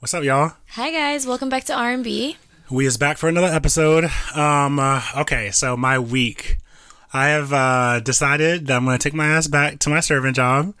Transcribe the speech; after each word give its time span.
What's 0.00 0.14
up, 0.14 0.22
y'all? 0.22 0.52
Hi 0.68 0.92
guys, 0.92 1.26
welcome 1.26 1.48
back 1.48 1.64
to 1.64 1.74
R&B. 1.74 2.36
We 2.70 2.86
is 2.86 2.96
back 2.96 3.18
for 3.18 3.28
another 3.28 3.48
episode. 3.48 4.04
Um, 4.32 4.78
uh, 4.78 5.02
okay, 5.16 5.50
so 5.50 5.76
my 5.76 5.98
week. 5.98 6.58
I 7.12 7.30
have 7.30 7.52
uh, 7.52 7.98
decided 7.98 8.68
that 8.68 8.76
I'm 8.76 8.84
going 8.84 8.96
to 8.96 9.02
take 9.02 9.14
my 9.14 9.26
ass 9.26 9.48
back 9.48 9.80
to 9.80 9.90
my 9.90 9.98
servant 9.98 10.36
job. 10.36 10.72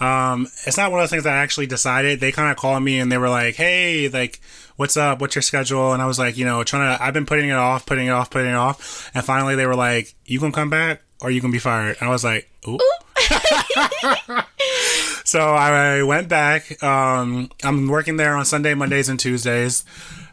Um, 0.00 0.48
it's 0.66 0.76
not 0.76 0.90
one 0.90 0.98
of 0.98 1.04
those 1.04 1.10
things 1.10 1.22
that 1.22 1.34
I 1.34 1.36
actually 1.36 1.66
decided. 1.68 2.18
They 2.18 2.32
kind 2.32 2.50
of 2.50 2.56
called 2.56 2.82
me 2.82 2.98
and 2.98 3.12
they 3.12 3.18
were 3.18 3.28
like, 3.28 3.54
"Hey, 3.54 4.08
like, 4.08 4.40
what's 4.74 4.96
up? 4.96 5.20
What's 5.20 5.36
your 5.36 5.42
schedule?" 5.42 5.92
And 5.92 6.02
I 6.02 6.06
was 6.06 6.18
like, 6.18 6.36
you 6.36 6.44
know, 6.44 6.64
trying 6.64 6.98
to. 6.98 7.00
I've 7.00 7.14
been 7.14 7.26
putting 7.26 7.50
it 7.50 7.52
off, 7.52 7.86
putting 7.86 8.08
it 8.08 8.10
off, 8.10 8.28
putting 8.28 8.50
it 8.50 8.56
off, 8.56 9.08
and 9.14 9.24
finally 9.24 9.54
they 9.54 9.66
were 9.66 9.76
like, 9.76 10.14
"You 10.24 10.40
gonna 10.40 10.52
come 10.52 10.70
back 10.70 11.02
or 11.20 11.30
you 11.30 11.40
gonna 11.40 11.52
be 11.52 11.60
fired?" 11.60 11.98
And 12.00 12.08
I 12.08 12.12
was 12.12 12.24
like, 12.24 12.50
"Ooh." 12.66 12.80
so 15.24 15.40
I 15.54 16.02
went 16.02 16.28
back. 16.28 16.82
Um, 16.82 17.50
I'm 17.64 17.88
working 17.88 18.16
there 18.16 18.36
on 18.36 18.44
Sunday, 18.44 18.74
Mondays, 18.74 19.08
and 19.08 19.18
Tuesdays. 19.18 19.84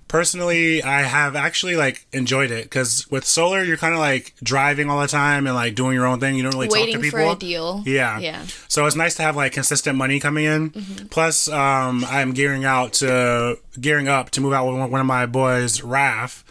Personally, 0.08 0.84
I 0.84 1.04
have 1.04 1.38
actually 1.38 1.78
like 1.78 2.06
enjoyed 2.12 2.52
it 2.52 2.66
because 2.66 3.10
with 3.10 3.26
solar, 3.26 3.64
you're 3.64 3.78
kind 3.78 3.94
of 3.94 4.02
like 4.02 4.34
driving 4.44 4.90
all 4.90 5.00
the 5.00 5.08
time 5.08 5.48
and 5.48 5.56
like 5.56 5.74
doing 5.74 5.94
your 5.94 6.06
own 6.06 6.20
thing. 6.20 6.36
You 6.36 6.44
don't 6.44 6.52
really 6.52 6.68
Waiting 6.68 6.96
talk 6.96 7.04
to 7.04 7.10
for 7.12 7.18
people. 7.18 7.32
a 7.32 7.36
deal. 7.38 7.84
Yeah. 7.86 8.20
Yeah. 8.20 8.44
So 8.68 8.86
it's 8.86 8.96
nice 8.98 9.16
to 9.16 9.22
have 9.22 9.38
like 9.38 9.54
consistent 9.54 9.98
money 9.98 10.20
coming 10.20 10.44
in. 10.44 10.72
Plus, 11.10 11.48
um, 11.48 12.04
I'm 12.10 12.34
gearing 12.34 12.66
out 12.66 12.92
to 12.96 13.58
gearing 13.80 14.10
up 14.10 14.32
to 14.32 14.42
move 14.42 14.52
out 14.52 14.70
with 14.70 14.92
one 14.92 15.00
of 15.00 15.08
my 15.08 15.26
boys, 15.26 15.82
Raf, 15.82 16.44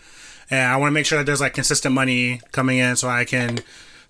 and 0.51 0.73
I 0.73 0.77
want 0.79 0.89
to 0.93 0.95
make 0.95 1.05
sure 1.05 1.19
that 1.19 1.27
there's 1.27 1.43
like 1.43 1.53
consistent 1.53 1.95
money 1.95 2.41
coming 2.53 2.79
in 2.79 2.97
so 2.97 3.09
I 3.11 3.27
can. 3.27 3.59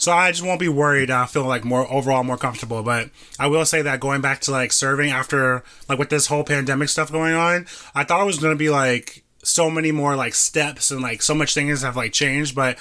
So 0.00 0.12
I 0.12 0.30
just 0.30 0.42
won't 0.42 0.58
be 0.58 0.68
worried. 0.68 1.10
Uh, 1.10 1.24
I 1.24 1.26
feel 1.26 1.44
like 1.44 1.62
more 1.62 1.86
overall 1.92 2.24
more 2.24 2.38
comfortable. 2.38 2.82
But 2.82 3.10
I 3.38 3.48
will 3.48 3.66
say 3.66 3.82
that 3.82 4.00
going 4.00 4.22
back 4.22 4.40
to 4.42 4.50
like 4.50 4.72
serving 4.72 5.10
after 5.10 5.62
like 5.90 5.98
with 5.98 6.08
this 6.08 6.26
whole 6.26 6.42
pandemic 6.42 6.88
stuff 6.88 7.12
going 7.12 7.34
on, 7.34 7.66
I 7.94 8.04
thought 8.04 8.22
it 8.22 8.26
was 8.26 8.38
gonna 8.38 8.56
be 8.56 8.70
like 8.70 9.22
so 9.42 9.70
many 9.70 9.92
more 9.92 10.16
like 10.16 10.34
steps 10.34 10.90
and 10.90 11.02
like 11.02 11.20
so 11.20 11.34
much 11.34 11.52
things 11.52 11.82
have 11.82 11.96
like 11.96 12.14
changed. 12.14 12.54
But 12.54 12.78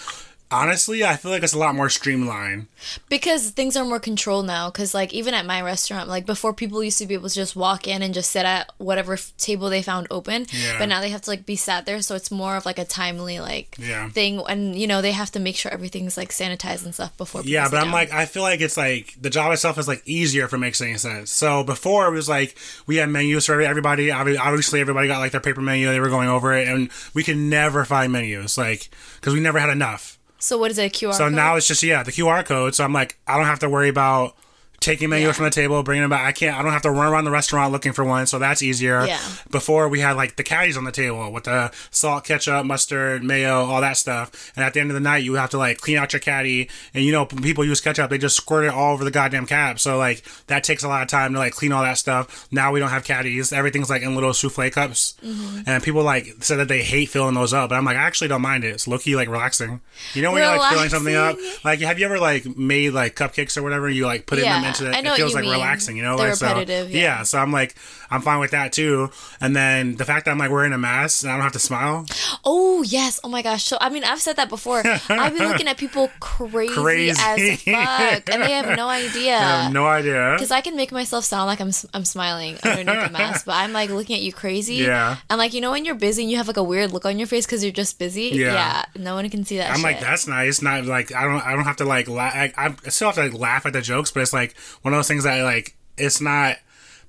honestly, 0.51 1.03
I 1.03 1.15
feel 1.15 1.31
like 1.31 1.43
it's 1.43 1.53
a 1.53 1.57
lot 1.59 1.75
more 1.75 1.89
streamlined. 1.89 2.67
Because 3.09 3.51
things 3.51 3.75
are 3.75 3.85
more 3.85 3.99
controlled 3.99 4.45
now. 4.47 4.69
Because, 4.69 4.93
like, 4.93 5.13
even 5.13 5.33
at 5.33 5.45
my 5.45 5.61
restaurant, 5.61 6.07
like, 6.07 6.25
before 6.25 6.53
people 6.53 6.83
used 6.83 6.97
to 6.99 7.05
be 7.05 7.13
able 7.13 7.29
to 7.29 7.35
just 7.35 7.55
walk 7.55 7.87
in 7.87 8.01
and 8.01 8.13
just 8.13 8.31
sit 8.31 8.45
at 8.45 8.71
whatever 8.77 9.13
f- 9.13 9.33
table 9.37 9.69
they 9.69 9.81
found 9.81 10.07
open. 10.09 10.45
Yeah. 10.51 10.77
But 10.79 10.87
now 10.89 11.01
they 11.01 11.09
have 11.09 11.21
to, 11.23 11.29
like, 11.29 11.45
be 11.45 11.55
sat 11.55 11.85
there. 11.85 12.01
So 12.01 12.15
it's 12.15 12.31
more 12.31 12.55
of, 12.55 12.65
like, 12.65 12.79
a 12.79 12.85
timely, 12.85 13.39
like, 13.39 13.75
Yeah. 13.77 14.09
thing. 14.09 14.41
And, 14.47 14.75
you 14.79 14.87
know, 14.87 15.01
they 15.01 15.11
have 15.11 15.31
to 15.31 15.39
make 15.39 15.55
sure 15.55 15.71
everything's, 15.71 16.17
like, 16.17 16.29
sanitized 16.29 16.85
and 16.85 16.93
stuff 16.93 17.15
before 17.17 17.41
people 17.41 17.51
Yeah, 17.53 17.67
but 17.69 17.77
I'm 17.77 17.85
down. 17.85 17.93
like, 17.93 18.11
I 18.13 18.25
feel 18.25 18.43
like 18.43 18.61
it's 18.61 18.77
like 18.77 19.15
the 19.19 19.29
job 19.29 19.51
itself 19.51 19.77
is 19.77 19.87
like 19.87 20.01
easier 20.05 20.45
if 20.45 20.53
it 20.53 20.57
makes 20.57 20.79
any 20.81 20.97
sense. 20.97 21.31
So 21.31 21.63
before 21.63 22.07
it 22.07 22.11
was 22.11 22.29
like 22.29 22.57
we 22.87 22.97
had 22.97 23.09
menus 23.09 23.45
for 23.45 23.59
everybody. 23.61 24.11
Obviously, 24.11 24.79
everybody 24.81 25.07
got 25.07 25.19
like 25.19 25.31
their 25.31 25.41
paper 25.41 25.61
menu. 25.61 25.87
They 25.89 25.99
were 25.99 26.09
going 26.09 26.29
over 26.29 26.53
it, 26.53 26.67
and 26.67 26.89
we 27.13 27.23
could 27.23 27.37
never 27.37 27.85
find 27.85 28.11
menus, 28.13 28.57
like 28.57 28.89
because 29.19 29.33
we 29.33 29.39
never 29.39 29.59
had 29.59 29.69
enough. 29.69 30.18
So 30.39 30.57
what 30.57 30.71
is 30.71 30.77
it, 30.77 30.85
a 30.85 30.89
QR 30.89 31.13
So 31.13 31.25
code? 31.25 31.33
now 31.33 31.55
it's 31.57 31.67
just 31.67 31.83
yeah, 31.83 32.01
the 32.03 32.11
QR 32.11 32.45
code. 32.45 32.73
So 32.75 32.83
I'm 32.83 32.93
like, 32.93 33.17
I 33.27 33.37
don't 33.37 33.45
have 33.45 33.59
to 33.59 33.69
worry 33.69 33.89
about 33.89 34.35
taking 34.79 35.09
menus 35.09 35.27
Yeah. 35.27 35.31
from 35.33 35.45
the 35.45 35.51
table, 35.51 35.81
bringing 35.83 36.01
them 36.03 36.09
back. 36.09 36.25
I 36.25 36.31
can't. 36.31 36.57
I 36.57 36.61
don't 36.61 36.71
have 36.71 36.81
to 36.83 36.91
run 36.91 37.11
around 37.11 37.25
the 37.25 37.31
restaurant 37.31 37.71
looking 37.71 37.93
for 37.93 38.03
one. 38.03 38.27
So 38.27 38.39
that's 38.39 38.61
easier. 38.61 39.05
Yeah. 39.05 39.19
Before 39.51 39.87
we 39.89 39.99
had 39.99 40.15
like 40.15 40.35
the 40.35 40.43
caddies 40.43 40.77
on 40.77 40.83
the 40.83 40.91
table 40.91 41.31
with 41.31 41.45
the 41.45 41.71
salt, 41.91 42.23
ketchup, 42.25 42.65
mustard, 42.65 43.23
mayo, 43.23 43.65
all 43.65 43.81
that 43.81 43.97
stuff. 43.97 44.51
And 44.55 44.63
at 44.63 44.73
the 44.73 44.79
end 44.79 44.89
of 44.89 44.93
the 44.95 44.99
night, 44.99 45.23
you 45.23 45.33
have 45.35 45.49
to 45.51 45.57
like 45.57 45.79
clean 45.79 45.97
out 45.97 46.13
your 46.13 46.19
caddy. 46.19 46.69
And 46.93 47.03
you 47.03 47.11
know, 47.11 47.25
when 47.25 47.41
people 47.43 47.65
use 47.65 47.81
ketchup, 47.81 48.09
they 48.09 48.17
just 48.17 48.35
squirt 48.37 48.65
it 48.65 48.73
all 48.73 48.93
over 48.93 49.03
the 49.03 49.11
goddamn 49.11 49.45
cap. 49.45 49.79
So 49.79 49.97
like 49.97 50.23
that 50.47 50.63
takes 50.63 50.83
a 50.83 50.87
lot 50.87 51.01
of 51.01 51.07
time 51.07 51.33
to 51.33 51.39
like 51.39 51.53
clean 51.53 51.71
all 51.71 51.83
that 51.83 51.97
stuff. 51.97 52.47
Now 52.51 52.71
we 52.71 52.79
don't 52.79 52.89
have 52.89 53.03
caddies. 53.03 53.51
Everything's 53.51 53.89
like 53.89 54.01
in 54.01 54.15
little 54.15 54.33
souffle 54.33 54.69
cups. 54.71 55.15
Mm-hmm. 55.23 55.61
And 55.67 55.83
people 55.83 56.03
like 56.03 56.27
said 56.41 56.57
that 56.57 56.67
they 56.67 56.83
hate 56.83 57.09
filling 57.09 57.35
those 57.35 57.53
up. 57.53 57.69
But 57.69 57.75
I'm 57.75 57.85
like, 57.85 57.97
I 57.97 58.01
actually 58.01 58.27
don't 58.29 58.41
mind 58.41 58.63
it. 58.63 58.69
It's 58.69 58.87
low 58.87 58.97
key 58.97 59.15
like 59.15 59.27
relaxing. 59.29 59.81
You 60.13 60.21
know 60.21 60.31
when 60.31 60.41
you're 60.43 60.57
like 60.57 60.71
filling 60.71 60.89
something 60.89 61.15
up. 61.15 61.37
Like, 61.63 61.79
have 61.81 61.99
you 61.99 62.05
ever 62.05 62.19
like 62.19 62.45
made 62.57 62.91
like 62.91 63.15
cupcakes 63.15 63.57
or 63.57 63.63
whatever? 63.63 63.89
You 63.89 64.05
like 64.05 64.25
put 64.25 64.37
it 64.39 64.41
in 64.43 64.47
Yeah, 64.47 64.61
into 64.69 64.89
it. 64.91 64.95
I 64.95 65.01
know 65.01 65.13
It 65.13 65.17
feels 65.17 65.33
like 65.35 65.43
mean. 65.43 65.51
relaxing, 65.51 65.97
you 65.97 66.03
know. 66.03 66.17
They're 66.17 66.29
like, 66.29 66.37
so- 66.37 66.47
repetitive, 66.47 66.91
yeah. 66.91 67.23
So 67.23 67.37
I'm 67.39 67.51
like, 67.51 67.75
I'm 68.11 68.21
fine 68.21 68.39
with 68.39 68.51
that 68.51 68.73
too. 68.73 69.09
And 69.41 69.55
then 69.55 69.95
the 69.95 70.05
fact 70.05 70.25
that 70.25 70.31
I'm 70.31 70.37
like 70.37 70.49
wearing 70.51 70.73
a 70.73 70.77
mask 70.77 71.23
and 71.23 71.31
I 71.31 71.35
don't 71.35 71.43
have 71.43 71.51
to 71.53 71.59
smile. 71.59 72.05
Oh 72.43 72.81
yes! 72.83 73.19
Oh 73.23 73.29
my 73.29 73.41
gosh! 73.41 73.63
So 73.65 73.77
I 73.79 73.89
mean, 73.89 74.03
I've 74.03 74.21
said 74.21 74.35
that 74.37 74.49
before. 74.49 74.81
I've 74.85 75.37
been 75.37 75.47
looking 75.47 75.67
at 75.67 75.77
people 75.77 76.09
crazy, 76.19 76.73
Crazy. 76.73 77.19
as 77.21 77.61
fuck, 77.61 78.29
and 78.33 78.41
they 78.43 78.51
have 78.53 78.75
no 78.77 78.87
idea. 78.89 79.37
Have 79.37 79.73
no 79.73 79.85
idea. 79.85 80.33
Because 80.35 80.51
I 80.51 80.61
can 80.61 80.75
make 80.75 80.91
myself 80.91 81.25
sound 81.25 81.47
like 81.47 81.59
I'm 81.61 81.71
I'm 81.93 82.05
smiling 82.05 82.57
underneath 82.63 83.05
the 83.07 83.11
mask, 83.11 83.45
but 83.45 83.55
I'm 83.55 83.73
like 83.73 83.89
looking 83.89 84.15
at 84.15 84.21
you 84.21 84.33
crazy. 84.33 84.75
Yeah. 84.75 85.17
And 85.29 85.37
like 85.37 85.53
you 85.53 85.61
know 85.61 85.71
when 85.71 85.85
you're 85.85 85.95
busy 85.95 86.23
and 86.23 86.31
you 86.31 86.37
have 86.37 86.47
like 86.47 86.57
a 86.57 86.63
weird 86.63 86.91
look 86.91 87.05
on 87.05 87.19
your 87.19 87.27
face 87.27 87.45
because 87.45 87.63
you're 87.63 87.73
just 87.73 87.99
busy. 87.99 88.29
Yeah. 88.33 88.85
No 88.97 89.15
one 89.15 89.29
can 89.29 89.43
see 89.45 89.57
that. 89.57 89.69
I'm 89.69 89.77
shit. 89.77 89.83
like, 89.83 89.99
that's 89.99 90.27
nice. 90.27 90.61
Not 90.61 90.85
like 90.85 91.13
I 91.13 91.23
don't 91.25 91.45
I 91.45 91.51
don't 91.55 91.65
have 91.65 91.77
to 91.77 91.85
like 91.85 92.07
la- 92.07 92.23
I, 92.33 92.51
I 92.57 92.75
still 92.89 93.09
have 93.09 93.15
to 93.15 93.21
like 93.23 93.33
laugh 93.33 93.65
at 93.65 93.73
the 93.73 93.81
jokes, 93.81 94.11
but 94.11 94.21
it's 94.21 94.33
like 94.33 94.55
one 94.81 94.93
of 94.93 94.97
those 94.97 95.07
things 95.07 95.23
that 95.23 95.41
like 95.43 95.75
it's 95.97 96.21
not. 96.21 96.57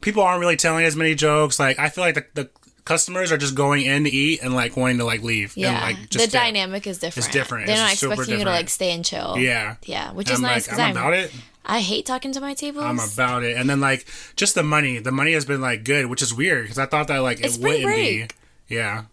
People 0.00 0.22
aren't 0.22 0.40
really 0.40 0.56
telling 0.56 0.84
as 0.84 0.96
many 0.96 1.14
jokes. 1.14 1.58
Like 1.58 1.78
I 1.78 1.88
feel 1.90 2.02
like 2.04 2.14
the, 2.14 2.24
the 2.34 2.50
customers 2.84 3.30
are 3.30 3.36
just 3.36 3.54
going 3.54 3.84
in 3.84 4.04
to 4.04 4.10
eat 4.10 4.42
and 4.42 4.54
like 4.54 4.76
wanting 4.76 4.98
to 4.98 5.04
like 5.04 5.22
leave. 5.22 5.56
Yeah. 5.56 5.86
And, 5.88 5.98
like, 5.98 6.10
the 6.10 6.26
dynamic 6.26 6.86
is 6.86 6.98
different. 6.98 7.26
It's 7.26 7.32
different. 7.32 7.66
They're 7.66 7.74
It's 7.74 8.02
not 8.02 8.10
expecting 8.10 8.38
you 8.38 8.44
to 8.44 8.50
like 8.50 8.68
stay 8.68 8.92
and 8.92 9.04
chill. 9.04 9.36
Yeah. 9.38 9.76
Yeah, 9.84 10.12
which 10.12 10.28
And 10.28 10.34
is 10.34 10.38
I'm 10.38 10.42
nice 10.42 10.54
like, 10.54 10.64
because 10.64 10.78
I'm 10.78 10.90
about 10.92 11.14
it. 11.14 11.32
I 11.64 11.80
hate 11.80 12.06
talking 12.06 12.32
to 12.32 12.40
my 12.40 12.54
tables. 12.54 12.84
I'm 12.84 12.98
about 12.98 13.44
it. 13.44 13.56
And 13.56 13.68
then 13.68 13.80
like 13.80 14.06
just 14.34 14.54
the 14.54 14.62
money. 14.62 14.98
The 14.98 15.12
money 15.12 15.34
has 15.34 15.44
been 15.44 15.60
like 15.60 15.84
good, 15.84 16.06
which 16.06 16.22
is 16.22 16.32
weird 16.34 16.64
because 16.64 16.78
I 16.78 16.86
thought 16.86 17.08
that 17.08 17.18
like 17.18 17.40
It's 17.44 17.58
it 17.58 17.62
wouldn't 17.62 17.86
be. 17.94 18.26
Yeah. 18.68 19.04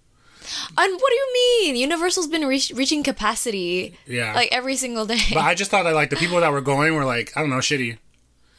And 0.78 0.94
what 0.94 1.10
do 1.10 1.16
you 1.16 1.34
mean? 1.34 1.76
Universal's 1.76 2.28
been 2.28 2.46
reach- 2.48 2.72
reaching 2.74 3.04
capacity 3.04 3.98
Yeah. 4.08 4.34
like 4.34 4.50
every 4.52 4.78
single 4.78 5.06
day. 5.06 5.20
But 5.34 5.44
I 5.44 5.56
just 5.56 5.70
thought 5.70 5.84
that 5.84 5.94
like 5.94 6.10
the 6.10 6.16
people 6.16 6.40
that 6.40 6.52
were 6.52 6.62
going 6.62 6.96
were 6.96 7.06
like 7.06 7.34
I 7.36 7.42
don't 7.42 7.50
know 7.50 7.58
shitty. 7.58 7.98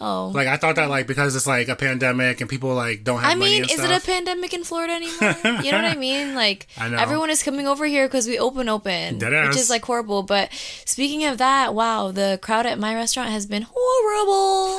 Oh. 0.00 0.28
Like 0.34 0.48
I 0.48 0.56
thought 0.56 0.76
that 0.76 0.88
like 0.88 1.06
because 1.06 1.34
it's 1.36 1.46
like 1.46 1.68
a 1.68 1.76
pandemic 1.76 2.40
and 2.40 2.48
people 2.48 2.74
like 2.74 3.04
don't 3.04 3.20
have 3.20 3.32
I 3.32 3.34
mean, 3.34 3.64
is 3.64 3.72
stuff. 3.72 3.90
it 3.90 4.02
a 4.02 4.06
pandemic 4.06 4.52
in 4.54 4.64
Florida 4.64 4.92
anymore? 4.94 5.36
you 5.62 5.72
know 5.72 5.82
what 5.82 5.90
I 5.90 5.96
mean? 5.98 6.34
Like, 6.34 6.66
I 6.78 6.88
know. 6.88 6.98
everyone 6.98 7.30
is 7.30 7.42
coming 7.42 7.66
over 7.66 7.86
here 7.86 8.06
because 8.06 8.26
we 8.26 8.38
open 8.38 8.68
open, 8.68 9.18
Deadass. 9.18 9.48
which 9.48 9.56
is 9.56 9.70
like 9.70 9.84
horrible. 9.84 10.22
But 10.22 10.50
speaking 10.84 11.24
of 11.24 11.38
that, 11.38 11.74
wow, 11.74 12.10
the 12.10 12.38
crowd 12.42 12.66
at 12.66 12.78
my 12.78 12.94
restaurant 12.94 13.30
has 13.30 13.46
been 13.46 13.66
horrible. 13.68 14.78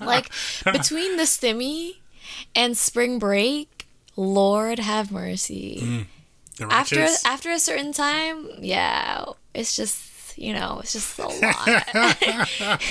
like 0.06 0.30
between 0.64 1.16
the 1.16 1.24
stimmy 1.24 1.96
and 2.54 2.76
spring 2.76 3.18
break, 3.18 3.86
Lord 4.16 4.78
have 4.78 5.10
mercy. 5.12 5.80
Mm. 5.82 6.06
the 6.58 6.72
After 6.72 7.06
after 7.24 7.50
a 7.50 7.58
certain 7.58 7.92
time, 7.92 8.48
yeah, 8.60 9.24
it's 9.54 9.76
just. 9.76 10.12
You 10.36 10.52
know, 10.52 10.80
it's 10.82 10.92
just 10.92 11.18
a 11.18 11.22
lot. 11.28 11.34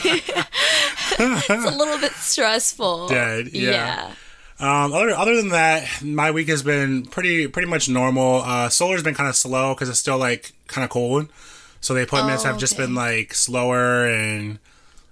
it's 1.19 1.66
a 1.66 1.78
little 1.78 1.97
bit 2.00 2.11
stressful. 2.13 3.07
Dead, 3.09 3.50
yeah. 3.53 3.72
yeah. 3.72 4.11
Um, 4.57 4.94
other 4.94 5.09
other 5.11 5.35
than 5.35 5.50
that, 5.50 6.01
my 6.01 6.31
week 6.31 6.47
has 6.50 6.63
been 6.63 7.06
pretty 7.06 7.47
pretty 7.47 7.67
much 7.67 7.89
normal. 7.89 8.41
Uh, 8.41 8.69
solar's 8.69 9.03
been 9.03 9.13
kind 9.16 9.29
of 9.29 9.35
slow 9.35 9.73
because 9.73 9.89
it's 9.89 10.00
still 10.00 10.17
like 10.17 10.53
kind 10.67 10.83
of 10.83 10.89
cold, 10.89 11.28
so 11.81 11.94
the 11.94 12.03
appointments 12.03 12.44
Oh, 12.45 12.47
have 12.47 12.57
just 12.57 12.78
been 12.78 12.95
like 12.95 13.33
slower 13.33 14.07
and. 14.07 14.59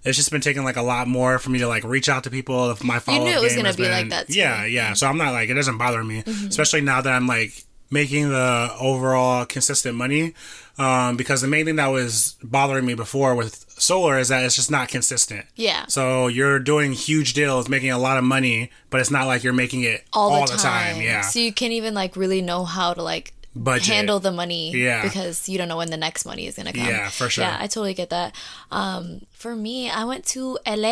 It's 0.06 0.18
just 0.18 0.32
been 0.32 0.42
taking 0.42 0.66
like 0.66 0.76
a 0.76 0.82
lot 0.82 1.08
more 1.08 1.40
for 1.40 1.50
me 1.50 1.60
to 1.60 1.68
like 1.70 1.86
reach 1.86 2.10
out 2.10 2.26
to 2.26 2.30
people. 2.30 2.72
If 2.72 2.84
my 2.84 3.00
follow 3.00 3.24
knew 3.24 3.32
it 3.32 3.42
was 3.42 3.56
gonna 3.56 3.74
be 3.74 3.88
like 3.88 4.10
that, 4.10 4.28
too. 4.28 4.34
Yeah, 4.38 4.66
yeah. 4.66 4.92
So 4.96 5.08
I'm 5.08 5.18
not 5.18 5.32
like 5.32 5.48
it 5.50 5.54
doesn't 5.54 5.78
bother 5.78 6.04
me, 6.04 6.24
Mm-hmm. 6.24 6.48
especially 6.48 6.82
now 6.82 7.00
that 7.00 7.14
I'm 7.14 7.26
like 7.26 7.64
making 7.90 8.28
the 8.28 8.76
overall 8.82 9.46
consistent 9.46 9.96
money. 9.96 10.34
Um, 10.78 11.18
because 11.18 11.42
the 11.42 11.48
main 11.48 11.66
thing 11.66 11.76
that 11.76 11.88
was 11.88 12.36
bothering 12.42 12.86
me 12.86 12.96
before 12.96 13.36
with 13.36 13.66
solar 13.70 14.18
is 14.18 14.30
that 14.30 14.44
it's 14.44 14.56
just 14.56 14.72
not 14.72 14.88
consistent. 14.90 15.46
Yeah. 15.56 15.86
So 15.88 16.28
you're 16.28 16.58
doing 16.58 16.94
huge 16.94 17.34
deals, 17.34 17.70
making 17.70 17.92
a 17.92 18.00
lot 18.00 18.18
of 18.18 18.24
money, 18.24 18.72
but 18.90 19.00
it's 19.00 19.12
not 19.12 19.28
like 19.28 19.44
you're 19.44 19.54
making 19.54 19.84
it 19.84 20.04
all, 20.14 20.48
the, 20.48 20.58
time. 20.58 21.00
Yeah. 21.00 21.22
So 21.22 21.40
you 21.40 21.54
can't 21.54 21.74
even 21.74 21.94
like 21.94 22.16
really 22.16 22.42
know 22.42 22.64
how 22.64 22.94
to 22.94 23.04
like 23.04 23.34
Budget. 23.56 23.94
handle 23.94 24.20
the 24.20 24.32
money. 24.32 24.72
Yeah. 24.72 25.04
Because 25.04 25.48
you 25.48 25.60
don't 25.60 25.68
know 25.68 25.78
when 25.78 25.92
the 25.92 25.98
next 25.98 26.26
money 26.26 26.48
is 26.48 26.56
gonna 26.56 26.74
come. 26.74 26.88
Yeah, 26.88 27.10
for 27.10 27.30
sure. 27.30 27.44
Yeah, 27.44 27.58
I 27.60 27.68
totally 27.68 27.94
get 27.94 28.10
that. 28.10 28.36
Um, 28.72 29.22
for 29.44 29.56
me, 29.58 29.90
I 29.90 30.06
went 30.06 30.26
to 30.28 30.58
LA. 30.66 30.88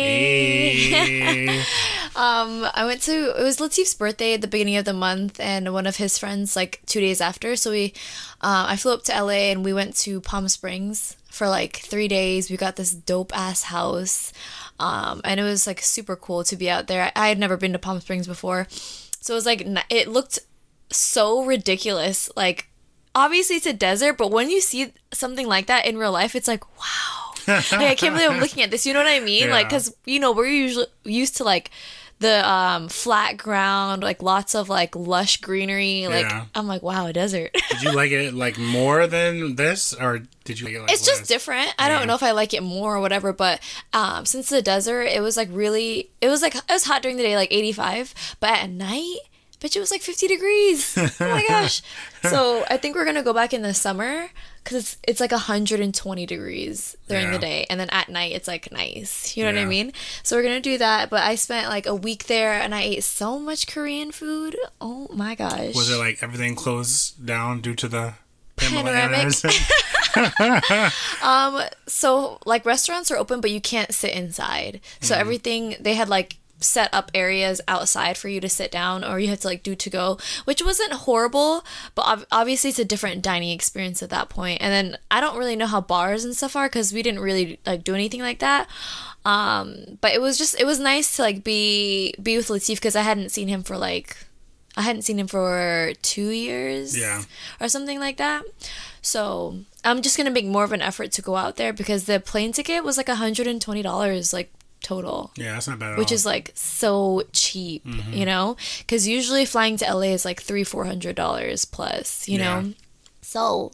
Hey. 0.00 1.62
Um, 2.16 2.64
I 2.72 2.84
went 2.84 3.02
to 3.02 3.34
it 3.36 3.42
was 3.42 3.56
Latif's 3.56 3.92
birthday 3.92 4.34
at 4.34 4.40
the 4.40 4.46
beginning 4.46 4.76
of 4.76 4.84
the 4.84 4.92
month, 4.92 5.40
and 5.40 5.72
one 5.72 5.84
of 5.84 5.96
his 5.96 6.16
friends 6.16 6.54
like 6.54 6.80
two 6.86 7.00
days 7.00 7.20
after. 7.20 7.56
So 7.56 7.72
we, 7.72 7.92
uh, 8.40 8.66
I 8.68 8.76
flew 8.76 8.92
up 8.92 9.02
to 9.04 9.20
LA 9.20 9.50
and 9.50 9.64
we 9.64 9.72
went 9.72 9.96
to 9.96 10.20
Palm 10.20 10.46
Springs 10.46 11.16
for 11.28 11.48
like 11.48 11.78
three 11.78 12.06
days. 12.06 12.48
We 12.48 12.56
got 12.56 12.76
this 12.76 12.94
dope 12.94 13.36
ass 13.36 13.64
house, 13.64 14.32
um, 14.78 15.22
and 15.24 15.40
it 15.40 15.42
was 15.42 15.66
like 15.66 15.80
super 15.80 16.14
cool 16.14 16.44
to 16.44 16.54
be 16.54 16.70
out 16.70 16.86
there. 16.86 17.02
I, 17.02 17.12
I 17.16 17.28
had 17.30 17.40
never 17.40 17.56
been 17.56 17.72
to 17.72 17.80
Palm 17.80 18.00
Springs 18.00 18.28
before, 18.28 18.68
so 18.70 19.34
it 19.34 19.36
was 19.36 19.46
like 19.46 19.66
it 19.90 20.06
looked 20.06 20.38
so 20.90 21.44
ridiculous. 21.44 22.30
Like 22.36 22.68
obviously 23.12 23.56
it's 23.56 23.66
a 23.66 23.72
desert, 23.72 24.18
but 24.18 24.30
when 24.30 24.50
you 24.50 24.60
see 24.60 24.92
something 25.12 25.48
like 25.48 25.66
that 25.66 25.84
in 25.84 25.98
real 25.98 26.12
life, 26.12 26.36
it's 26.36 26.46
like 26.46 26.64
wow. 26.78 27.23
like 27.48 27.72
I 27.72 27.94
can't 27.94 28.14
believe 28.14 28.30
I'm 28.30 28.40
looking 28.40 28.62
at 28.62 28.70
this. 28.70 28.86
You 28.86 28.92
know 28.94 29.00
what 29.00 29.08
I 29.08 29.20
mean? 29.20 29.50
Like 29.50 29.68
because 29.68 29.94
you 30.04 30.20
know 30.20 30.32
we're 30.32 30.46
usually 30.46 30.86
used 31.04 31.36
to 31.38 31.44
like 31.44 31.70
the 32.20 32.48
um, 32.48 32.88
flat 32.88 33.36
ground, 33.36 34.02
like 34.02 34.22
lots 34.22 34.54
of 34.54 34.68
like 34.68 34.94
lush 34.96 35.38
greenery. 35.38 36.06
Like 36.06 36.24
Yeah. 36.24 36.46
I'm 36.54 36.66
like, 36.66 36.82
wow, 36.82 37.06
a 37.06 37.12
desert. 37.12 37.54
Did 37.70 37.82
you 37.82 37.92
like 37.92 38.12
it 38.12 38.32
like 38.34 38.56
more 38.58 39.06
than 39.06 39.56
this, 39.56 39.92
or 39.92 40.20
did 40.44 40.60
you 40.60 40.66
like 40.66 40.74
it 40.74 40.80
like 40.80 40.92
it's 40.92 41.04
just 41.04 41.22
less? 41.22 41.28
different. 41.28 41.74
I 41.78 41.88
don't 41.88 42.06
know 42.06 42.14
if 42.14 42.22
I 42.22 42.30
like 42.30 42.54
it 42.54 42.62
more 42.62 42.96
or 42.96 43.00
whatever, 43.00 43.32
but 43.32 43.60
um, 43.92 44.24
since 44.26 44.48
the 44.48 44.62
desert, 44.62 45.02
it 45.02 45.20
was 45.22 45.36
like 45.36 45.48
really, 45.50 46.10
it 46.20 46.28
was 46.28 46.40
like 46.40 46.54
it 46.54 46.62
was 46.70 46.84
hot 46.84 47.02
during 47.02 47.16
the 47.16 47.22
day, 47.24 47.36
like 47.36 47.52
85, 47.52 48.14
but 48.40 48.50
at 48.50 48.70
night, 48.70 49.16
bitch, 49.64 49.74
it 49.76 49.80
was 49.80 49.90
like 49.90 50.02
50 50.02 50.28
degrees. 50.28 50.94
oh 50.98 51.08
my 51.20 51.44
gosh! 51.48 51.80
So 52.22 52.64
I 52.70 52.76
think 52.78 52.94
we're 52.96 53.04
gonna 53.04 53.22
go 53.22 53.32
back 53.34 53.52
in 53.52 53.60
the 53.62 53.74
summer 53.74 54.28
because 54.62 54.78
it's 54.78 54.96
it's 55.06 55.20
like 55.20 55.30
120 55.32 56.24
degrees 56.26 56.96
during 57.08 57.26
Yeah. 57.26 57.32
the 57.32 57.38
day, 57.38 57.66
and 57.68 57.78
then 57.80 57.90
at 57.90 58.08
night 58.08 58.32
it's 58.32 58.48
like 58.48 58.72
nice. 58.72 59.36
You 59.36 59.44
know 59.44 59.52
what 59.52 59.60
I 59.60 59.66
mean? 59.66 59.92
So 60.22 60.36
we're 60.36 60.42
gonna 60.42 60.60
do 60.60 60.78
that. 60.78 61.10
But 61.10 61.22
I 61.22 61.34
spent 61.34 61.68
like 61.68 61.84
a 61.86 61.94
week 61.94 62.24
there, 62.24 62.54
and 62.54 62.74
I 62.74 62.82
ate 62.82 63.04
so 63.04 63.38
much 63.38 63.66
Korean 63.66 64.10
food. 64.12 64.56
Oh 64.80 65.08
my 65.12 65.34
gosh! 65.34 65.74
Was 65.74 65.90
it 65.90 65.96
like 65.96 66.22
everything 66.22 66.54
closed 66.54 67.26
down 67.26 67.60
due 67.60 67.74
to 67.74 67.88
the 67.88 68.14
Panoramic. 68.56 69.34
Um, 71.22 71.62
so 71.86 72.38
like 72.46 72.64
restaurants 72.64 73.10
are 73.10 73.16
open, 73.16 73.40
but 73.40 73.50
you 73.50 73.60
can't 73.60 73.92
sit 73.92 74.12
inside. 74.12 74.80
So 75.00 75.14
everything 75.16 75.76
they 75.80 75.94
had 75.94 76.08
like 76.08 76.36
set 76.64 76.92
up 76.92 77.10
areas 77.14 77.60
outside 77.68 78.16
for 78.18 78.28
you 78.28 78.40
to 78.40 78.48
sit 78.48 78.70
down, 78.72 79.04
or 79.04 79.18
you 79.20 79.28
had 79.28 79.40
to 79.42 79.48
like 79.48 79.62
do 79.62 79.74
to 79.74 79.90
go, 79.90 80.18
which 80.44 80.62
wasn't 80.64 80.92
horrible, 80.92 81.64
but 81.94 82.06
ob- 82.06 82.26
obviously 82.32 82.70
it's 82.70 82.78
a 82.78 82.84
different 82.84 83.22
dining 83.22 83.50
experience 83.50 84.02
at 84.02 84.10
that 84.10 84.28
point. 84.28 84.60
And 84.62 84.72
then 84.72 84.98
I 85.10 85.20
don't 85.20 85.36
really 85.38 85.56
know 85.56 85.66
how 85.66 85.80
bars 85.80 86.24
and 86.24 86.34
stuff 86.36 86.56
are 86.56 86.66
because 86.68 86.92
we 86.92 87.02
didn't 87.02 87.20
really 87.20 87.60
like 87.66 87.84
do 87.84 87.94
anything 87.94 88.20
like 88.20 88.40
that. 88.40 88.68
Um, 89.24 89.98
but 90.00 90.12
it 90.12 90.20
was 90.20 90.36
just 90.36 90.58
it 90.60 90.66
was 90.66 90.78
nice 90.80 91.16
to 91.16 91.22
like 91.22 91.44
be 91.44 92.14
be 92.22 92.36
with 92.36 92.48
Latif 92.48 92.76
because 92.76 92.96
I 92.96 93.02
hadn't 93.02 93.30
seen 93.30 93.48
him 93.48 93.62
for 93.62 93.76
like 93.78 94.16
I 94.76 94.82
hadn't 94.82 95.02
seen 95.02 95.18
him 95.18 95.28
for 95.28 95.92
two 96.02 96.30
years 96.30 96.96
Yeah. 96.98 97.22
or 97.60 97.68
something 97.68 98.00
like 98.00 98.16
that. 98.18 98.42
So 99.02 99.60
I'm 99.84 100.02
just 100.02 100.16
gonna 100.16 100.30
make 100.30 100.46
more 100.46 100.64
of 100.64 100.72
an 100.72 100.82
effort 100.82 101.12
to 101.12 101.22
go 101.22 101.36
out 101.36 101.56
there 101.56 101.72
because 101.72 102.04
the 102.04 102.20
plane 102.20 102.52
ticket 102.52 102.84
was 102.84 102.96
like 102.96 103.06
$120 103.06 104.32
like 104.32 104.52
total. 104.84 105.32
yeah, 105.36 105.54
that's 105.54 105.66
not 105.66 105.78
bad 105.80 105.92
at 105.94 105.98
Which 105.98 106.12
all. 106.12 106.14
is 106.14 106.24
like 106.24 106.52
so 106.54 107.22
cheap, 107.32 107.84
Mm-hmm. 107.84 108.12
you 108.12 108.24
know, 108.26 108.56
because 108.78 109.08
usually 109.08 109.44
flying 109.46 109.76
to 109.78 109.84
LA 109.92 110.12
is 110.14 110.24
like 110.24 110.40
three, 110.40 110.62
four 110.64 110.84
hundred 110.84 111.16
dollars 111.16 111.64
plus, 111.64 112.28
you 112.28 112.38
Yeah. 112.38 112.60
know. 112.60 112.72
So 113.22 113.72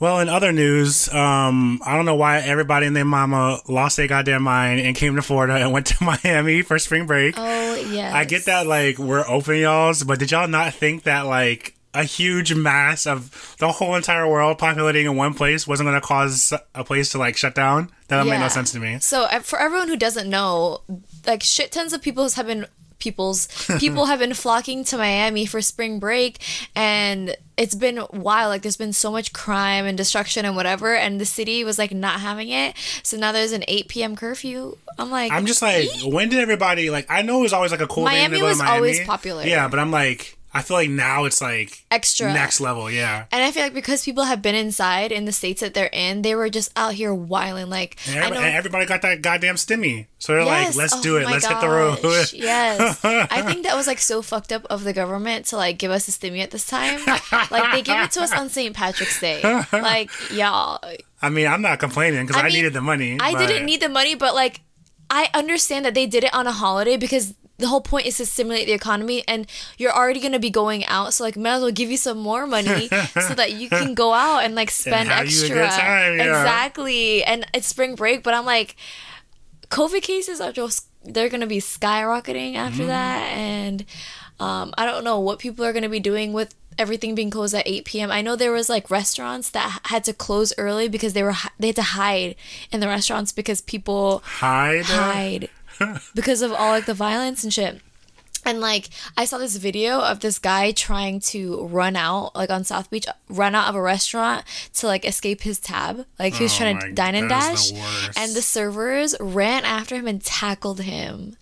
Well, 0.00 0.20
in 0.20 0.28
other 0.28 0.52
news, 0.52 1.08
um, 1.12 1.80
I 1.84 1.94
don't 1.96 2.04
know 2.04 2.14
why 2.14 2.38
everybody 2.38 2.86
and 2.86 2.94
their 2.96 3.04
mama 3.04 3.60
lost 3.68 3.96
their 3.96 4.06
goddamn 4.06 4.42
mind 4.44 4.80
and 4.80 4.94
came 4.96 5.16
to 5.16 5.22
Florida 5.22 5.54
and 5.56 5.72
went 5.72 5.86
to 5.86 5.96
Miami 6.24 6.62
for 6.62 6.78
spring 6.78 7.06
break. 7.06 7.34
oh 7.36 7.74
yeah, 7.74 8.14
I 8.16 8.24
get 8.24 8.44
that, 8.46 8.66
like, 8.66 8.98
we're 8.98 9.24
open, 9.28 9.56
y'all's, 9.56 10.02
but 10.04 10.18
did 10.18 10.30
y'all 10.30 10.46
not 10.48 10.72
think 10.74 11.02
that, 11.04 11.26
like, 11.26 11.74
a 11.94 12.04
huge 12.04 12.54
mass 12.54 13.06
of 13.06 13.56
the 13.58 13.72
whole 13.72 13.94
entire 13.94 14.28
world 14.28 14.58
populating 14.58 15.06
in 15.06 15.16
one 15.16 15.34
place 15.34 15.66
wasn't 15.66 15.86
going 15.88 16.00
to 16.00 16.06
cause 16.06 16.52
a 16.74 16.84
place 16.84 17.10
to, 17.12 17.18
like, 17.18 17.36
shut 17.36 17.54
down? 17.54 17.90
That 18.08 18.18
don't 18.18 18.28
make 18.28 18.40
no 18.40 18.48
sense 18.48 18.72
to 18.72 18.80
me. 18.80 18.98
So 19.00 19.24
uh, 19.24 19.40
for 19.40 19.58
everyone 19.58 19.88
who 19.88 19.96
doesn't 19.96 20.28
know, 20.28 20.80
like 21.26 21.42
shit 21.42 21.72
tons 21.72 21.92
of 21.92 22.02
people 22.02 22.28
have 22.28 22.46
been 22.46 22.66
people's 22.98 23.46
people 23.78 24.06
have 24.06 24.18
been 24.18 24.34
flocking 24.34 24.82
to 24.84 24.96
Miami 24.96 25.46
for 25.46 25.62
spring 25.62 26.00
break 26.00 26.42
and 26.74 27.36
it's 27.56 27.76
been 27.76 28.04
wild 28.12 28.50
like 28.50 28.62
there's 28.62 28.76
been 28.76 28.92
so 28.92 29.12
much 29.12 29.32
crime 29.32 29.86
and 29.86 29.96
destruction 29.96 30.44
and 30.44 30.56
whatever 30.56 30.96
and 30.96 31.20
the 31.20 31.24
city 31.24 31.62
was 31.62 31.78
like 31.78 31.92
not 31.92 32.18
having 32.20 32.48
it 32.48 32.74
so 33.04 33.16
now 33.16 33.30
there's 33.30 33.52
an 33.52 33.62
8 33.68 33.86
p.m 33.86 34.16
curfew 34.16 34.76
i'm 34.98 35.12
like 35.12 35.30
I'm 35.30 35.46
just 35.46 35.62
like, 35.62 35.88
when 36.04 36.28
did 36.28 36.40
everybody, 36.40 36.90
like, 36.90 37.06
I 37.08 37.22
know 37.22 37.38
it 37.38 37.42
was 37.42 37.52
always, 37.52 37.70
like, 37.70 37.80
a 37.80 37.86
cool 37.86 38.06
thing 38.06 38.14
Miami 38.16 38.34
to 38.36 38.40
go 38.40 38.46
was 38.46 38.58
to 38.58 38.64
Miami. 38.64 38.76
always 38.76 39.00
popular. 39.06 39.44
Yeah, 39.44 39.68
but 39.68 39.78
I'm 39.78 39.92
like, 39.92 40.37
I 40.52 40.62
feel 40.62 40.76
like 40.78 40.88
now 40.90 41.24
it's, 41.24 41.40
like, 41.42 41.84
extra 41.90 42.32
next 42.32 42.60
level, 42.60 42.90
yeah. 42.90 43.26
and 43.30 43.42
I 43.42 43.50
feel 43.50 43.62
like 43.64 43.74
because 43.74 44.04
people 44.04 44.24
have 44.24 44.40
been 44.40 44.54
inside 44.54 45.12
in 45.12 45.24
the 45.26 45.32
states 45.32 45.60
that 45.60 45.74
they're 45.74 45.90
in, 45.92 46.22
they 46.22 46.34
were 46.34 46.48
just 46.48 46.72
out 46.74 46.94
here 46.94 47.12
wilding. 47.14 47.68
Like 47.68 47.98
And 48.08 48.16
I 48.16 48.18
everybody, 48.20 48.40
know 48.40 48.46
and 48.46 48.56
everybody 48.56 48.86
got 48.86 49.02
that 49.02 49.20
goddamn 49.22 49.56
stimmy. 49.56 50.06
So 50.18 50.32
they're 50.34 50.44
like, 50.44 50.74
let's 50.74 50.94
Oh 50.94 51.02
do 51.02 51.16
it. 51.18 51.26
Let's 51.26 51.46
hit 51.46 51.60
the 51.60 51.68
road. 51.68 52.00
gosh, 52.02 52.32
yes. 52.32 53.00
I 53.04 53.42
think 53.42 53.64
that 53.64 53.76
was 53.76 53.86
like 53.86 53.98
so 53.98 54.22
fucked 54.22 54.50
up 54.52 54.64
of 54.70 54.84
the 54.84 54.92
government 54.92 55.46
to 55.46 55.56
like 55.56 55.78
give 55.78 55.90
us 55.90 56.08
a 56.08 56.10
stimmy 56.10 56.42
at 56.42 56.50
this 56.50 56.66
time. 56.66 57.00
like 57.50 57.72
they 57.72 57.82
gave 57.82 58.04
it 58.04 58.10
to 58.12 58.22
us 58.22 58.32
on 58.32 58.48
St. 58.48 58.74
Patrick's 58.74 59.20
Day. 59.20 59.42
Like 59.72 60.10
y'all, 60.32 60.80
I 61.20 61.28
mean, 61.28 61.46
I'm 61.46 61.62
not 61.62 61.78
complaining 61.78 62.26
because 62.26 62.40
I, 62.40 62.46
I 62.46 62.48
mean, 62.48 62.54
needed 62.54 62.72
the 62.72 62.80
money. 62.80 63.18
I 63.20 63.32
but- 63.32 63.46
didn't 63.46 63.66
need 63.66 63.80
the 63.82 63.88
money, 63.88 64.14
but 64.14 64.34
like 64.34 64.62
I 65.10 65.28
understand 65.34 65.84
that 65.84 65.94
they 65.94 66.06
did 66.06 66.24
it 66.24 66.34
on 66.34 66.46
a 66.46 66.52
holiday 66.52 66.96
because 66.96 67.34
the 67.58 67.66
whole 67.66 67.80
point 67.80 68.06
is 68.06 68.16
to 68.16 68.24
stimulate 68.26 68.66
the 68.66 68.72
economy 68.72 69.24
and 69.26 69.46
you're 69.78 69.92
already 69.92 70.20
going 70.20 70.32
to 70.32 70.38
be 70.38 70.50
going 70.50 70.84
out 70.86 71.12
so 71.12 71.24
like 71.24 71.36
might 71.36 71.54
as 71.54 71.62
well 71.62 71.70
give 71.72 71.90
you 71.90 71.96
some 71.96 72.18
more 72.18 72.46
money 72.46 72.88
so 73.28 73.34
that 73.34 73.52
you 73.52 73.68
can 73.68 73.94
go 73.94 74.12
out 74.12 74.44
and 74.44 74.54
like 74.54 74.70
spend 74.70 75.08
have 75.08 75.26
you 75.26 75.40
a 75.40 75.44
extra 75.44 75.66
time, 75.66 76.16
yeah. 76.18 76.40
exactly 76.40 77.24
and 77.24 77.46
it's 77.52 77.66
spring 77.66 77.94
break 77.94 78.22
but 78.22 78.32
i'm 78.32 78.46
like 78.46 78.76
covid 79.70 80.02
cases 80.02 80.40
are 80.40 80.52
just 80.52 80.86
they're 81.04 81.28
going 81.28 81.40
to 81.40 81.46
be 81.46 81.58
skyrocketing 81.60 82.54
after 82.54 82.78
Mm-hmm. 82.78 82.88
that 82.88 83.22
and 83.32 83.84
um, 84.40 84.72
i 84.78 84.84
don't 84.86 85.02
know 85.04 85.18
what 85.18 85.38
people 85.38 85.64
are 85.64 85.72
going 85.72 85.82
to 85.82 85.88
be 85.88 86.00
doing 86.00 86.32
with 86.32 86.54
everything 86.78 87.16
being 87.16 87.28
closed 87.28 87.56
at 87.56 87.66
8 87.66 87.84
p.m. 87.86 88.12
I 88.12 88.22
know 88.22 88.36
there 88.36 88.52
was 88.52 88.68
like 88.68 88.88
restaurants 88.88 89.50
that 89.50 89.80
had 89.86 90.04
to 90.04 90.12
close 90.12 90.52
early 90.56 90.88
because 90.88 91.12
they 91.12 91.24
were 91.24 91.34
they 91.58 91.66
had 91.68 91.76
to 91.76 91.82
hide 91.82 92.36
in 92.70 92.78
the 92.78 92.86
restaurants 92.86 93.32
because 93.32 93.60
people 93.60 94.22
hide. 94.24 94.84
hide 94.84 95.50
because 96.14 96.42
of 96.42 96.52
all 96.52 96.70
like 96.70 96.86
the 96.86 96.94
violence 96.94 97.44
and 97.44 97.52
shit. 97.52 97.80
And 98.44 98.60
like 98.60 98.88
I 99.16 99.24
saw 99.24 99.36
this 99.36 99.56
video 99.56 100.00
of 100.00 100.20
this 100.20 100.38
guy 100.38 100.70
trying 100.72 101.20
to 101.20 101.66
run 101.66 101.96
out 101.96 102.34
like 102.34 102.50
on 102.50 102.64
South 102.64 102.88
Beach, 102.90 103.06
run 103.28 103.54
out 103.54 103.68
of 103.68 103.74
a 103.74 103.82
restaurant 103.82 104.44
to 104.74 104.86
like 104.86 105.04
escape 105.04 105.42
his 105.42 105.58
tab. 105.58 106.06
Like 106.18 106.34
he 106.34 106.44
was 106.44 106.54
Oh 106.54 106.58
trying 106.58 106.80
to 106.80 106.92
dine 106.92 107.14
and 107.14 107.28
dash, 107.28 107.72
the 107.72 108.12
and 108.16 108.32
the 108.34 108.42
servers 108.42 109.14
ran 109.20 109.64
after 109.64 109.96
him 109.96 110.06
and 110.08 110.22
tackled 110.24 110.80
him. 110.80 111.36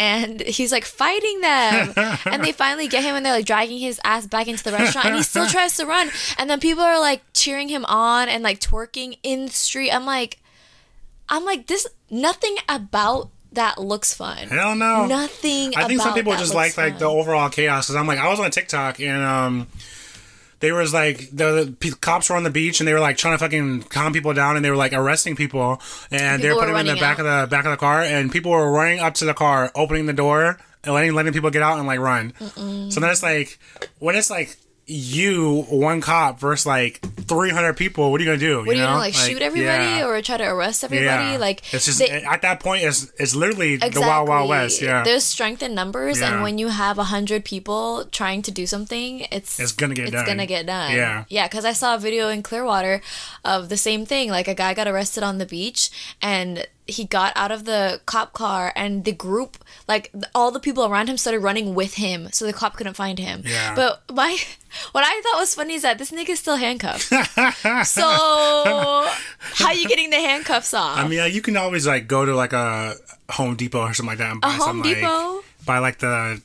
And 0.00 0.40
he's 0.42 0.70
like 0.70 0.84
fighting 0.84 1.40
them, 1.40 1.92
and 2.24 2.44
they 2.44 2.52
finally 2.52 2.86
get 2.86 3.02
him, 3.02 3.16
and 3.16 3.26
they're 3.26 3.32
like 3.32 3.46
dragging 3.46 3.80
his 3.80 4.00
ass 4.04 4.28
back 4.28 4.46
into 4.46 4.62
the 4.62 4.70
restaurant, 4.70 5.06
and 5.06 5.16
he 5.16 5.24
still 5.24 5.46
tries 5.48 5.76
to 5.78 5.86
run. 5.86 6.08
And 6.38 6.48
then 6.48 6.60
people 6.60 6.84
are 6.84 7.00
like 7.00 7.22
cheering 7.32 7.68
him 7.68 7.84
on 7.86 8.28
and 8.28 8.44
like 8.44 8.60
twerking 8.60 9.18
in 9.24 9.46
the 9.46 9.50
street. 9.50 9.90
I'm 9.90 10.06
like, 10.06 10.38
I'm 11.28 11.44
like, 11.44 11.66
this 11.66 11.84
nothing 12.10 12.58
about 12.68 13.30
that 13.52 13.78
looks 13.78 14.14
fun. 14.14 14.48
Hell 14.48 14.74
no. 14.74 15.06
Nothing. 15.06 15.74
I 15.76 15.86
think 15.86 16.00
some 16.00 16.14
people 16.14 16.36
just 16.36 16.54
like 16.54 16.76
like 16.76 16.98
the 16.98 17.06
overall 17.06 17.48
chaos. 17.50 17.86
Because 17.86 17.96
I'm 17.96 18.06
like, 18.06 18.18
I 18.18 18.28
was 18.28 18.40
on 18.40 18.50
TikTok 18.50 19.00
and 19.00 19.22
um, 19.24 19.66
they 20.60 20.72
was 20.72 20.92
like 20.92 21.30
the, 21.30 21.74
the 21.80 21.90
cops 22.00 22.30
were 22.30 22.36
on 22.36 22.42
the 22.42 22.50
beach 22.50 22.80
and 22.80 22.88
they 22.88 22.92
were 22.92 23.00
like 23.00 23.16
trying 23.16 23.34
to 23.34 23.38
fucking 23.38 23.84
calm 23.84 24.12
people 24.12 24.32
down 24.34 24.56
and 24.56 24.64
they 24.64 24.70
were 24.70 24.76
like 24.76 24.92
arresting 24.92 25.36
people 25.36 25.80
and 26.10 26.42
they 26.42 26.48
were 26.48 26.56
putting 26.56 26.74
them 26.74 26.86
in 26.86 26.94
the 26.94 27.00
back 27.00 27.18
of 27.18 27.24
the 27.24 27.46
back 27.48 27.64
of 27.64 27.70
the 27.70 27.76
car 27.76 28.02
and 28.02 28.30
people 28.30 28.50
were 28.50 28.70
running 28.70 28.98
up 29.00 29.14
to 29.14 29.24
the 29.24 29.34
car, 29.34 29.70
opening 29.74 30.06
the 30.06 30.12
door 30.12 30.58
and 30.84 30.94
letting 30.94 31.14
letting 31.14 31.32
people 31.32 31.50
get 31.50 31.62
out 31.62 31.78
and 31.78 31.86
like 31.86 32.00
run. 32.00 32.32
So 32.90 33.00
then 33.00 33.10
it's 33.10 33.22
like 33.22 33.58
when 33.98 34.14
it's 34.14 34.30
like 34.30 34.56
you 34.90 35.62
one 35.68 36.00
cop 36.00 36.40
versus 36.40 36.66
like 36.66 37.00
300 37.28 37.74
people 37.76 38.10
what 38.10 38.20
are 38.20 38.24
you 38.24 38.28
gonna 38.30 38.38
do 38.38 38.58
What 38.58 38.68
are 38.68 38.72
you 38.72 38.78
know? 38.80 38.86
gonna 38.86 38.98
like, 38.98 39.14
shoot 39.14 39.42
everybody 39.42 39.84
yeah. 39.84 40.06
or 40.06 40.20
try 40.22 40.38
to 40.38 40.44
arrest 40.44 40.82
everybody? 40.82 41.36
Like 41.38 41.62
it's 41.74 41.84
just 41.84 41.98
they- 41.98 42.10
at 42.24 42.42
that 42.42 42.60
point 42.60 42.84
it's 42.84 43.12
it's 43.18 43.34
literally 43.34 43.76
the 43.76 44.00
wild 44.00 44.28
wild 44.28 44.48
west 44.48 44.80
yeah 44.80 45.02
There's 45.04 45.24
strength 45.24 45.62
in 45.62 45.74
numbers, 45.74 46.20
Yeah. 46.20 46.32
and 46.34 46.42
when 46.42 46.56
you 46.58 46.68
have 46.68 46.98
a 46.98 47.04
hundred 47.04 47.44
people 47.44 48.06
trying 48.10 48.42
to 48.42 48.50
do 48.50 48.66
something, 48.66 49.26
it's 49.30 49.60
It's 49.60 49.72
gonna 49.72 49.94
get 49.94 50.04
it's 50.06 50.12
done. 50.12 50.26
gonna 50.26 50.46
get 50.46 50.66
done. 50.66 50.92
Yeah. 50.94 51.24
yeah. 51.28 51.46
Because 51.48 51.64
I 51.64 51.72
saw 51.72 51.94
a 51.94 51.98
video 51.98 52.28
in 52.28 52.42
Clearwater 52.42 53.00
of 53.44 53.68
the 53.68 53.76
same 53.76 54.06
thing. 54.06 54.30
Like 54.30 54.48
a 54.48 54.54
guy 54.54 54.72
got 54.74 54.88
arrested 54.88 55.22
on 55.22 55.38
the 55.38 55.46
beach, 55.46 55.90
and 56.22 56.66
he 56.88 57.04
got 57.04 57.32
out 57.36 57.52
of 57.52 57.64
the 57.64 58.00
cop 58.06 58.32
car, 58.32 58.72
and 58.74 59.04
the 59.04 59.12
group, 59.12 59.58
like 59.86 60.10
all 60.34 60.50
the 60.50 60.58
people 60.60 60.84
around 60.84 61.08
him, 61.08 61.16
started 61.16 61.40
running 61.40 61.74
with 61.74 61.94
him, 61.94 62.28
so 62.32 62.46
the 62.46 62.52
cop 62.52 62.76
couldn't 62.76 62.94
find 62.94 63.18
him. 63.18 63.42
Yeah. 63.44 63.74
But 63.74 64.02
my, 64.12 64.38
what 64.92 65.04
I 65.04 65.20
thought 65.22 65.38
was 65.38 65.54
funny 65.54 65.74
is 65.74 65.82
that 65.82 65.98
this 65.98 66.10
nigga's 66.10 66.40
still 66.40 66.56
handcuffed. 66.56 67.02
so 67.86 68.02
how 68.02 69.66
are 69.66 69.74
you 69.74 69.86
getting 69.86 70.10
the 70.10 70.16
handcuffs 70.16 70.72
off? 70.74 70.98
I 70.98 71.06
mean, 71.06 71.20
uh, 71.20 71.24
you 71.24 71.42
can 71.42 71.56
always 71.56 71.86
like 71.86 72.08
go 72.08 72.24
to 72.24 72.34
like 72.34 72.52
a 72.52 72.94
Home 73.30 73.54
Depot 73.56 73.80
or 73.80 73.94
something 73.94 74.10
like 74.10 74.18
that 74.18 74.32
and 74.32 74.40
buy 74.40 74.48
A 74.48 74.58
some 74.58 74.60
Home 74.60 74.78
like 74.80 74.96
Depot? 74.96 75.44
buy 75.66 75.78
like 75.78 75.98
the 75.98 76.40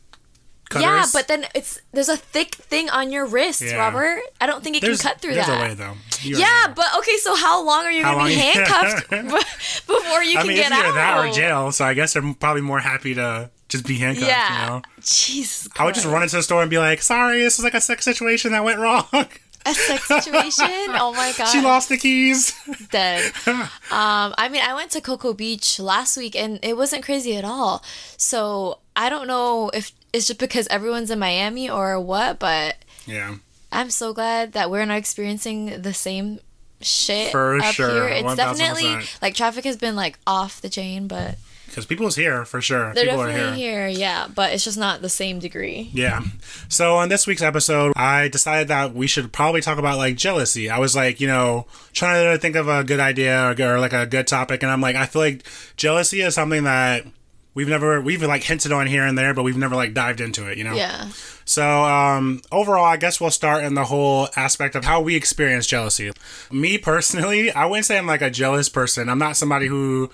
cutters. 0.74 0.82
Yeah, 0.84 1.06
but 1.14 1.28
then 1.28 1.46
it's 1.56 1.80
there's 1.94 2.10
a 2.10 2.18
thick 2.18 2.56
thing 2.56 2.90
on 2.90 3.12
your 3.12 3.26
wrist, 3.26 3.62
Yeah. 3.62 3.78
Robert. 3.78 4.22
I 4.42 4.46
don't 4.48 4.64
think 4.64 4.76
it 4.78 4.82
there's, 4.82 5.02
can 5.02 5.12
cut 5.12 5.22
through 5.22 5.36
there's 5.36 5.48
that. 5.48 5.60
a 5.60 5.70
way 5.70 5.74
though. 5.76 5.94
You're 6.22 6.40
Yeah, 6.40 6.66
right. 6.68 6.76
but 6.76 6.86
okay, 7.00 7.18
so 7.18 7.36
how 7.36 7.66
long 7.66 7.86
are 7.86 7.92
you 7.92 8.04
gonna 8.04 8.26
be 8.26 8.36
long- 8.36 8.44
handcuffed 8.54 9.10
before 9.88 10.24
you 10.24 10.38
I 10.38 10.42
can 10.42 10.48
mean, 10.48 10.58
get 10.58 10.72
out? 10.72 10.94
that 10.96 11.18
or 11.26 11.32
jail. 11.34 11.72
So 11.72 11.86
I 11.86 11.94
guess 11.94 12.14
they're 12.14 12.34
probably 12.40 12.62
more 12.62 12.80
happy 12.80 13.14
to 13.16 13.50
just 13.70 13.86
be 13.88 13.98
handcuffed. 13.98 14.28
Yeah. 14.28 14.66
You 14.66 14.70
know, 14.70 14.82
Jesus. 15.02 15.68
I 15.78 15.86
would 15.86 15.96
just 15.96 16.06
run 16.06 16.24
into 16.24 16.36
the 16.36 16.44
store 16.44 16.62
and 16.62 16.70
be 16.70 16.78
like, 16.80 17.02
"Sorry, 17.02 17.42
this 17.42 17.58
is 17.58 17.64
like 17.64 17.74
a 17.74 17.82
sex 17.82 18.06
situation 18.06 18.52
that 18.52 18.64
went 18.64 18.80
wrong." 18.80 19.06
a 19.66 19.74
sex 19.74 20.08
situation. 20.08 20.66
Oh 21.00 21.14
my 21.16 21.34
god. 21.38 21.48
She 21.54 21.62
lost 21.62 21.90
the 21.90 21.98
keys. 21.98 22.54
dead. 22.92 23.32
Um, 23.48 24.34
I 24.38 24.50
mean, 24.52 24.62
I 24.66 24.74
went 24.74 24.92
to 24.92 25.02
Cocoa 25.02 25.34
Beach 25.34 25.80
last 25.80 26.18
week 26.18 26.36
and 26.36 26.60
it 26.64 26.76
wasn't 26.78 27.04
crazy 27.04 27.36
at 27.36 27.46
all. 27.46 27.84
So 28.18 28.80
I 28.96 29.10
don't 29.10 29.28
know 29.28 29.70
if 29.74 29.92
it's 30.12 30.28
just 30.28 30.40
because 30.40 30.68
everyone's 30.68 31.12
in 31.12 31.20
Miami 31.20 31.70
or 31.70 32.00
what, 32.00 32.40
but 32.40 32.78
yeah. 33.06 33.36
I'm 33.72 33.90
so 33.90 34.14
glad 34.14 34.54
that 34.54 34.70
we're 34.70 34.86
not 34.86 34.98
experiencing 34.98 35.82
the 35.82 35.94
same 35.94 36.40
shit 36.82 37.32
For 37.32 37.58
up 37.58 37.74
sure, 37.74 37.90
here. 37.90 38.08
It's 38.08 38.28
1000%. 38.28 38.36
definitely 38.36 38.98
like 39.22 39.36
traffic 39.36 39.66
has 39.66 39.78
been 39.78 39.96
like 39.96 40.20
off 40.28 40.62
the 40.62 40.70
chain, 40.70 41.08
but 41.08 41.36
Because 41.74 41.88
people's 41.88 42.16
here 42.16 42.46
for 42.46 42.62
sure. 42.62 42.94
they're 42.94 43.06
People 43.06 43.22
are 43.22 43.28
definitely 43.30 43.60
here. 43.60 43.88
here. 43.88 44.00
Yeah, 44.00 44.28
but 44.28 44.54
it's 44.54 44.64
just 44.64 44.78
not 44.78 45.02
the 45.02 45.10
same 45.10 45.40
degree. 45.40 45.90
Yeah. 45.92 46.22
So 46.70 46.98
on 46.98 47.10
this 47.10 47.26
week's 47.26 47.42
episode, 47.42 47.94
I 47.96 48.28
decided 48.28 48.68
that 48.68 48.94
we 48.94 49.08
should 49.08 49.34
probably 49.34 49.62
talk 49.62 49.80
about 49.80 49.98
like 49.98 50.16
jealousy. 50.16 50.70
I 50.70 50.78
was 50.78 50.96
like, 50.96 51.20
you 51.20 51.26
know, 51.26 51.66
trying 51.92 52.32
to 52.32 52.40
think 52.40 52.56
of 52.56 52.68
a 52.68 52.84
good 52.84 53.00
idea 53.00 53.50
or, 53.50 53.76
or 53.76 53.80
like 53.80 53.92
a 53.92 54.06
good 54.06 54.28
topic, 54.28 54.62
and 54.62 54.72
I'm 54.72 54.82
like, 54.82 54.96
I 54.96 55.08
feel 55.08 55.24
like 55.24 55.44
jealousy 55.76 56.22
is 56.22 56.36
something 56.36 56.64
that 56.66 57.08
we've 57.56 57.68
never 57.68 58.00
we've 58.02 58.22
like 58.22 58.44
hinted 58.44 58.72
on 58.72 58.86
here 58.86 59.04
and 59.04 59.18
there, 59.18 59.34
but 59.34 59.42
we've 59.42 59.58
never 59.58 59.76
like 59.76 59.96
dived 59.96 60.22
into 60.22 60.48
it. 60.48 60.60
You 60.60 60.66
know. 60.66 60.76
Yeah. 60.76 61.10
So 61.46 61.66
um, 61.66 62.42
overall, 62.52 62.86
I 62.86 62.98
guess 62.98 63.20
we'll 63.20 63.32
start 63.32 63.64
in 63.64 63.74
the 63.74 63.86
whole 63.86 64.28
aspect 64.36 64.76
of 64.76 64.86
how 64.86 65.02
we 65.02 65.16
experience 65.16 65.66
jealousy. 65.66 66.12
Me 66.52 66.78
personally, 66.78 67.52
I 67.52 67.66
wouldn't 67.66 67.86
say 67.88 67.98
I'm 67.98 68.06
like 68.06 68.22
a 68.22 68.30
jealous 68.30 68.70
person. 68.70 69.10
I'm 69.10 69.20
not 69.20 69.36
somebody 69.38 69.68
who, 69.68 70.10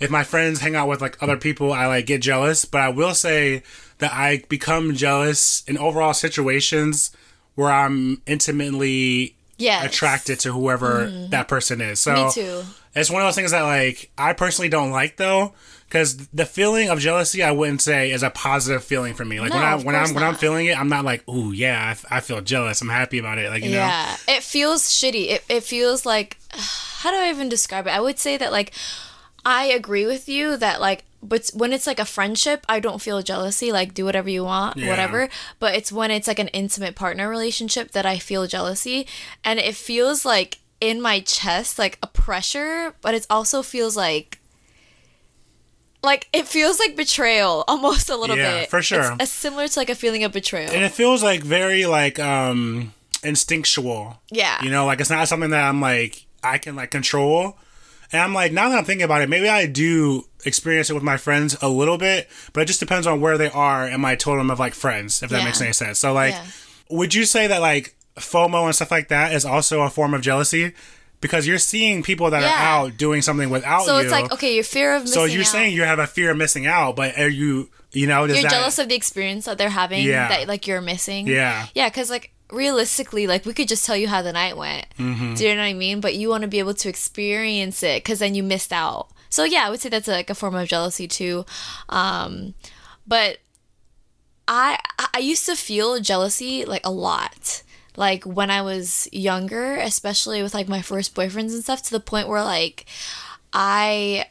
if 0.00 0.10
my 0.10 0.24
friends 0.24 0.60
hang 0.60 0.74
out 0.74 0.88
with 0.88 1.00
like 1.00 1.22
other 1.22 1.36
people, 1.36 1.72
I 1.72 1.86
like 1.86 2.06
get 2.06 2.22
jealous. 2.22 2.64
But 2.64 2.80
I 2.80 2.88
will 2.88 3.14
say 3.14 3.62
that 3.98 4.12
I 4.12 4.42
become 4.48 4.94
jealous 4.94 5.62
in 5.66 5.78
overall 5.78 6.14
situations 6.14 7.10
where 7.54 7.70
I'm 7.70 8.22
intimately 8.26 9.36
Yes. 9.58 9.84
attracted 9.84 10.40
to 10.40 10.52
whoever 10.54 11.06
mm-hmm. 11.06 11.30
that 11.30 11.46
person 11.46 11.82
is. 11.82 12.00
So 12.00 12.14
Me 12.14 12.30
too. 12.32 12.62
it's 12.94 13.10
one 13.10 13.20
of 13.20 13.28
those 13.28 13.34
things 13.34 13.50
that 13.50 13.60
like 13.60 14.10
I 14.16 14.32
personally 14.32 14.70
don't 14.70 14.90
like 14.90 15.18
though, 15.18 15.52
because 15.86 16.28
the 16.28 16.46
feeling 16.46 16.88
of 16.88 16.98
jealousy 16.98 17.42
I 17.42 17.50
wouldn't 17.50 17.82
say 17.82 18.10
is 18.10 18.22
a 18.22 18.30
positive 18.30 18.82
feeling 18.82 19.12
for 19.12 19.26
me. 19.26 19.38
Like 19.38 19.52
when 19.52 19.62
I 19.62 19.74
when 19.74 19.94
I'm 19.94 20.04
course 20.04 20.14
when 20.14 20.24
I'm 20.24 20.36
feeling 20.36 20.66
it, 20.66 20.80
I'm 20.80 20.88
not 20.88 21.04
like, 21.04 21.28
ooh 21.28 21.52
yeah, 21.52 21.94
I, 22.10 22.20
feel 22.20 22.40
jealous. 22.40 22.80
I'm 22.80 22.88
happy 22.88 23.18
about 23.18 23.36
it. 23.36 23.50
Like 23.50 23.62
you 23.62 23.70
know, 23.70 23.76
Yeah, 23.76 24.16
it 24.28 24.42
feels 24.42 24.84
shitty. 24.84 25.28
It, 25.28 25.44
it 25.50 25.62
feels 25.62 26.06
like, 26.06 26.38
how 26.52 27.10
do 27.10 27.18
I 27.18 27.28
even 27.28 27.50
describe 27.50 27.86
it? 27.86 27.90
I 27.90 28.00
would 28.00 28.18
say 28.18 28.38
that, 28.38 28.52
like, 28.52 28.72
I 29.44 29.64
agree 29.66 30.06
with 30.06 30.28
you 30.28 30.56
that, 30.58 30.80
like, 30.80 31.04
but 31.22 31.50
when 31.54 31.72
it's 31.72 31.86
like 31.86 31.98
a 31.98 32.04
friendship, 32.04 32.64
I 32.68 32.80
don't 32.80 33.00
feel 33.00 33.22
jealousy. 33.22 33.72
Like, 33.72 33.94
do 33.94 34.04
whatever 34.04 34.28
you 34.30 34.44
want, 34.44 34.76
Yeah. 34.76 34.88
whatever. 34.88 35.28
But 35.58 35.74
it's 35.74 35.90
when 35.92 36.10
it's 36.10 36.26
like 36.28 36.38
an 36.38 36.48
intimate 36.48 36.94
partner 36.94 37.28
relationship 37.28 37.90
that 37.92 38.06
I 38.06 38.18
feel 38.18 38.46
jealousy. 38.46 39.06
And 39.44 39.58
it 39.58 39.74
feels 39.76 40.24
like 40.24 40.58
in 40.80 41.00
my 41.00 41.20
chest, 41.20 41.78
like 41.78 41.98
a 42.02 42.06
pressure, 42.06 42.94
but 43.02 43.14
it 43.14 43.26
also 43.28 43.62
feels 43.62 43.96
like, 43.96 44.38
like 46.02 46.28
it 46.32 46.46
feels 46.48 46.78
like 46.78 46.96
betrayal 46.96 47.64
almost 47.68 48.08
a 48.08 48.16
little 48.16 48.36
Yeah, 48.36 48.60
bit 48.60 48.70
for 48.70 48.80
sure. 48.82 49.00
it's, 49.12 49.22
it's 49.24 49.30
similar 49.32 49.68
to 49.68 49.78
like 49.78 49.90
a 49.90 49.94
feeling 49.94 50.24
of 50.24 50.32
betrayal 50.32 50.72
and 50.72 50.82
it 50.82 50.92
feels 50.92 51.22
like 51.22 51.42
very 51.42 51.84
like 51.84 52.18
um 52.18 52.94
instinctual. 53.22 54.18
yeah 54.30 54.62
You 54.64 54.70
know, 54.70 54.86
like 54.86 55.00
it's 55.00 55.10
not 55.10 55.28
something 55.28 55.50
that 55.50 55.62
I'm 55.68 55.80
like 55.82 56.24
I 56.42 56.56
can 56.56 56.74
like 56.76 56.90
control. 56.90 57.58
And 58.12 58.20
I'm 58.22 58.34
like, 58.34 58.52
now 58.52 58.68
that 58.68 58.78
I'm 58.78 58.84
thinking 58.84 59.04
about 59.04 59.22
it, 59.22 59.28
maybe 59.28 59.48
I 59.48 59.66
do 59.66 60.24
experience 60.44 60.90
it 60.90 60.94
with 60.94 61.02
my 61.02 61.16
friends 61.16 61.56
a 61.62 61.68
little 61.68 61.96
bit, 61.98 62.28
but 62.52 62.62
it 62.62 62.66
just 62.66 62.80
depends 62.80 63.06
on 63.06 63.20
where 63.20 63.38
they 63.38 63.50
are 63.50 63.86
in 63.86 64.00
my 64.00 64.16
totem 64.16 64.50
of 64.50 64.58
like 64.58 64.74
friends, 64.74 65.22
if 65.22 65.30
that 65.30 65.38
Yeah. 65.38 65.44
makes 65.44 65.60
any 65.60 65.72
sense. 65.72 65.98
So 65.98 66.12
like, 66.12 66.32
Yeah. 66.34 66.44
would 66.90 67.14
you 67.14 67.24
say 67.24 67.46
that 67.46 67.60
like 67.60 67.94
FOMO 68.16 68.64
and 68.66 68.74
stuff 68.74 68.90
like 68.90 69.08
that 69.08 69.32
is 69.32 69.44
also 69.44 69.82
a 69.82 69.90
form 69.90 70.12
of 70.14 70.22
jealousy? 70.22 70.72
Because 71.20 71.46
you're 71.46 71.58
seeing 71.58 72.02
people 72.02 72.30
that 72.30 72.42
Yeah. 72.42 72.48
are 72.48 72.84
out 72.86 72.96
doing 72.96 73.22
something 73.22 73.50
without 73.50 73.84
So 73.84 73.98
you. 73.98 74.08
So 74.08 74.14
it's 74.16 74.22
like 74.22 74.32
okay, 74.32 74.54
your 74.54 74.64
fear 74.64 74.94
of 74.96 75.02
missing 75.02 75.14
so 75.14 75.24
you're 75.24 75.42
out. 75.42 75.46
saying 75.46 75.74
you 75.74 75.82
have 75.84 75.98
a 75.98 76.06
fear 76.06 76.30
of 76.30 76.36
missing 76.36 76.66
out, 76.66 76.96
but 76.96 77.16
are 77.18 77.28
you, 77.28 77.68
you 77.92 78.06
know, 78.06 78.24
you're 78.24 78.42
that, 78.42 78.50
jealous 78.50 78.78
of 78.78 78.88
the 78.88 78.94
experience 78.96 79.44
that 79.44 79.58
they're 79.58 79.68
having 79.68 80.02
Yeah. 80.04 80.28
that 80.28 80.48
like 80.48 80.66
you're 80.66 80.80
missing. 80.80 81.26
Yeah. 81.28 81.66
Yeah, 81.74 81.88
because 81.90 82.08
like 82.10 82.32
realistically, 82.52 83.26
like 83.26 83.44
we 83.44 83.54
could 83.54 83.68
just 83.68 83.84
tell 83.84 83.96
you 83.96 84.08
how 84.08 84.22
the 84.22 84.32
night 84.32 84.56
went. 84.56 84.86
Mm-hmm. 84.98 85.34
Do 85.34 85.46
you 85.46 85.54
know 85.54 85.62
what 85.62 85.68
I 85.68 85.74
mean? 85.74 86.00
But 86.00 86.14
you 86.14 86.28
want 86.28 86.42
to 86.42 86.48
be 86.48 86.58
able 86.58 86.74
to 86.74 86.88
experience 86.88 87.82
it 87.82 88.02
because 88.02 88.18
then 88.18 88.34
you 88.34 88.42
missed 88.42 88.72
out. 88.72 89.08
So 89.28 89.44
yeah, 89.44 89.64
I 89.64 89.70
would 89.70 89.80
say 89.80 89.88
that's 89.88 90.08
like 90.08 90.30
a 90.30 90.34
form 90.34 90.54
of 90.54 90.68
jealousy 90.68 91.06
too. 91.06 91.46
Um, 91.88 92.54
but 93.06 93.38
I 94.48 94.78
I 95.14 95.20
used 95.20 95.46
to 95.46 95.56
feel 95.56 96.00
jealousy 96.00 96.64
like 96.64 96.84
a 96.84 96.90
lot. 96.90 97.62
Like 97.96 98.24
when 98.24 98.50
I 98.50 98.62
was 98.62 99.08
younger, 99.12 99.76
especially 99.76 100.42
with 100.42 100.54
like 100.54 100.68
my 100.68 100.82
first 100.82 101.14
boyfriends 101.14 101.52
and 101.52 101.62
stuff, 101.62 101.82
to 101.82 101.90
the 101.90 102.00
point 102.00 102.28
where 102.28 102.42
like 102.42 102.86
I 103.52 104.26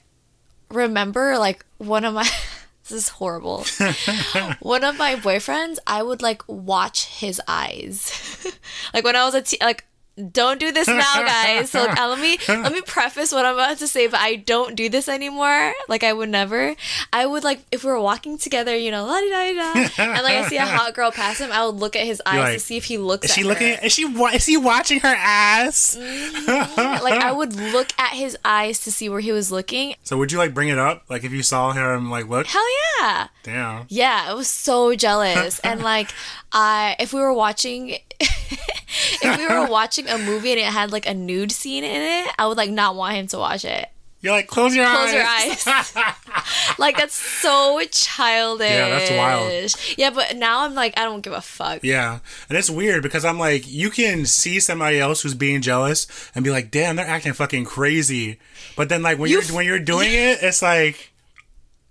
remember 0.70 1.38
like 1.38 1.66
one 1.78 2.06
of 2.06 2.14
my 2.14 2.30
this 2.90 3.04
is 3.04 3.10
horrible. 3.10 3.60
one 4.60 4.84
of 4.84 4.98
my 4.98 5.16
boyfriends, 5.16 5.78
I 5.88 6.04
would 6.04 6.22
like 6.22 6.44
watch 6.48 7.06
his 7.06 7.42
eyes. 7.48 8.58
like 8.94 9.04
when 9.04 9.16
I 9.16 9.26
was 9.26 9.36
a 9.36 9.42
te- 9.42 9.58
like 9.62 9.86
don't 10.32 10.60
do 10.60 10.72
this 10.72 10.88
now, 10.88 11.24
guys. 11.24 11.70
So 11.72 11.80
like, 11.86 11.98
let 11.98 12.20
me 12.20 12.38
let 12.48 12.72
me 12.72 12.82
preface 12.82 13.32
what 13.32 13.46
I'm 13.46 13.56
about 13.56 13.78
to 13.80 13.88
say, 13.88 14.08
but 14.08 14.20
I 14.20 14.36
don't 14.36 14.76
do 14.76 14.90
this 14.90 15.08
anymore. 15.08 15.74
Like 15.88 16.04
I 16.04 16.14
would 16.14 16.30
never. 16.30 16.76
I 17.14 17.26
would 17.26 17.44
like 17.44 17.62
if 17.72 17.84
we 17.84 17.90
were 17.92 18.02
walking 18.02 18.38
together, 18.38 18.76
you 18.76 18.92
know, 18.92 19.06
la 19.06 19.20
di 19.20 19.30
da 19.30 19.54
da, 19.54 19.90
and 19.98 20.24
like 20.24 20.36
I 20.36 20.48
see 20.48 20.58
a 20.58 20.66
hot 20.66 20.94
girl 20.94 21.12
pass 21.12 21.40
him, 21.40 21.52
I 21.52 21.66
would 21.66 21.76
look 21.76 21.96
at 21.96 22.06
his 22.06 22.22
eyes 22.26 22.40
like, 22.40 22.54
to 22.56 22.60
see 22.60 22.78
if 22.78 22.86
he 22.86 22.98
looks. 22.98 23.26
is 23.26 23.32
at 23.32 23.36
she 23.36 23.42
her. 23.42 23.48
looking? 23.48 23.68
Is 23.84 23.94
she? 23.94 24.04
Is 24.04 24.46
he 24.46 24.58
watching 24.58 25.00
her 25.00 25.16
ass? 25.18 25.98
Mm-hmm. 26.00 27.04
like 27.04 27.22
I 27.22 27.32
would 27.32 27.56
look 27.56 27.90
at 27.98 28.14
his 28.14 28.38
eyes 28.44 28.80
to 28.82 28.92
see 28.92 29.10
where 29.10 29.20
he 29.22 29.32
was 29.32 29.52
looking. 29.52 29.96
So 30.04 30.18
would 30.18 30.32
you 30.32 30.38
like 30.38 30.54
bring 30.54 30.70
it 30.70 30.78
up? 30.78 31.04
Like 31.10 31.24
if 31.24 31.32
you 31.32 31.44
saw 31.44 31.72
him, 31.72 32.10
like 32.10 32.28
look, 32.28 32.48
Hell 32.48 32.66
yeah. 33.02 33.28
damn. 33.44 33.86
Yeah, 33.90 34.26
I 34.28 34.34
was 34.34 34.48
so 34.48 34.96
jealous. 34.96 35.60
and 35.60 35.82
like 35.84 36.10
I 36.52 36.96
if 37.00 37.14
we 37.14 37.20
were 37.20 37.34
watching 37.34 37.98
if 39.22 39.38
we 39.38 39.48
were 39.48 39.68
watching 39.68 40.08
a 40.08 40.18
movie 40.18 40.52
and 40.52 40.60
it 40.60 40.66
had 40.66 40.92
like 40.92 41.08
a 41.08 41.14
nude 41.14 41.52
scene 41.52 41.84
in 41.84 42.02
it, 42.02 42.34
I 42.38 42.48
would 42.48 42.58
like 42.58 42.72
not 42.72 42.96
want 42.96 43.16
him 43.16 43.28
to 43.28 43.38
watch 43.38 43.66
it. 43.66 43.90
You're 44.22 44.34
like 44.34 44.48
close 44.48 44.76
your 44.76 44.86
eyes. 44.86 44.98
Close 45.62 45.96
your 45.96 46.04
eyes. 46.04 46.16
like 46.78 46.98
that's 46.98 47.14
so 47.14 47.80
childish. 47.90 48.68
Yeah, 48.70 48.90
that's 48.90 49.12
wild. 49.12 49.98
Yeah, 49.98 50.10
but 50.10 50.36
now 50.36 50.66
I'm 50.66 50.74
like 50.74 51.00
I 51.00 51.06
don't 51.06 51.22
give 51.22 51.32
a 51.32 51.40
fuck. 51.40 51.84
Yeah, 51.84 52.20
and 52.50 52.58
it's 52.58 52.70
weird 52.70 53.02
because 53.02 53.24
I'm 53.24 53.40
like, 53.40 53.64
you 53.72 53.90
can 53.90 54.26
see 54.26 54.60
somebody 54.60 55.00
else 55.00 55.22
who's 55.22 55.36
being 55.36 55.62
jealous 55.62 56.06
and 56.36 56.44
be 56.44 56.52
like, 56.52 56.70
damn, 56.70 56.98
they're 56.98 57.08
acting 57.08 57.32
fucking 57.32 57.64
crazy. 57.64 58.40
But 58.76 58.90
then 58.90 59.02
like 59.04 59.20
when 59.20 59.30
You 59.30 59.38
you 59.38 59.40
are 59.42 59.46
f- 59.46 59.52
when 59.52 59.66
you're 59.66 59.80
doing 59.80 60.10
it, 60.12 60.40
it's 60.42 60.62
like, 60.62 61.14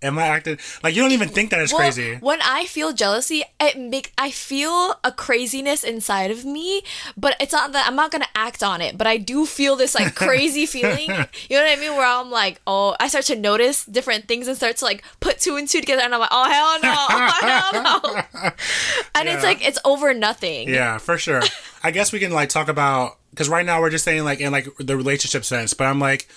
am 0.01 0.19
I 0.19 0.27
acting 0.27 0.59
like 0.83 0.95
you 0.95 1.03
don't 1.03 1.13
even 1.13 1.29
think 1.29 1.51
that 1.51 1.61
it's 1.61 1.73
Well, 1.73 1.83
crazy? 1.83 2.17
When 2.17 2.41
I 2.43 2.67
feel 2.67 2.93
jealousy, 2.93 3.43
it 3.61 3.79
make 3.79 4.13
I 4.17 4.31
feel 4.31 4.95
a 5.03 5.11
craziness 5.13 5.83
inside 5.85 6.31
of 6.31 6.45
me, 6.45 6.83
but 7.17 7.37
it's 7.41 7.53
not 7.53 7.73
that 7.73 7.87
I'm 7.87 7.97
not 7.97 8.11
gonna 8.11 8.29
act 8.35 8.63
on 8.63 8.81
it, 8.81 8.97
but 8.97 9.07
I 9.07 9.17
do 9.17 9.47
feel 9.47 9.77
this 9.77 9.95
like 9.95 10.15
crazy 10.27 10.67
feeling. 10.67 11.11
You 11.49 11.57
know 11.57 11.63
what 11.65 11.71
I 11.71 11.81
mean? 11.81 11.93
Where 11.97 12.07
I'm 12.07 12.31
like, 12.31 12.61
oh, 12.67 12.95
I 13.01 13.09
start 13.09 13.25
to 13.27 13.37
notice 13.37 13.85
different 13.85 14.29
things 14.29 14.47
and 14.47 14.57
start 14.57 14.77
to 14.79 14.85
like 14.85 15.03
put 15.21 15.39
two 15.41 15.57
and 15.57 15.69
two 15.69 15.81
together, 15.81 16.03
and 16.03 16.15
I'm 16.15 16.21
like, 16.21 16.31
oh 16.33 16.49
hell 16.51 16.81
no, 16.83 17.07
oh 17.11 17.33
hell 17.41 18.23
no, 18.45 18.51
and 19.15 19.29
it's 19.29 19.43
like 19.43 19.67
it's 19.67 19.79
over 19.85 20.15
nothing. 20.15 20.69
Yeah, 20.69 20.99
for 20.99 21.19
sure. 21.19 21.43
I 21.83 21.91
guess 21.91 22.13
we 22.13 22.19
can 22.21 22.33
like 22.33 22.49
talk 22.49 22.69
about 22.69 23.19
because 23.31 23.49
right 23.49 23.65
now 23.67 23.81
we're 23.81 23.91
just 23.91 24.05
saying 24.05 24.25
like 24.25 24.41
in 24.41 24.53
like 24.53 24.69
the 24.79 24.97
relationship 24.97 25.45
sense, 25.45 25.75
but 25.75 25.85
I'm 25.87 25.99
like. 25.99 26.29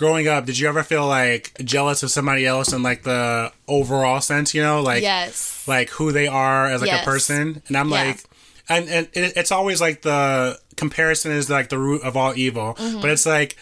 Growing 0.00 0.28
up, 0.28 0.46
did 0.46 0.58
you 0.58 0.66
ever 0.66 0.82
feel 0.82 1.06
like 1.06 1.52
jealous 1.62 2.02
of 2.02 2.10
somebody 2.10 2.46
else 2.46 2.72
in 2.72 2.82
like 2.82 3.02
the 3.02 3.52
overall 3.68 4.22
sense? 4.22 4.54
You 4.54 4.62
know, 4.62 4.80
like 4.80 5.02
Yes. 5.02 5.62
like 5.68 5.90
who 5.90 6.10
they 6.10 6.26
are 6.26 6.64
as 6.64 6.80
like 6.80 6.88
Yes. 6.88 7.02
a 7.02 7.04
person 7.04 7.62
and 7.68 7.76
i'm 7.76 7.90
Yeah. 7.90 8.02
like 8.04 8.24
and, 8.70 8.88
and 8.88 9.08
it, 9.12 9.34
it's 9.36 9.52
always 9.52 9.78
like 9.78 10.00
the 10.00 10.58
comparison 10.76 11.32
is 11.32 11.50
like 11.50 11.68
the 11.68 11.76
root 11.78 12.00
of 12.02 12.16
all 12.16 12.32
evil 12.34 12.76
Mm-hmm. 12.78 13.02
but 13.02 13.10
it's 13.10 13.26
like 13.26 13.58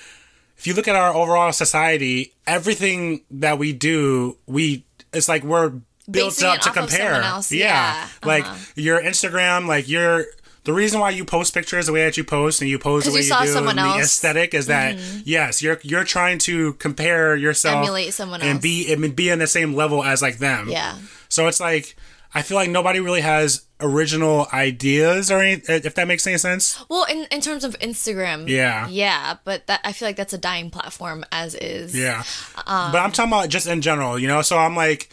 if 0.57 0.69
you 0.69 0.75
look 0.75 0.87
at 0.87 0.95
our 0.95 1.13
overall 1.13 1.51
society 1.53 2.35
everything 2.47 3.23
that 3.33 3.59
we 3.59 3.73
do 3.73 4.37
we 4.47 4.85
it's 5.13 5.29
like 5.29 5.43
we're 5.43 5.71
built 6.09 6.37
Basing 6.37 6.49
up 6.49 6.61
to 6.61 6.71
compare 6.71 7.21
yeah, 7.21 7.43
yeah, 7.51 8.09
like 8.25 8.45
uh-huh. 8.45 8.57
your 8.77 9.03
instagram 9.03 9.67
like 9.67 9.89
your 9.89 10.25
the 10.69 10.75
reason 10.75 11.01
why 11.01 11.09
you 11.09 11.25
post 11.25 11.55
pictures 11.55 11.87
the 11.87 11.93
way 11.95 12.05
that 12.05 12.19
you 12.19 12.25
post 12.25 12.61
and 12.61 12.69
you 12.69 12.79
pose 12.79 13.05
the 13.05 13.11
way 13.11 13.17
you 13.17 13.23
you, 13.23 13.29
saw 13.29 13.41
do 13.41 13.49
someone 13.49 13.71
and 13.71 13.79
the 13.79 13.83
else. 13.85 13.93
Mm-hmm. 13.95 14.03
aesthetic 14.03 14.53
is 14.53 14.67
that 14.67 14.97
yes 15.25 15.63
you're 15.63 15.81
you're 15.83 16.05
trying 16.05 16.37
to 16.41 16.75
compare 16.75 17.35
yourself 17.35 17.77
Emulate 17.85 18.13
someone 18.13 18.43
and 18.43 18.51
else. 18.57 18.63
be 18.63 18.93
and 18.93 19.17
be 19.17 19.31
in 19.31 19.39
the 19.39 19.47
same 19.47 19.73
level 19.75 20.05
as 20.05 20.21
like 20.21 20.37
them 20.39 20.69
Yeah. 20.69 20.97
so 21.31 21.47
it's 21.49 21.59
like 21.59 21.97
I 22.35 22.43
feel 22.43 22.59
like 22.59 22.69
nobody 22.69 23.01
really 23.01 23.23
has 23.23 23.65
original 23.81 24.47
ideas 24.53 25.31
or 25.31 25.41
any, 25.41 25.63
if 25.67 25.95
that 25.95 26.07
makes 26.07 26.27
any 26.27 26.37
sense. 26.37 26.79
Well, 26.91 27.05
in 27.09 27.27
in 27.31 27.41
terms 27.41 27.65
of 27.65 27.73
Instagram. 27.79 28.49
Yeah. 28.49 28.87
Yeah, 28.89 29.37
but 29.45 29.67
that 29.69 29.81
I 29.83 29.93
feel 29.93 30.09
like 30.09 30.17
that's 30.17 30.35
a 30.35 30.39
dying 30.39 30.69
platform 30.71 31.25
as 31.33 31.55
is. 31.55 31.97
Yeah. 31.97 32.25
Um, 32.67 32.93
but 32.93 32.99
I'm 32.99 33.13
talking 33.13 33.33
about 33.33 33.49
just 33.49 33.67
in 33.67 33.81
general, 33.81 34.19
you 34.19 34.29
know. 34.29 34.43
So 34.43 34.59
I'm 34.59 34.77
like, 34.77 35.09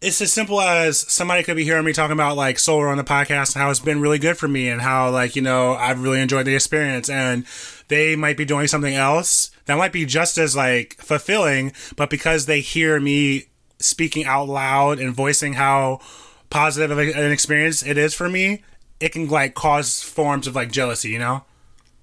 it's 0.00 0.20
as 0.22 0.32
simple 0.32 0.60
as 0.60 1.00
somebody 1.12 1.42
could 1.42 1.56
be 1.56 1.64
hearing 1.64 1.84
me 1.84 1.92
talking 1.92 2.12
about 2.12 2.36
like 2.36 2.58
solar 2.58 2.88
on 2.88 2.96
the 2.96 3.04
podcast 3.04 3.54
and 3.54 3.62
how 3.62 3.70
it's 3.70 3.80
been 3.80 4.00
really 4.00 4.18
good 4.18 4.38
for 4.38 4.48
me 4.48 4.68
and 4.68 4.80
how 4.80 5.10
like 5.10 5.36
you 5.36 5.42
know 5.42 5.74
I've 5.74 6.02
really 6.02 6.20
enjoyed 6.20 6.46
the 6.46 6.54
experience. 6.54 7.10
And 7.10 7.44
they 7.88 8.16
might 8.16 8.36
be 8.36 8.44
doing 8.44 8.66
something 8.66 8.94
else 8.94 9.50
that 9.66 9.76
might 9.76 9.92
be 9.92 10.06
just 10.06 10.38
as 10.38 10.56
like 10.56 10.96
fulfilling 11.00 11.72
but 11.96 12.08
because 12.08 12.46
they 12.46 12.60
hear 12.60 12.98
me 12.98 13.44
speaking 13.78 14.24
out 14.24 14.48
loud 14.48 14.98
and 14.98 15.14
voicing 15.14 15.54
how 15.54 16.00
positive 16.48 16.90
of 16.90 16.98
an 16.98 17.32
experience 17.32 17.82
it 17.82 17.98
is 17.98 18.14
for 18.14 18.28
me 18.28 18.62
it 19.00 19.10
can 19.10 19.28
like 19.28 19.54
cause 19.54 20.02
forms 20.02 20.46
of 20.46 20.54
like 20.54 20.70
jealousy 20.70 21.10
you 21.10 21.18
know 21.18 21.44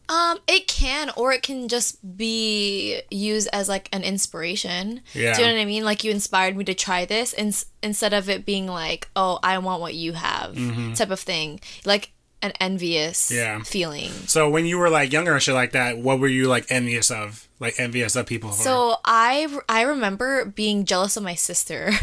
Um, 0.09 0.39
it 0.47 0.67
can, 0.67 1.11
or 1.17 1.33
it 1.33 1.43
can 1.43 1.67
just 1.67 2.17
be 2.17 3.01
used 3.11 3.49
as 3.51 3.67
like 3.67 3.89
an 3.91 4.03
inspiration. 4.03 5.01
Yeah. 5.13 5.33
Do 5.35 5.41
you 5.41 5.47
know 5.47 5.53
what 5.55 5.61
I 5.61 5.65
mean? 5.65 5.83
Like 5.83 6.03
you 6.03 6.11
inspired 6.11 6.55
me 6.55 6.63
to 6.65 6.73
try 6.73 7.03
this, 7.05 7.33
and 7.33 7.61
instead 7.83 8.13
of 8.13 8.29
it 8.29 8.45
being 8.45 8.67
like, 8.67 9.09
"Oh, 9.15 9.39
I 9.43 9.57
want 9.57 9.81
what 9.81 9.95
you 9.95 10.13
have," 10.13 10.55
type 10.95 11.09
of 11.11 11.19
thing, 11.19 11.59
like 11.85 12.11
an 12.41 12.53
envious 12.61 13.29
Mm-hmm. 13.31 13.35
Yeah. 13.35 13.63
feeling. 13.63 14.11
so 14.27 14.47
when 14.49 14.65
you 14.65 14.77
were 14.77 14.89
like 14.91 15.11
younger 15.11 15.33
and 15.33 15.41
shit 15.41 15.55
like 15.55 15.71
that 15.71 15.97
what 15.97 16.19
were 16.19 16.27
you 16.27 16.47
like 16.47 16.67
envious 16.69 17.09
of 17.09 17.47
like 17.59 17.73
envious 17.79 18.15
of 18.15 18.27
people 18.27 18.51
for 18.51 18.61
So 18.61 18.95
I 19.03 19.47
I 19.67 19.81
remember 19.81 20.45
being 20.45 20.85
jealous 20.85 21.17
of 21.17 21.23
my 21.23 21.33
sister. 21.33 21.91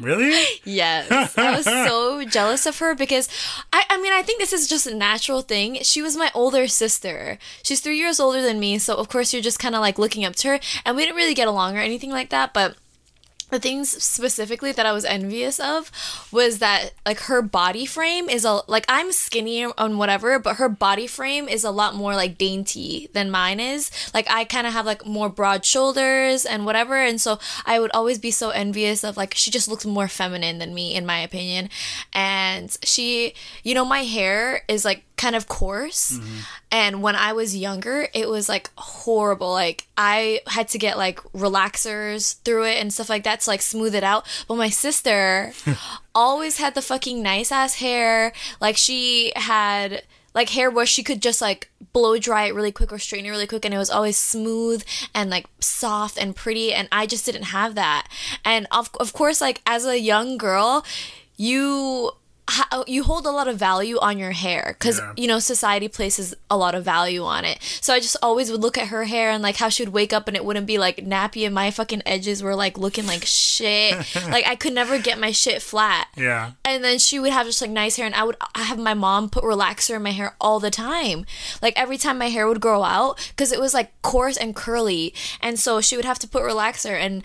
really 0.00 0.44
Yes. 0.64 1.36
I 1.38 1.56
was 1.56 1.64
so 1.64 2.24
jealous 2.28 2.66
of 2.66 2.78
her 2.78 2.94
because 2.94 3.28
I, 3.72 3.84
I 3.90 4.00
mean, 4.00 4.12
I 4.12 4.22
think 4.22 4.40
this 4.40 4.52
is 4.52 4.68
just 4.68 4.86
a 4.86 4.94
natural 4.94 5.42
thing. 5.42 5.78
She 5.82 6.02
was 6.02 6.16
my 6.16 6.30
older 6.34 6.66
sister. 6.68 7.38
She's 7.62 7.80
three 7.80 7.98
years 7.98 8.18
older 8.20 8.42
than 8.42 8.58
me. 8.60 8.78
So, 8.78 8.94
of 8.96 9.08
course, 9.08 9.32
you're 9.32 9.42
just 9.42 9.58
kind 9.58 9.74
of 9.74 9.80
like 9.80 9.98
looking 9.98 10.24
up 10.24 10.36
to 10.36 10.48
her. 10.48 10.60
And 10.84 10.96
we 10.96 11.04
didn't 11.04 11.16
really 11.16 11.34
get 11.34 11.48
along 11.48 11.76
or 11.76 11.80
anything 11.80 12.10
like 12.10 12.30
that. 12.30 12.52
But 12.52 12.76
the 13.54 13.60
things 13.60 14.02
specifically 14.02 14.72
that 14.72 14.84
I 14.84 14.92
was 14.92 15.04
envious 15.04 15.60
of 15.60 15.92
was 16.32 16.58
that 16.58 16.90
like 17.06 17.20
her 17.20 17.40
body 17.40 17.86
frame 17.86 18.28
is 18.28 18.44
a 18.44 18.62
like 18.66 18.84
I'm 18.88 19.12
skinny 19.12 19.64
on 19.64 19.96
whatever, 19.96 20.40
but 20.40 20.56
her 20.56 20.68
body 20.68 21.06
frame 21.06 21.48
is 21.48 21.62
a 21.62 21.70
lot 21.70 21.94
more 21.94 22.14
like 22.14 22.36
dainty 22.36 23.08
than 23.12 23.30
mine 23.30 23.60
is. 23.60 23.92
Like 24.12 24.28
I 24.28 24.44
kind 24.44 24.66
of 24.66 24.72
have 24.72 24.86
like 24.86 25.06
more 25.06 25.28
broad 25.28 25.64
shoulders 25.64 26.44
and 26.44 26.66
whatever, 26.66 26.96
and 26.96 27.20
so 27.20 27.38
I 27.64 27.78
would 27.78 27.92
always 27.94 28.18
be 28.18 28.32
so 28.32 28.50
envious 28.50 29.04
of 29.04 29.16
like 29.16 29.34
she 29.36 29.52
just 29.52 29.68
looks 29.68 29.86
more 29.86 30.08
feminine 30.08 30.58
than 30.58 30.74
me 30.74 30.94
in 30.96 31.06
my 31.06 31.20
opinion, 31.20 31.70
and 32.12 32.76
she, 32.82 33.34
you 33.62 33.74
know, 33.74 33.84
my 33.84 34.02
hair 34.02 34.62
is 34.66 34.84
like 34.84 35.04
kind 35.16 35.36
of 35.36 35.46
coarse 35.46 36.18
mm-hmm. 36.18 36.40
and 36.72 37.00
when 37.00 37.14
i 37.14 37.32
was 37.32 37.56
younger 37.56 38.08
it 38.12 38.28
was 38.28 38.48
like 38.48 38.70
horrible. 38.76 39.52
Like 39.52 39.86
i 39.96 40.40
had 40.46 40.68
to 40.68 40.78
get 40.78 40.96
like 40.96 41.20
relaxers 41.32 42.40
through 42.42 42.64
it 42.64 42.80
and 42.80 42.92
stuff 42.92 43.08
like 43.08 43.24
that 43.24 43.40
to 43.40 43.50
like 43.50 43.62
smooth 43.62 43.94
it 43.94 44.04
out. 44.04 44.26
But 44.48 44.56
my 44.56 44.70
sister 44.70 45.52
always 46.14 46.58
had 46.58 46.74
the 46.74 46.82
fucking 46.82 47.22
nice 47.22 47.52
ass 47.52 47.76
hair. 47.76 48.32
Like 48.60 48.76
she 48.76 49.32
had 49.36 50.02
like 50.34 50.50
hair 50.50 50.70
where 50.70 50.86
she 50.86 51.02
could 51.02 51.22
just 51.22 51.40
like 51.40 51.70
blow 51.92 52.18
dry 52.18 52.46
it 52.46 52.54
really 52.54 52.72
quick 52.72 52.92
or 52.92 52.98
straighten 52.98 53.26
it 53.26 53.30
really 53.30 53.46
quick 53.46 53.64
and 53.64 53.72
it 53.72 53.78
was 53.78 53.90
always 53.90 54.16
smooth 54.16 54.82
and 55.14 55.30
like 55.30 55.46
soft 55.60 56.18
and 56.18 56.34
pretty 56.34 56.72
and 56.72 56.88
i 56.90 57.06
just 57.06 57.24
didn't 57.24 57.44
have 57.44 57.74
that. 57.74 58.08
And 58.44 58.66
of, 58.72 58.90
of 58.98 59.12
course 59.12 59.40
like 59.40 59.62
as 59.66 59.84
a 59.84 59.98
young 59.98 60.36
girl 60.36 60.84
you 61.36 62.12
ha- 62.48 62.68
oh, 62.72 62.84
you 62.86 63.04
hold 63.04 63.26
a 63.26 63.30
lot 63.30 63.48
of 63.48 63.56
value 63.56 63.98
on 64.00 64.18
your 64.18 64.32
hair 64.32 64.76
because 64.78 64.98
Yeah. 64.98 65.12
you 65.16 65.26
know 65.26 65.38
society 65.38 65.88
places 65.88 66.34
a 66.50 66.56
lot 66.56 66.74
of 66.74 66.84
value 66.84 67.24
on 67.24 67.44
it. 67.44 67.58
So 67.80 67.94
i 67.94 68.00
just 68.00 68.16
always 68.22 68.50
would 68.50 68.60
look 68.60 68.76
at 68.76 68.88
her 68.88 69.04
hair 69.04 69.30
and 69.30 69.42
like 69.42 69.56
how 69.56 69.68
she 69.68 69.82
would 69.82 69.92
wake 69.94 70.12
up 70.12 70.28
and 70.28 70.36
it 70.36 70.44
wouldn't 70.44 70.66
be 70.66 70.76
like 70.78 70.98
nappy 70.98 71.46
and 71.46 71.54
my 71.54 71.70
fucking 71.70 72.02
edges 72.04 72.42
were 72.42 72.54
like 72.54 72.76
looking 72.78 73.06
like 73.06 73.24
shit. 73.24 73.94
Like 74.28 74.46
i 74.46 74.56
could 74.56 74.72
never 74.74 74.98
get 74.98 75.18
my 75.18 75.30
shit 75.32 75.62
flat. 75.62 76.08
Yeah. 76.16 76.52
And 76.64 76.82
then 76.84 76.98
she 76.98 77.18
would 77.18 77.32
have 77.32 77.46
just 77.46 77.60
like 77.62 77.70
nice 77.70 77.96
hair 77.96 78.06
and 78.06 78.14
i 78.14 78.24
would 78.24 78.36
I 78.54 78.62
have 78.62 78.78
my 78.78 78.94
mom 78.94 79.30
put 79.30 79.44
relaxer 79.44 79.96
in 79.96 80.02
my 80.02 80.10
hair 80.12 80.34
all 80.40 80.60
the 80.60 80.70
time. 80.70 81.24
Like 81.62 81.74
every 81.76 81.96
time 81.98 82.18
my 82.18 82.28
hair 82.28 82.46
would 82.46 82.60
grow 82.60 82.82
out 82.82 83.18
because 83.30 83.52
it 83.52 83.60
was 83.60 83.72
like 83.74 83.90
coarse 84.02 84.36
and 84.36 84.54
curly. 84.54 85.14
And 85.40 85.58
so 85.58 85.80
she 85.80 85.96
would 85.96 86.04
have 86.04 86.18
to 86.20 86.28
put 86.28 86.42
relaxer 86.42 86.98
and 86.98 87.22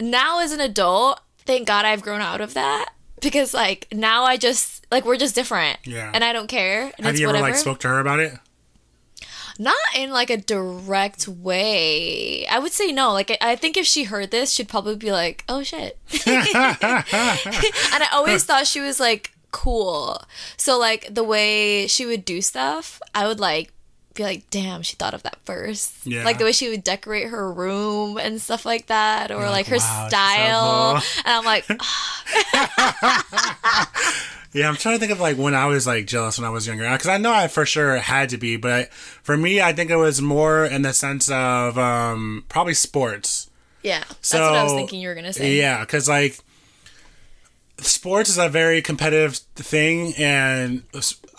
now 0.00 0.40
as 0.40 0.52
an 0.52 0.60
adult 0.60 1.20
thank 1.44 1.66
god 1.66 1.84
i've 1.84 2.00
grown 2.00 2.20
out 2.22 2.40
of 2.40 2.54
that 2.54 2.90
because 3.20 3.52
like 3.54 3.86
now 3.92 4.24
i 4.24 4.36
just 4.36 4.86
like 4.90 5.04
we're 5.04 5.16
just 5.16 5.34
different. 5.34 5.78
Yeah. 5.84 6.10
and 6.14 6.22
i 6.24 6.32
don't 6.32 6.46
care. 6.48 6.82
And 6.96 7.04
have 7.06 7.14
it's 7.14 7.20
you 7.20 7.26
ever 7.28 7.34
whatever. 7.38 7.52
like 7.52 7.56
spoke 7.60 7.80
to 7.80 7.88
her 7.88 7.98
about 8.00 8.20
it? 8.20 8.34
Not 9.58 9.76
in 9.94 10.10
like 10.10 10.30
a 10.30 10.38
direct 10.38 11.28
way. 11.28 12.46
I 12.46 12.58
would 12.58 12.72
say 12.72 12.92
no. 12.92 13.12
Like 13.12 13.30
I- 13.30 13.52
i 13.52 13.56
think 13.56 13.76
if 13.76 13.86
she 13.86 14.04
heard 14.04 14.30
this 14.30 14.52
she'd 14.52 14.68
probably 14.68 14.96
be 14.96 15.12
like 15.12 15.44
oh 15.48 15.62
shit. 15.62 15.98
And 16.24 16.32
i 18.02 18.08
always 18.12 18.44
thought 18.44 18.66
she 18.66 18.80
was 18.80 18.98
like 19.00 19.32
cool. 19.52 20.22
So 20.56 20.78
like 20.78 21.12
the 21.14 21.24
way 21.24 21.86
she 21.88 22.06
would 22.06 22.24
do 22.24 22.40
stuff 22.40 23.00
i 23.14 23.26
would 23.26 23.40
like 23.40 23.72
be 24.14 24.22
like 24.24 24.50
damn 24.50 24.82
she 24.82 24.96
thought 24.96 25.14
of 25.14 25.22
that 25.22 25.38
first 25.44 25.92
Yeah. 26.04 26.24
like 26.24 26.38
the 26.38 26.44
way 26.44 26.50
she 26.52 26.68
would 26.68 26.82
decorate 26.84 27.28
her 27.28 27.50
room 27.52 28.18
and 28.18 28.40
stuff 28.42 28.66
like 28.66 28.86
that 28.86 29.30
or 29.30 29.48
like, 29.48 29.66
her 29.66 29.76
"Wow, 29.76 29.78
she's 29.78 30.02
so 30.02 30.08
style 30.08 30.92
cool." 30.94 31.02
and 31.24 31.36
i'm 31.36 31.44
like 31.44 31.64
Yeah, 34.52 34.68
I'm 34.68 34.74
trying 34.74 34.96
to 34.96 34.98
think 34.98 35.12
of 35.12 35.20
like 35.20 35.36
when 35.36 35.54
I 35.54 35.66
was 35.66 35.86
like 35.86 36.08
jealous 36.08 36.36
when 36.36 36.44
I 36.44 36.50
was 36.50 36.66
younger, 36.66 36.82
because 36.90 37.06
I 37.06 37.18
know 37.18 37.32
I 37.32 37.46
for 37.46 37.64
sure 37.64 37.98
had 37.98 38.30
to 38.30 38.36
be, 38.36 38.56
but 38.56 38.92
for 38.92 39.36
me, 39.36 39.62
I 39.62 39.72
think 39.72 39.92
it 39.92 39.96
was 39.96 40.20
more 40.20 40.64
in 40.64 40.82
the 40.82 40.92
sense 40.92 41.30
of 41.30 41.78
um, 41.78 42.44
probably 42.48 42.74
sports. 42.74 43.48
yeah 43.84 44.02
that's 44.08 44.32
what 44.34 44.42
i 44.42 44.64
was 44.64 44.72
thinking 44.72 45.00
you 45.00 45.06
were 45.08 45.14
gonna 45.14 45.32
say 45.32 45.54
Yeah, 45.56 45.80
because 45.80 46.08
like 46.08 46.36
sports 47.82 48.30
is 48.30 48.38
a 48.38 48.48
very 48.48 48.82
competitive 48.82 49.36
thing, 49.56 50.14
and 50.18 50.82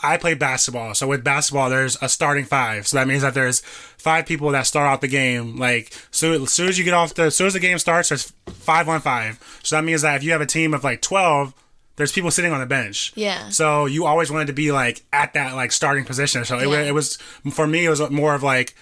I 0.03 0.17
play 0.17 0.33
basketball. 0.33 0.93
So 0.95 1.07
with 1.07 1.23
basketball, 1.23 1.69
there's 1.69 1.97
a 2.01 2.09
starting 2.09 2.45
five. 2.45 2.87
So 2.87 2.97
that 2.97 3.07
means 3.07 3.21
that 3.21 3.33
there's 3.33 3.59
five 3.61 4.25
people 4.25 4.49
that 4.51 4.63
start 4.67 4.87
out 4.87 5.01
the 5.01 5.07
game. 5.07 5.57
Like 5.57 5.93
so, 6.11 6.43
as 6.43 6.51
soon 6.51 6.69
as 6.69 6.77
you 6.77 6.83
get 6.83 6.93
off 6.93 7.13
the, 7.13 7.23
as 7.23 7.35
soon 7.35 7.47
as 7.47 7.53
the 7.53 7.59
game 7.59 7.77
starts, 7.79 8.09
there's 8.09 8.31
five 8.47 8.87
on 8.89 9.01
five. 9.01 9.39
So 9.63 9.75
that 9.75 9.83
means 9.83 10.01
that 10.01 10.15
if 10.17 10.23
you 10.23 10.31
have 10.31 10.41
a 10.41 10.45
team 10.45 10.73
of 10.73 10.83
like 10.83 11.01
twelve. 11.01 11.53
There's 11.97 12.13
people 12.13 12.31
sitting 12.31 12.51
on 12.53 12.61
the 12.61 12.65
bench. 12.65 13.11
Yeah. 13.15 13.49
So 13.49 13.85
you 13.85 14.05
always 14.05 14.31
wanted 14.31 14.47
to 14.47 14.53
be 14.53 14.71
like 14.71 15.03
at 15.13 15.33
that 15.33 15.53
like 15.55 15.71
starting 15.71 16.03
position. 16.05 16.45
So 16.45 16.57
it, 16.57 16.67
Yeah. 16.67 16.81
it 16.83 16.93
was 16.95 17.17
for 17.51 17.67
me. 17.67 17.85
It 17.85 17.89
was 17.89 18.09
more 18.09 18.33
of 18.33 18.41
like, 18.41 18.73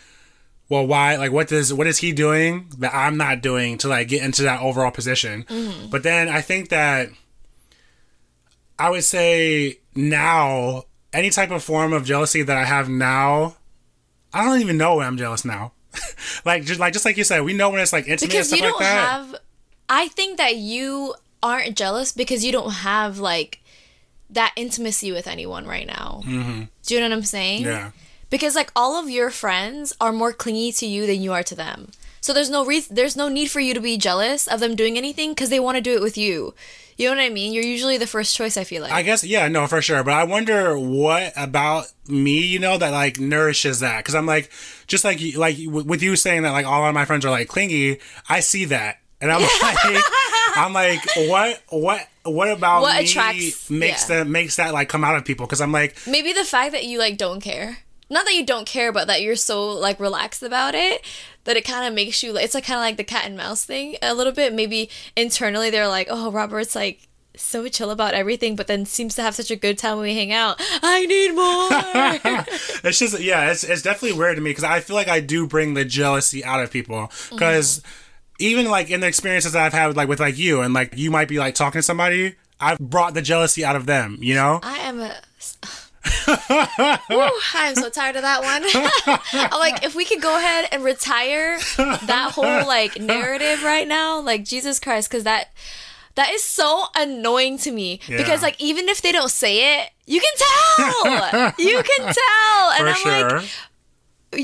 well, 0.70 0.88
why? 0.88 1.18
Like, 1.18 1.32
what 1.32 1.48
does 1.50 1.74
what 1.74 1.88
is 1.88 1.98
he 1.98 2.14
doing 2.14 2.68
that 2.78 2.94
I'm 2.94 3.18
not 3.18 3.42
doing 3.42 3.78
to 3.80 3.90
like 3.90 4.08
get 4.08 4.24
into 4.24 4.44
that 4.44 4.62
overall 4.62 4.92
position? 4.92 5.44
Mm-hmm. 5.44 5.90
But 5.90 6.04
then 6.04 6.30
I 6.30 6.40
think 6.40 6.70
that 6.70 7.10
I 8.80 8.90
would 8.90 9.04
say 9.04 9.80
now 9.94 10.86
any 11.14 11.30
type 11.30 11.52
of 11.52 11.64
form 11.64 11.94
of 11.94 12.06
jealousy 12.06 12.42
that 12.42 12.58
I 12.58 12.66
have 12.66 12.90
now, 12.90 13.58
I 14.34 14.46
don't 14.46 14.62
even 14.62 14.78
know 14.78 14.96
when 14.96 15.06
I'm 15.06 15.18
jealous 15.18 15.46
now. 15.46 15.74
like 16.46 16.64
just 16.64 16.80
like 16.80 16.94
just 16.94 17.06
like 17.06 17.18
you 17.18 17.24
said, 17.24 17.42
we 17.42 17.54
know 17.54 17.70
when 17.70 17.82
it's 17.82 17.94
like 17.94 18.08
intimate 18.08 18.32
because 18.32 18.52
you 18.52 18.62
don't 18.62 18.80
like 18.80 18.86
have 18.86 19.36
i 19.90 20.08
think 20.10 20.38
that 20.38 20.56
you 20.56 21.16
aren't 21.42 21.76
jealous 21.76 22.12
because 22.12 22.46
you 22.46 22.52
don't 22.52 22.72
have 22.72 23.20
like 23.20 23.62
that 24.30 24.54
intimacy 24.56 25.12
with 25.12 25.28
anyone 25.28 25.66
right 25.66 25.88
now 25.88 26.22
mm-hmm. 26.24 26.64
do 26.86 26.94
you 26.94 27.00
know 27.00 27.08
what 27.08 27.16
i'm 27.18 27.24
saying 27.24 27.64
yeah. 27.64 27.92
because 28.30 28.56
like 28.56 28.72
all 28.76 28.96
of 28.96 29.10
your 29.10 29.30
friends 29.30 29.94
are 30.00 30.14
more 30.14 30.32
clingy 30.32 30.72
to 30.72 30.86
you 30.86 31.08
than 31.08 31.22
you 31.22 31.34
are 31.34 31.44
to 31.44 31.56
them 31.56 31.90
so 32.22 32.34
there's 32.34 32.50
no 32.50 32.66
reason 32.66 32.96
there's 32.96 33.16
no 33.16 33.28
need 33.28 33.50
for 33.52 33.60
you 33.60 33.74
to 33.74 33.80
be 33.82 33.98
jealous 33.98 34.48
of 34.48 34.60
them 34.60 34.76
doing 34.76 34.98
anything 34.98 35.32
because 35.32 35.50
they 35.50 35.60
want 35.60 35.76
to 35.76 35.82
do 35.82 35.94
it 35.96 36.02
with 36.02 36.18
you 36.18 36.54
you 36.98 37.10
know 37.10 37.16
what 37.16 37.22
i 37.24 37.30
mean 37.30 37.54
you're 37.54 37.64
usually 37.64 37.98
the 37.98 38.06
first 38.08 38.36
choice 38.36 38.58
i 38.58 38.64
feel 38.64 38.82
like 38.82 38.92
I 38.92 39.04
guess 39.04 39.24
yeah, 39.24 39.48
no, 39.48 39.68
for 39.68 39.82
sure. 39.82 40.04
But 40.04 40.14
I 40.16 40.24
wonder 40.26 40.78
what 40.78 41.32
about 41.38 41.86
me, 42.08 42.40
you 42.46 42.60
know, 42.60 42.78
that 42.78 42.92
like 42.92 43.20
nourishes 43.20 43.80
that 43.80 43.98
because 44.00 44.16
I'm 44.16 44.26
like, 44.26 44.50
just 44.88 45.06
like 45.06 45.20
like 45.38 45.56
with 45.68 46.02
you 46.04 46.16
saying 46.18 46.42
that 46.44 46.52
like 46.52 46.66
all 46.66 46.86
of 46.86 46.94
my 46.94 47.06
friends 47.06 47.24
are 47.26 47.30
like 47.30 47.48
clingy. 47.48 48.00
I 48.28 48.42
see 48.42 48.66
that, 48.66 48.98
and 49.22 49.32
I'm 49.32 49.42
like, 49.62 50.04
I'm 50.58 50.74
like, 50.74 51.00
what, 51.30 51.62
what, 51.70 52.08
what 52.24 52.52
about 52.52 52.82
What 52.82 52.98
me 52.98 53.06
attracts- 53.06 53.70
makes 53.70 54.10
yeah. 54.10 54.18
that 54.24 54.28
makes 54.28 54.56
that 54.58 54.74
like 54.74 54.90
come 54.90 55.04
out 55.06 55.16
of 55.16 55.24
people? 55.24 55.46
Because 55.46 55.62
I'm 55.62 55.72
like, 55.72 55.96
maybe 56.06 56.34
the 56.34 56.44
fact 56.44 56.74
that 56.74 56.84
you 56.86 57.00
like 57.00 57.18
don't 57.18 57.40
care 57.40 57.78
not 58.10 58.26
that 58.26 58.34
you 58.34 58.46
don't 58.46 58.68
care 58.68 58.92
but 58.92 59.08
that 59.08 59.22
you're 59.22 59.36
so 59.36 59.70
like 59.70 60.00
relaxed 60.00 60.44
about 60.44 60.76
it 60.76 61.04
that 61.44 61.58
it 61.58 61.66
kind 61.66 61.88
of 61.88 61.94
makes 61.94 62.22
you 62.24 62.38
it's 62.38 62.54
like 62.54 62.66
kind 62.66 62.78
of 62.78 62.84
like 62.84 62.98
the 62.98 63.04
cat 63.04 63.26
and 63.26 63.38
mouse 63.38 63.64
thing 63.64 63.96
a 64.02 64.14
little 64.14 64.34
bit 64.34 64.54
maybe 64.54 64.90
internally 65.16 65.70
they're 65.70 65.88
like 65.88 66.08
oh 66.10 66.32
robert's 66.32 66.76
like 66.76 67.08
so 67.36 67.68
chill 67.70 67.92
about 67.92 68.14
everything 68.14 68.56
but 68.56 68.68
then 68.68 68.86
seems 68.86 69.16
to 69.16 69.22
have 69.22 69.34
such 69.34 69.50
a 69.50 69.56
good 69.56 69.78
time 69.78 69.98
when 69.98 70.04
we 70.04 70.16
hang 70.16 70.34
out 70.34 70.58
i 70.84 71.06
need 71.06 71.34
more 71.34 71.70
it's 72.84 73.00
just 73.00 73.20
yeah, 73.20 73.52
it's 73.52 73.64
it's 73.64 73.82
definitely 73.82 74.18
weird 74.18 74.36
to 74.36 74.42
me 74.42 74.52
because 74.52 74.64
I 74.64 74.80
feel 74.80 74.96
like 74.96 75.08
I 75.08 75.20
do 75.20 75.48
bring 75.48 75.74
the 75.74 75.86
jealousy 75.86 76.44
out 76.44 76.62
of 76.62 76.72
people 76.72 77.08
mm-hmm. 77.08 77.36
because. 77.36 77.82
Even 78.42 78.70
like 78.70 78.90
in 78.90 79.02
the 79.02 79.08
experiences 79.08 79.52
that 79.52 79.66
I've 79.66 79.74
had 79.74 79.98
like 79.98 80.08
with 80.08 80.22
like 80.22 80.38
you 80.38 80.62
and 80.62 80.74
like 80.74 80.94
you 80.96 81.12
might 81.12 81.28
be 81.28 81.40
like 81.40 81.56
talking 81.56 81.80
to 81.80 81.84
somebody, 81.84 82.38
I've 82.58 82.80
brought 82.80 83.14
the 83.14 83.22
jealousy 83.22 83.66
out 83.66 83.76
of 83.76 83.86
them, 83.86 84.18
you 84.22 84.34
know? 84.34 84.62
i 84.64 84.78
am 84.78 85.02
a 85.02 85.18
I'm 86.28 87.76
so 87.76 87.90
tired 87.90 88.16
of 88.16 88.22
that 88.22 88.42
one. 88.42 88.64
I'm 89.52 89.60
like, 89.60 89.84
if 89.84 89.96
we 89.96 90.06
could 90.06 90.22
go 90.22 90.38
ahead 90.38 90.68
and 90.72 90.84
retire 90.84 91.60
that 91.78 92.32
whole 92.34 92.44
like 92.68 93.00
narrative 93.00 93.64
right 93.64 93.88
now, 93.88 94.20
like 94.20 94.44
Jesus 94.46 94.80
Christ, 94.80 95.10
because 95.10 95.24
that 95.24 95.52
That 96.16 96.30
is 96.32 96.44
so 96.44 96.86
annoying 96.96 97.58
to 97.60 97.72
me 97.72 98.00
Yeah. 98.08 98.18
because 98.18 98.42
like 98.42 98.60
even 98.62 98.90
if 98.90 99.02
they 99.02 99.12
don't 99.12 99.32
say 99.32 99.80
it, 99.82 99.90
you 100.06 100.22
can 100.22 100.34
tell. 100.38 101.54
you 101.60 101.84
can 101.84 102.14
tell. 102.14 102.72
And 102.72 102.80
For 102.80 102.88
I'm 102.88 102.96
sure. 102.96 103.40
like, 103.40 103.50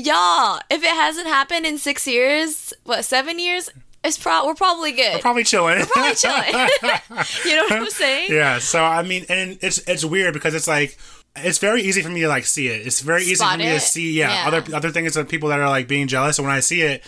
y'all, 0.06 0.60
if 0.70 0.82
it 0.82 0.90
hasn't 0.90 1.26
happened 1.26 1.66
in 1.66 1.78
six 1.78 2.06
years, 2.06 2.72
what 2.84 3.04
seven 3.04 3.38
years? 3.38 3.70
It's 4.06 4.18
pro- 4.18 4.46
we're 4.46 4.54
probably 4.54 4.92
good. 4.92 5.20
Probably 5.20 5.44
chilling. 5.44 5.84
Probably 5.86 6.14
chilling. 6.14 6.44
you 7.44 7.56
know 7.56 7.62
what 7.64 7.72
I'm 7.72 7.90
saying? 7.90 8.28
yeah. 8.30 8.58
So 8.58 8.82
I 8.82 9.02
mean, 9.02 9.26
and 9.28 9.58
it's 9.60 9.78
it's 9.88 10.04
weird 10.04 10.32
because 10.32 10.54
it's 10.54 10.68
like 10.68 10.96
it's 11.34 11.58
very 11.58 11.82
easy 11.82 12.02
for 12.02 12.08
me 12.08 12.20
to 12.20 12.28
like 12.28 12.44
see 12.44 12.68
it. 12.68 12.86
It's 12.86 13.00
very 13.00 13.22
easy 13.22 13.36
Spot 13.36 13.52
for 13.52 13.58
me 13.58 13.66
it. 13.66 13.74
to 13.74 13.80
see. 13.80 14.12
Yeah, 14.12 14.30
Yeah. 14.30 14.48
Other 14.48 14.74
other 14.76 14.90
things 14.90 15.16
of 15.16 15.28
people 15.28 15.48
that 15.50 15.60
are 15.60 15.68
like 15.68 15.88
being 15.88 16.06
jealous, 16.06 16.38
and 16.38 16.46
when 16.46 16.56
I 16.56 16.60
see 16.60 16.82
it, 16.82 17.02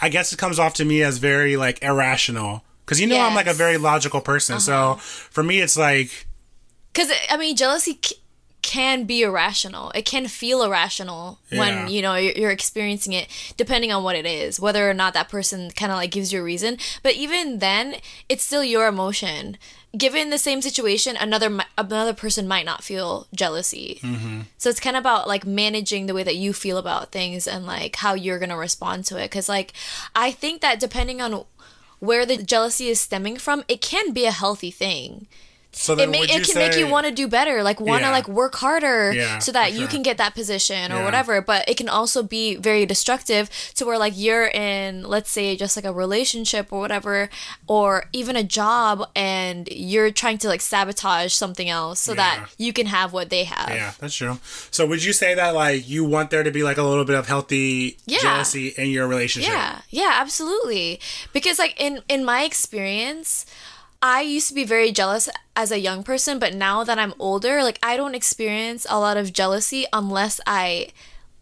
I 0.00 0.08
guess 0.08 0.32
it 0.32 0.38
comes 0.38 0.58
off 0.58 0.74
to 0.74 0.84
me 0.84 1.02
as 1.02 1.18
very 1.18 1.56
like 1.56 1.82
irrational. 1.82 2.62
Because 2.84 3.00
you 3.00 3.08
know 3.08 3.20
I'm 3.20 3.34
like 3.34 3.48
a 3.48 3.52
very 3.54 3.78
logical 3.78 4.20
person, 4.20 4.60
so 4.60 4.74
uh-huh. 4.74 4.94
for 4.96 5.42
me 5.42 5.60
it's 5.60 5.76
like 5.76 6.28
Because 6.92 7.10
I 7.28 7.36
mean, 7.36 7.56
jealousy 7.56 7.98
can 8.66 9.04
be 9.04 9.22
irrational. 9.22 9.90
It 9.94 10.04
can 10.04 10.26
feel 10.26 10.62
irrational 10.62 11.38
Yeah. 11.50 11.60
when 11.60 11.88
you 11.88 12.02
know 12.02 12.16
you're, 12.16 12.32
you're 12.34 12.50
experiencing 12.50 13.12
it, 13.14 13.28
depending 13.56 13.92
on 13.92 14.02
what 14.02 14.16
it 14.16 14.26
is, 14.26 14.60
whether 14.60 14.90
or 14.90 14.92
not 14.94 15.14
that 15.14 15.28
person 15.30 15.70
kind 15.70 15.90
of 15.92 15.96
like 15.96 16.10
gives 16.10 16.32
you 16.32 16.40
a 16.40 16.44
reason. 16.44 16.76
But 17.02 17.14
even 17.14 17.60
then, 17.60 17.96
it's 18.28 18.44
still 18.44 18.64
your 18.64 18.86
emotion. 18.88 19.56
Given 19.96 20.28
the 20.28 20.36
same 20.38 20.60
situation, 20.60 21.16
another 21.16 21.56
another 21.78 22.12
person 22.12 22.46
might 22.46 22.66
not 22.66 22.84
feel 22.84 23.28
jealousy. 23.34 24.00
Mm-hmm. 24.02 24.40
So 24.58 24.68
it's 24.68 24.80
kind 24.80 24.96
of 24.96 25.00
about 25.00 25.26
like 25.28 25.46
managing 25.46 26.04
the 26.06 26.12
way 26.14 26.24
that 26.24 26.36
you 26.36 26.52
feel 26.52 26.76
about 26.76 27.12
things 27.12 27.46
and 27.46 27.64
like 27.64 27.96
how 27.96 28.12
you're 28.14 28.38
gonna 28.40 28.58
respond 28.58 29.06
to 29.06 29.16
it. 29.16 29.30
Because 29.30 29.48
like 29.48 29.72
I 30.14 30.32
think 30.32 30.60
that 30.60 30.80
depending 30.80 31.22
on 31.22 31.44
where 32.00 32.26
the 32.26 32.36
jealousy 32.42 32.88
is 32.88 33.00
stemming 33.00 33.36
from, 33.38 33.64
it 33.68 33.80
can 33.80 34.12
be 34.12 34.26
a 34.26 34.32
healthy 34.32 34.70
thing 34.70 35.28
so. 35.78 35.92
It, 35.98 36.08
may, 36.08 36.20
it 36.22 36.30
can 36.30 36.44
say, 36.44 36.68
make 36.68 36.78
you 36.78 36.88
want 36.88 37.06
to 37.06 37.12
do 37.12 37.28
better 37.28 37.62
like 37.62 37.80
want 37.80 38.00
to 38.02 38.06
Yeah. 38.08 38.12
like 38.12 38.28
work 38.28 38.54
harder 38.56 39.12
Yeah, 39.12 39.38
so 39.40 39.52
that 39.52 39.72
for 39.72 39.78
you 39.80 39.86
can 39.86 40.02
get 40.02 40.16
that 40.18 40.34
position 40.34 40.90
or 40.90 40.96
Yeah. 40.96 41.04
whatever 41.04 41.40
but 41.42 41.68
it 41.68 41.76
can 41.76 41.88
also 41.88 42.22
be 42.22 42.56
very 42.56 42.86
destructive 42.86 43.50
to 43.76 43.84
where 43.84 43.98
like 43.98 44.14
you're 44.16 44.46
in 44.46 45.02
let's 45.04 45.30
say 45.30 45.54
just 45.56 45.76
like 45.76 45.84
a 45.84 45.92
relationship 45.92 46.72
or 46.72 46.80
whatever 46.80 47.28
or 47.66 48.06
even 48.12 48.36
a 48.36 48.42
job 48.42 49.08
and 49.14 49.68
you're 49.70 50.10
trying 50.10 50.38
to 50.38 50.48
like 50.48 50.62
sabotage 50.62 51.32
something 51.34 51.68
else 51.68 52.00
so 52.00 52.14
that 52.14 52.48
you 52.58 52.72
can 52.72 52.86
have 52.86 53.12
what 53.12 53.28
they 53.30 53.44
have 53.44 53.68
Yeah, 53.68 53.92
that's 54.00 54.14
true. 54.14 54.38
So 54.70 54.86
would 54.86 55.04
you 55.04 55.12
say 55.12 55.34
that 55.34 55.54
like 55.54 55.86
you 55.88 56.04
want 56.04 56.30
there 56.30 56.42
to 56.42 56.50
be 56.50 56.62
like 56.62 56.78
a 56.78 56.82
little 56.82 57.04
bit 57.04 57.16
of 57.16 57.28
healthy 57.28 57.98
jealousy 58.08 58.68
in 58.78 58.88
your 58.90 59.06
relationship? 59.06 59.52
Yeah, 59.52 59.80
yeah, 59.90 60.12
absolutely. 60.14 61.00
Because 61.32 61.58
like 61.58 61.74
in 61.78 62.00
in 62.08 62.24
my 62.24 62.42
experience, 62.44 63.46
I 64.02 64.20
used 64.22 64.48
to 64.48 64.54
be 64.54 64.64
very 64.64 64.92
jealous 64.92 65.28
as 65.54 65.70
a 65.72 65.80
young 65.80 66.02
person, 66.02 66.38
but 66.38 66.54
now 66.54 66.84
that 66.84 66.98
I'm 66.98 67.14
older, 67.18 67.62
like 67.62 67.78
I 67.82 67.96
don't 67.96 68.14
experience 68.14 68.86
a 68.88 68.98
lot 69.00 69.16
of 69.16 69.32
jealousy 69.32 69.86
unless 69.92 70.40
I 70.46 70.88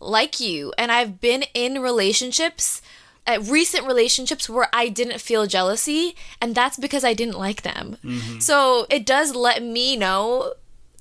like 0.01 0.39
you. 0.41 0.73
And 0.79 0.91
I've 0.93 1.21
been 1.21 1.45
in 1.55 1.81
relationships 1.83 2.81
uh, 3.27 3.39
recent 3.43 3.87
relationships 3.87 4.51
where 4.51 4.69
I 4.71 4.91
didn't 4.91 5.19
feel 5.19 5.47
jealousy, 5.47 6.15
and 6.43 6.55
that's 6.55 6.77
because 6.77 7.05
I 7.05 7.15
didn't 7.15 7.39
like 7.39 7.63
them. 7.63 7.97
So 8.39 8.87
it 8.91 9.07
does 9.07 9.35
let 9.35 9.63
me 9.63 9.97
know 9.97 10.53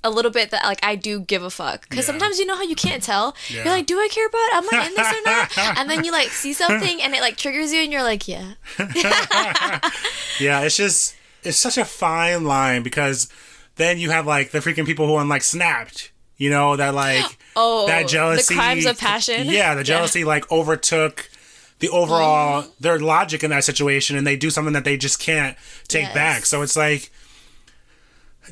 a 0.06 0.10
little 0.10 0.32
bit 0.32 0.50
that 0.52 0.64
like 0.64 0.80
I 0.82 0.96
do 0.96 1.20
give 1.20 1.44
a 1.44 1.50
fuck 1.50 1.82
because 1.90 2.06
Yeah. 2.08 2.12
sometimes 2.14 2.40
you 2.40 2.46
know 2.46 2.56
how 2.56 2.64
you 2.64 2.76
can't 2.76 3.04
tell. 3.04 3.36
Yeah. 3.50 3.64
You're 3.66 3.74
like, 3.74 3.86
do 3.88 3.98
I 4.00 4.08
care 4.10 4.26
about? 4.28 4.38
It? 4.38 4.54
Am 4.56 4.70
I 4.72 4.88
in 4.88 4.94
this 4.96 5.14
or 5.14 5.22
not? 5.26 5.78
and 5.80 5.90
then 5.90 6.06
you 6.06 6.14
like 6.14 6.30
see 6.30 6.54
something 6.54 7.02
and 7.02 7.14
it 7.14 7.20
like 7.20 7.36
triggers 7.36 7.74
you, 7.74 7.82
and 7.82 7.92
you're 7.92 8.04
like, 8.04 8.26
yeah, 8.26 8.54
Yeah, 10.40 10.62
it's 10.62 10.78
just 10.78 11.16
it's 11.46 11.58
such 11.58 11.78
a 11.78 11.86
fine 11.86 12.44
line 12.44 12.84
because 12.84 13.30
then 13.76 13.98
you 14.00 14.10
have 14.12 14.26
like 14.28 14.52
the 14.52 14.60
freaking 14.60 14.86
people 14.86 15.08
who 15.08 15.16
on 15.16 15.30
like 15.30 15.44
snapped, 15.44 16.12
you 16.38 16.50
know, 16.50 16.76
that 16.76 16.94
like 16.94 17.26
Oh, 17.56 17.88
that 17.88 18.04
the 18.04 18.08
jealousy 18.10 18.56
crimes 18.56 18.86
of 18.86 18.98
passion? 18.98 19.48
Yeah, 19.48 19.76
the 19.76 19.82
Yeah. 19.82 19.84
jealousy 19.84 20.24
like 20.24 20.52
overtook 20.52 21.30
the 21.80 21.90
overall 21.90 22.64
mm-hmm. 22.64 22.72
their 22.80 23.00
logic 23.00 23.44
in 23.44 23.50
that 23.52 23.64
situation 23.64 24.16
and 24.16 24.26
they 24.26 24.36
do 24.36 24.50
something 24.50 24.74
that 24.74 24.84
they 24.86 24.98
just 24.98 25.20
can't 25.20 25.58
take 25.88 26.04
Yes. 26.06 26.14
back. 26.14 26.46
So 26.46 26.62
it's 26.62 26.76
like 26.76 27.12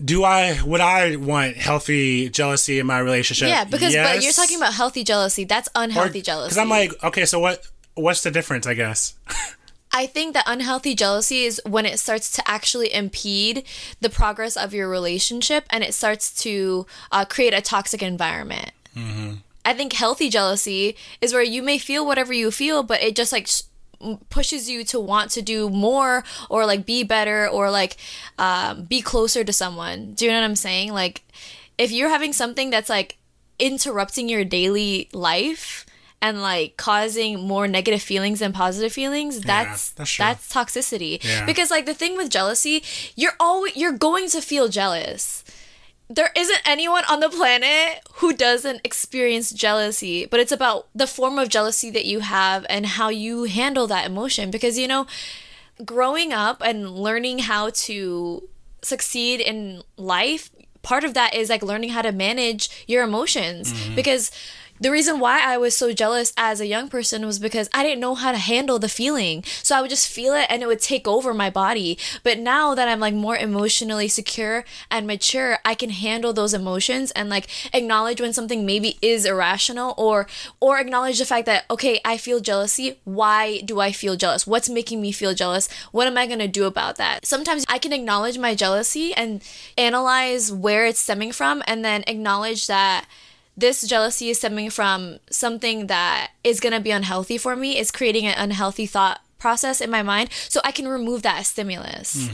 do 0.03 0.23
I 0.23 0.61
would 0.63 0.81
I 0.81 1.17
want 1.17 1.57
healthy 1.57 2.29
jealousy 2.29 2.79
in 2.79 2.87
my 2.87 2.99
relationship? 2.99 3.49
yeah. 3.49 3.63
Because 3.65 3.93
but 3.95 4.23
you're 4.23 4.31
talking 4.33 4.57
about 4.57 4.73
healthy 4.73 5.03
jealousy. 5.03 5.43
That's 5.43 5.69
unhealthy 5.75 6.21
jealousy. 6.21 6.49
Because 6.49 6.57
I'm 6.57 6.69
like, 6.69 6.91
okay, 7.03 7.25
so 7.25 7.39
what 7.39 7.67
what's 7.95 8.23
the 8.23 8.31
difference, 8.31 8.65
I 8.67 8.73
guess? 8.73 9.15
I 9.93 10.05
think 10.05 10.33
that 10.33 10.45
unhealthy 10.47 10.95
jealousy 10.95 11.43
is 11.43 11.61
when 11.65 11.85
it 11.85 11.99
starts 11.99 12.31
to 12.33 12.49
actually 12.49 12.93
impede 12.93 13.63
the 13.99 14.09
progress 14.09 14.55
of 14.55 14.73
your 14.73 14.87
relationship 14.89 15.65
and 15.69 15.83
it 15.83 15.93
starts 15.93 16.33
to 16.43 16.85
uh, 17.11 17.25
create 17.25 17.53
a 17.53 17.61
toxic 17.61 18.01
environment. 18.01 18.71
I 19.63 19.73
think 19.73 19.93
healthy 19.93 20.29
jealousy 20.29 20.95
is 21.21 21.33
where 21.33 21.43
you 21.43 21.61
may 21.61 21.77
feel 21.77 22.05
whatever 22.05 22.33
you 22.33 22.51
feel, 22.51 22.83
but 22.83 23.01
it 23.03 23.15
just 23.15 23.31
like 23.31 23.43
s- 23.43 23.63
m- 24.01 24.17
pushes 24.29 24.69
you 24.69 24.83
to 24.85 24.99
want 24.99 25.31
to 25.31 25.41
do 25.41 25.69
more 25.69 26.23
or 26.49 26.65
like 26.65 26.85
be 26.85 27.03
better 27.03 27.47
or 27.47 27.69
like 27.69 27.97
um, 28.39 28.83
be 28.85 29.01
closer 29.01 29.43
to 29.43 29.53
someone. 29.53 30.13
Do 30.13 30.25
you 30.25 30.31
know 30.31 30.39
what 30.39 30.45
I'm 30.45 30.55
saying? 30.55 30.93
Like, 30.93 31.21
if 31.77 31.91
you're 31.91 32.09
having 32.09 32.33
something 32.33 32.69
that's 32.69 32.89
like 32.89 33.17
interrupting 33.59 34.27
your 34.29 34.43
daily 34.43 35.09
life 35.13 35.85
and 36.21 36.41
like 36.41 36.77
causing 36.77 37.39
more 37.47 37.67
negative 37.67 38.01
feelings 38.01 38.39
than 38.39 38.53
positive 38.53 38.93
feelings 38.93 39.41
that's 39.41 39.91
that's 39.91 40.17
that's, 40.17 40.53
toxicity 40.53 41.23
Yeah. 41.23 41.45
because 41.45 41.71
like 41.71 41.85
the 41.85 41.93
thing 41.93 42.15
with 42.17 42.29
jealousy 42.29 42.83
you're 43.15 43.33
always 43.39 43.75
you're 43.75 43.97
going 43.97 44.29
to 44.29 44.41
feel 44.41 44.67
jealous 44.67 45.43
there 46.13 46.31
isn't 46.35 46.61
anyone 46.65 47.03
on 47.09 47.21
the 47.21 47.29
planet 47.29 48.01
who 48.15 48.33
doesn't 48.33 48.81
experience 48.83 49.51
jealousy, 49.51 50.25
but 50.25 50.41
it's 50.41 50.51
about 50.51 50.87
the 50.93 51.07
form 51.07 51.39
of 51.39 51.47
jealousy 51.47 51.89
that 51.91 52.03
you 52.03 52.19
have 52.19 52.65
and 52.69 52.85
how 52.85 53.07
you 53.07 53.45
handle 53.45 53.87
that 53.87 54.05
emotion. 54.05 54.51
Because, 54.51 54.77
you 54.77 54.89
know, 54.89 55.07
growing 55.85 56.33
up 56.33 56.61
and 56.65 56.89
learning 56.91 57.39
how 57.39 57.69
to 57.87 58.47
succeed 58.81 59.39
in 59.39 59.83
life, 59.95 60.49
part 60.81 61.05
of 61.05 61.13
that 61.13 61.33
is 61.33 61.49
like 61.49 61.63
learning 61.63 61.91
how 61.91 62.01
to 62.01 62.11
manage 62.11 62.83
your 62.87 63.03
emotions. 63.03 63.71
Mm-hmm. 63.71 63.95
Because 63.95 64.31
the 64.81 64.91
reason 64.91 65.19
why 65.19 65.41
I 65.41 65.57
was 65.57 65.77
so 65.77 65.93
jealous 65.93 66.33
as 66.35 66.59
a 66.59 66.65
young 66.65 66.89
person 66.89 67.23
was 67.25 67.37
because 67.37 67.69
I 67.71 67.83
didn't 67.83 68.01
know 68.01 68.15
how 68.15 68.31
to 68.31 68.37
handle 68.39 68.79
the 68.79 68.89
feeling. 68.89 69.43
So 69.61 69.77
I 69.77 69.81
would 69.81 69.91
just 69.91 70.11
feel 70.11 70.33
it 70.33 70.47
and 70.49 70.63
it 70.63 70.67
would 70.67 70.81
take 70.81 71.07
over 71.07 71.33
my 71.35 71.51
body. 71.51 71.99
But 72.23 72.39
now 72.39 72.73
that 72.73 72.87
I'm 72.87 72.99
like 72.99 73.13
more 73.13 73.37
emotionally 73.37 74.07
secure 74.07 74.65
and 74.89 75.05
mature, 75.05 75.59
I 75.63 75.75
can 75.75 75.91
handle 75.91 76.33
those 76.33 76.55
emotions 76.55 77.11
and 77.11 77.29
like 77.29 77.47
acknowledge 77.73 78.19
when 78.19 78.33
something 78.33 78.65
maybe 78.65 78.97
is 79.03 79.23
irrational 79.25 79.93
or 79.97 80.27
or 80.59 80.79
acknowledge 80.79 81.19
the 81.19 81.25
fact 81.25 81.45
that 81.45 81.65
okay, 81.69 82.01
I 82.03 82.17
feel 82.17 82.39
jealousy. 82.39 82.99
Why 83.03 83.61
do 83.61 83.79
I 83.79 83.91
feel 83.91 84.15
jealous? 84.15 84.47
What's 84.47 84.67
making 84.67 84.99
me 84.99 85.11
feel 85.11 85.35
jealous? 85.35 85.69
What 85.91 86.07
am 86.07 86.17
I 86.17 86.25
going 86.25 86.39
to 86.39 86.47
do 86.47 86.65
about 86.65 86.95
that? 86.95 87.25
Sometimes 87.25 87.65
I 87.69 87.77
can 87.77 87.93
acknowledge 87.93 88.39
my 88.39 88.55
jealousy 88.55 89.13
and 89.13 89.43
analyze 89.77 90.51
where 90.51 90.87
it's 90.87 90.99
stemming 90.99 91.33
from 91.33 91.61
and 91.67 91.85
then 91.85 92.03
acknowledge 92.07 92.65
that 92.65 93.05
this 93.61 93.87
jealousy 93.87 94.29
is 94.29 94.37
stemming 94.39 94.69
from 94.69 95.19
something 95.29 95.87
that 95.87 96.31
is 96.43 96.59
going 96.59 96.73
to 96.73 96.79
be 96.81 96.91
unhealthy 96.91 97.37
for 97.37 97.55
me 97.55 97.77
is 97.77 97.91
creating 97.91 98.25
an 98.25 98.35
unhealthy 98.37 98.85
thought 98.85 99.21
process 99.39 99.79
in 99.81 99.89
my 99.89 100.03
mind 100.03 100.29
so 100.49 100.59
i 100.63 100.71
can 100.71 100.87
remove 100.87 101.21
that 101.23 101.45
stimulus 101.45 102.29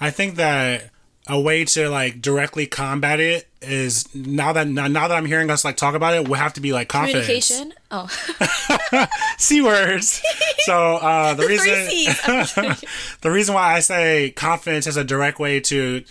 I 0.00 0.10
think 0.10 0.36
that 0.36 0.90
a 1.28 1.40
way 1.40 1.64
to 1.64 1.88
like 1.88 2.20
directly 2.20 2.66
combat 2.66 3.18
it 3.18 3.48
is 3.60 4.14
now 4.14 4.52
that 4.52 4.68
now 4.68 5.08
that 5.08 5.10
I'm 5.10 5.24
hearing 5.24 5.50
us 5.50 5.64
like 5.64 5.76
talk 5.76 5.94
about 5.94 6.14
it, 6.14 6.28
will 6.28 6.36
have 6.36 6.52
to 6.54 6.60
be 6.60 6.72
like 6.72 6.88
confidence. 6.88 7.26
communication 7.26 7.74
oh 7.90 9.06
C 9.38 9.60
words. 9.60 10.22
so 10.58 10.96
uh, 10.96 11.34
the, 11.34 11.42
three 11.44 11.58
reason. 11.58 12.76
The 13.22 13.30
reason 13.30 13.54
why 13.54 13.74
I 13.74 13.80
say 13.80 14.30
confidence 14.30 14.86
is 14.86 14.96
a 14.96 15.04
direct 15.04 15.40
way 15.40 15.60
to 15.60 16.04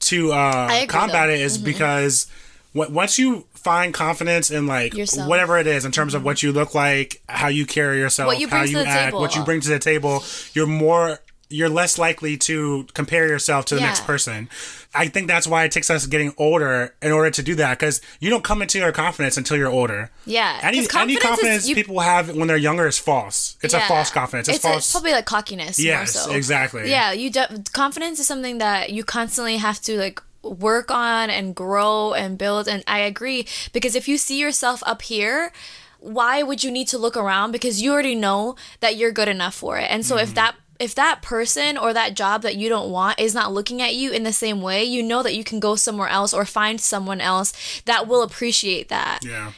to 0.00 0.32
uh, 0.32 0.86
combat 0.86 1.28
though. 1.28 1.32
Mm-hmm. 1.32 1.32
it 1.34 1.40
is 1.40 1.58
because 1.58 2.26
w- 2.26 2.47
once 2.78 3.18
you 3.18 3.46
find 3.54 3.92
confidence 3.92 4.50
in 4.50 4.66
like 4.66 4.94
Yourself. 4.94 5.20
Mm-hmm. 5.22 5.28
whatever 5.30 5.58
it 5.58 5.66
is 5.66 5.84
in 5.84 5.92
terms 5.92 6.14
of 6.14 6.24
what 6.24 6.42
you 6.42 6.52
look 6.52 6.74
like, 6.74 7.20
how 7.28 7.48
you 7.48 7.66
carry 7.66 7.98
yourself, 7.98 8.28
What 8.28 8.40
you 8.40 8.48
how 8.48 8.58
bring 8.60 8.72
to 8.72 8.78
you 8.78 8.84
the 8.84 8.88
act, 8.88 9.04
table. 9.06 9.20
what 9.20 9.34
you 9.34 9.44
bring 9.44 9.60
to 9.60 9.68
the 9.68 9.78
table, 9.78 10.22
you're 10.54 10.66
more 10.66 11.18
you're 11.50 11.70
less 11.70 11.96
likely 11.96 12.36
to 12.36 12.86
compare 12.92 13.26
yourself 13.26 13.64
to 13.64 13.74
the 13.74 13.80
next 13.80 14.04
person. 14.04 14.50
I 14.94 15.08
think 15.08 15.28
that's 15.28 15.46
why 15.46 15.64
it 15.64 15.72
takes 15.72 15.88
us 15.88 16.04
getting 16.04 16.34
older 16.36 16.94
in 17.00 17.10
order 17.10 17.30
to 17.30 17.42
do 17.42 17.54
that 17.54 17.78
because 17.78 18.02
you 18.20 18.28
don't 18.28 18.44
come 18.44 18.60
into 18.60 18.76
your 18.78 18.92
confidence 18.92 19.38
until 19.38 19.56
you're 19.56 19.70
older. 19.70 20.10
Yeah, 20.26 20.58
Any 20.62 20.86
'cause 20.86 20.94
any 20.94 21.16
confidence 21.16 21.62
is- 21.62 21.70
you- 21.70 21.74
people 21.74 22.00
have 22.00 22.36
when 22.36 22.48
they're 22.48 22.58
younger 22.58 22.86
is 22.86 22.98
false. 22.98 23.56
It's 23.62 23.72
a 23.72 23.80
false 23.80 24.10
confidence. 24.10 24.48
It's, 24.48 24.56
it's, 24.58 24.62
false. 24.66 24.76
it's 24.84 24.90
probably 24.92 25.12
like 25.12 25.24
cockiness 25.24 25.78
Yes, 25.78 26.14
more 26.16 26.24
so. 26.24 26.32
exactly. 26.32 26.90
yeah 26.90 27.12
you 27.12 27.30
de- 27.30 27.64
confidence 27.72 28.20
is 28.20 28.26
something 28.26 28.58
that 28.58 28.90
you 28.90 29.02
constantly 29.02 29.56
have 29.56 29.80
to 29.82 29.96
like 29.96 30.20
work 30.42 30.90
on 30.90 31.30
and 31.30 31.54
grow 31.54 32.12
and 32.14 32.38
build 32.38 32.68
and 32.68 32.82
i 32.86 32.98
agree 33.00 33.46
because 33.72 33.94
if 33.94 34.06
you 34.08 34.16
see 34.16 34.38
yourself 34.38 34.82
up 34.86 35.02
here 35.02 35.52
why 36.00 36.42
would 36.42 36.62
you 36.62 36.70
need 36.70 36.86
to 36.86 36.96
look 36.96 37.16
around 37.16 37.50
because 37.50 37.82
you 37.82 37.92
already 37.92 38.14
know 38.14 38.54
that 38.80 38.96
you're 38.96 39.10
good 39.12 39.28
enough 39.28 39.54
for 39.54 39.78
it 39.78 39.90
and 39.90 40.06
so 40.06 40.14
Mm-hmm. 40.14 40.24
if 40.24 40.34
that 40.34 40.54
if 40.78 40.94
that 40.94 41.22
person 41.22 41.76
or 41.76 41.92
that 41.92 42.14
job 42.14 42.42
that 42.42 42.54
you 42.54 42.68
don't 42.68 42.88
want 42.88 43.18
is 43.18 43.34
not 43.34 43.52
looking 43.52 43.82
at 43.82 43.96
you 43.96 44.12
in 44.12 44.22
the 44.22 44.32
same 44.32 44.62
way, 44.62 44.84
you 44.84 45.02
know 45.02 45.24
that 45.24 45.34
you 45.34 45.42
can 45.42 45.58
go 45.58 45.74
somewhere 45.74 46.06
else 46.06 46.32
or 46.32 46.44
find 46.44 46.80
someone 46.80 47.20
else 47.20 47.82
that 47.84 48.06
will 48.06 48.22
appreciate 48.22 48.88
that. 48.88 49.18
Yeah. 49.24 49.50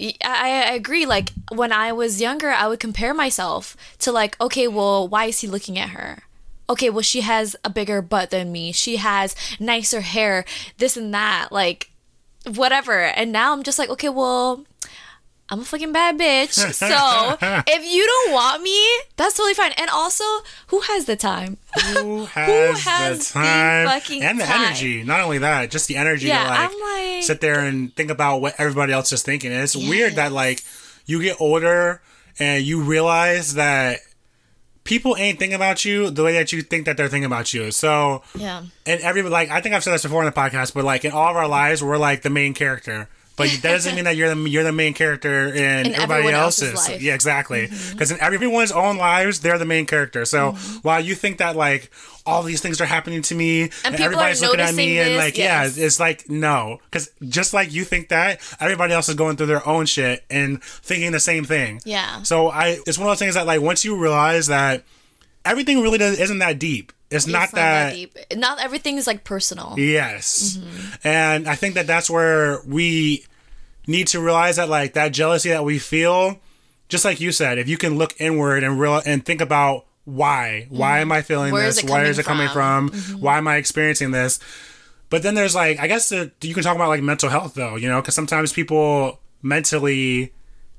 I, 0.00 0.14
I 0.24 0.72
agree. 0.72 1.04
Like 1.04 1.32
when 1.52 1.70
I 1.70 1.92
was 1.92 2.18
younger, 2.22 2.48
I 2.48 2.66
would 2.66 2.80
compare 2.80 3.12
myself 3.12 3.76
to 3.98 4.10
like, 4.10 4.40
okay, 4.40 4.66
well, 4.68 5.06
why 5.06 5.26
is 5.26 5.40
he 5.40 5.46
looking 5.46 5.78
at 5.78 5.90
her? 5.90 6.22
Okay, 6.70 6.90
well, 6.90 7.02
she 7.02 7.22
has 7.22 7.56
a 7.64 7.70
bigger 7.70 8.02
butt 8.02 8.30
than 8.30 8.52
me. 8.52 8.72
She 8.72 8.96
has 8.96 9.34
nicer 9.58 10.00
hair, 10.02 10.44
this 10.76 10.96
and 10.96 11.12
that, 11.14 11.48
like 11.50 11.90
whatever. 12.46 13.00
And 13.00 13.32
now 13.32 13.52
I'm 13.52 13.62
just 13.62 13.78
like, 13.78 13.88
okay, 13.90 14.08
well, 14.10 14.64
I'm 15.50 15.60
a 15.60 15.64
fucking 15.64 15.92
bad 15.92 16.18
bitch. 16.18 16.52
So 16.74 17.38
if 17.66 17.90
you 17.90 18.06
don't 18.06 18.32
want 18.34 18.62
me, 18.62 18.86
that's 19.16 19.34
totally 19.34 19.54
fine. 19.54 19.72
And 19.78 19.88
also, 19.90 20.24
who 20.66 20.80
has 20.80 21.06
the 21.06 21.16
time? 21.16 21.56
Who 21.94 22.24
has, 22.34 22.84
has 22.84 23.18
the 23.18 23.24
the 23.38 23.44
time 23.44 23.86
fucking 23.88 24.22
and 24.22 24.38
the 24.40 24.44
time? 24.44 24.66
energy? 24.66 25.02
Not 25.04 25.20
only 25.20 25.38
that, 25.38 25.70
just 25.70 25.88
the 25.88 25.96
energy 25.96 26.26
Yeah, 26.26 26.44
to 26.44 26.50
like, 26.50 26.70
like- 26.82 27.22
sit 27.22 27.40
there 27.40 27.60
and 27.60 27.94
think 27.96 28.10
about 28.10 28.42
what 28.42 28.56
everybody 28.58 28.92
else 28.92 29.10
is 29.12 29.22
thinking. 29.22 29.52
And 29.52 29.62
it's 29.62 29.74
weird 29.74 30.16
that 30.16 30.32
like 30.32 30.62
you 31.06 31.22
get 31.22 31.40
older 31.40 32.02
and 32.38 32.62
you 32.62 32.82
realize 32.82 33.54
that 33.54 34.00
people 34.88 35.14
ain't 35.18 35.38
thinking 35.38 35.54
about 35.54 35.84
you 35.84 36.08
the 36.10 36.24
way 36.24 36.32
that 36.32 36.50
you 36.50 36.62
think 36.62 36.86
that 36.86 36.96
they're 36.96 37.08
thinking 37.08 37.26
about 37.26 37.52
you. 37.52 37.70
So 37.70 38.22
Yeah. 38.34 38.62
and 38.86 39.00
every 39.02 39.22
like 39.22 39.50
I 39.50 39.60
think 39.60 39.74
I've 39.74 39.84
said 39.84 39.92
this 39.92 40.02
before 40.02 40.22
in 40.22 40.26
the 40.26 40.32
podcast, 40.32 40.72
but 40.72 40.82
like 40.82 41.04
in 41.04 41.12
all 41.12 41.28
of 41.30 41.36
our 41.36 41.46
lives, 41.46 41.82
we're 41.84 41.98
like 41.98 42.22
the 42.22 42.30
main 42.30 42.54
character. 42.54 43.08
But 43.38 43.50
that 43.62 43.72
doesn't 43.72 43.94
mean 43.94 44.04
that 44.04 44.16
you're 44.16 44.34
the 44.34 44.50
you're 44.50 44.64
the 44.64 44.72
main 44.72 44.94
character 44.94 45.48
in, 45.48 45.86
In 45.86 45.94
everybody 45.94 46.28
else's. 46.28 46.72
else's 46.74 46.88
life. 46.88 47.02
Yeah, 47.02 47.14
exactly. 47.14 47.68
Mm-hmm. 47.68 47.92
Because 47.92 48.10
in 48.10 48.20
everyone's 48.20 48.72
own 48.72 48.98
lives, 48.98 49.40
they're 49.40 49.58
the 49.58 49.64
main 49.64 49.86
character. 49.86 50.24
So 50.24 50.52
mm-hmm. 50.52 50.78
while 50.78 51.00
you 51.00 51.14
think 51.14 51.38
that 51.38 51.56
like 51.56 51.90
all 52.26 52.42
these 52.42 52.60
things 52.60 52.80
are 52.80 52.86
happening 52.86 53.22
to 53.22 53.34
me 53.34 53.62
and, 53.62 53.72
people 53.72 54.04
everybody's 54.04 54.42
looking 54.42 54.60
at 54.60 54.74
me 54.74 54.96
noticing 54.96 55.14
and 55.14 55.16
like 55.16 55.38
yes. 55.38 55.78
yeah, 55.78 55.84
it's 55.86 55.98
like 55.98 56.28
no, 56.28 56.78
because 56.84 57.10
just 57.28 57.54
like 57.54 57.72
you 57.72 57.84
think 57.84 58.10
that, 58.10 58.40
everybody 58.60 58.92
else 58.92 59.08
is 59.08 59.14
going 59.14 59.36
through 59.36 59.46
their 59.46 59.66
own 59.66 59.86
shit 59.86 60.24
and 60.28 60.62
thinking 60.62 61.12
the 61.12 61.20
same 61.20 61.44
thing. 61.44 61.80
Yeah. 61.84 62.22
So 62.22 62.48
I, 62.48 62.78
it's 62.86 62.98
one 62.98 63.06
of 63.06 63.12
those 63.12 63.18
things 63.18 63.34
that 63.34 63.46
like 63.46 63.62
once 63.62 63.84
you 63.84 63.96
realize 63.96 64.48
that 64.48 64.84
everything 65.44 65.80
really 65.80 65.98
does, 65.98 66.20
isn't 66.20 66.38
that 66.38 66.58
deep. 66.58 66.92
It's, 67.10 67.26
not, 67.26 67.44
It's 67.44 67.52
that 67.52 67.94
deep. 67.94 68.18
Not 68.36 68.60
everything 68.60 68.98
is 68.98 69.06
like 69.06 69.24
personal. 69.24 69.74
Yes. 69.78 70.58
Mm-hmm. 70.58 71.08
And 71.08 71.48
I 71.48 71.54
think 71.54 71.74
that 71.74 71.86
that's 71.86 72.10
where 72.10 72.60
we 72.66 73.24
need 73.88 74.06
to 74.08 74.20
realize 74.20 74.56
that 74.56 74.68
like 74.68 74.92
that 74.92 75.12
jealousy 75.12 75.48
that 75.48 75.64
we 75.64 75.78
feel, 75.80 76.38
just 76.88 77.04
like 77.04 77.20
you 77.20 77.32
said, 77.32 77.58
if 77.58 77.68
you 77.68 77.76
can 77.76 77.98
look 77.98 78.14
inward 78.20 78.62
and 78.62 78.78
real 78.78 79.02
and 79.04 79.24
think 79.24 79.40
about 79.40 79.86
why, 80.04 80.66
why 80.68 80.92
mm-hmm. 80.92 81.02
am 81.02 81.12
I 81.12 81.22
feeling 81.22 81.52
Where 81.52 81.66
is 81.66 81.76
this? 81.76 81.84
coming 81.84 82.06
is 82.06 82.18
it 82.18 82.24
coming 82.24 82.48
from? 82.48 82.90
from? 82.90 82.98
Mm-hmm. 83.00 83.20
Why 83.20 83.38
am 83.38 83.48
I 83.48 83.56
experiencing 83.56 84.12
this? 84.12 84.38
But 85.10 85.22
then 85.22 85.34
there's 85.34 85.54
like, 85.54 85.80
I 85.80 85.86
guess 85.86 86.10
the, 86.10 86.30
you 86.42 86.54
can 86.54 86.62
talk 86.62 86.76
about 86.76 86.88
like 86.88 87.02
mental 87.02 87.30
health 87.30 87.54
though, 87.54 87.76
you 87.76 87.88
know, 87.88 88.00
because 88.00 88.14
sometimes 88.14 88.52
people 88.52 89.20
mentally 89.42 90.32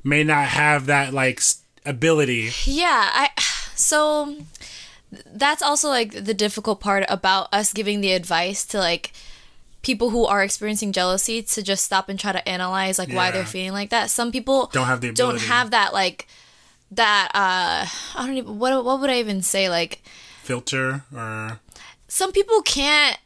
may 0.04 0.24
not 0.24 0.46
have 0.46 0.86
that 0.86 1.14
like 1.14 1.42
ability. 1.86 2.52
Yeah, 2.66 3.10
I 3.12 3.30
so 3.76 4.38
that's 5.26 5.64
also 5.64 5.90
like 5.90 6.12
the 6.12 6.34
difficult 6.34 6.80
part 6.80 7.06
about 7.10 7.52
us 7.52 7.74
giving 7.74 8.02
the 8.02 8.12
advice 8.12 8.66
to 8.68 8.78
like 8.78 9.14
people 9.82 10.10
who 10.10 10.26
are 10.26 10.44
experiencing 10.44 10.92
jealousy 10.92 11.42
to 11.42 11.62
just 11.62 11.86
stop 11.86 12.10
and 12.10 12.20
try 12.20 12.32
to 12.32 12.48
analyze 12.48 13.00
like 13.00 13.12
why 13.12 13.32
they're 13.32 13.46
feeling 13.46 13.72
like 13.72 13.90
that. 13.90 14.10
Some 14.10 14.32
people 14.32 14.68
Don't 14.74 14.88
have 14.88 15.02
the 15.02 15.12
don't 15.12 15.40
have 15.40 15.72
that 15.72 15.94
like 15.94 16.28
that 16.92 17.30
uh 17.34 17.86
I 18.20 18.26
don't 18.26 18.38
even 18.38 18.60
what 18.60 18.84
what 18.84 19.00
would 19.00 19.10
I 19.10 19.20
even 19.20 19.42
say 19.42 19.70
like 19.70 20.02
filter 20.42 21.04
or 21.16 21.60
some 22.08 22.32
people 22.32 22.62
can't 22.62 23.18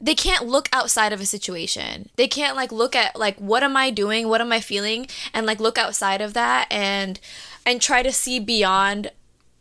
they 0.00 0.14
can't 0.14 0.46
look 0.46 0.68
outside 0.72 1.12
of 1.12 1.20
a 1.20 1.26
situation. 1.26 2.10
They 2.16 2.28
can't 2.28 2.56
like 2.56 2.70
look 2.72 2.94
at 2.96 3.16
like 3.16 3.38
what 3.38 3.62
am 3.62 3.76
I 3.76 3.90
doing? 3.90 4.28
What 4.28 4.40
am 4.40 4.52
I 4.52 4.60
feeling? 4.60 5.06
And 5.32 5.46
like 5.46 5.60
look 5.60 5.78
outside 5.78 6.20
of 6.20 6.34
that 6.34 6.66
and 6.70 7.20
and 7.64 7.80
try 7.80 8.02
to 8.02 8.12
see 8.12 8.40
beyond 8.40 9.10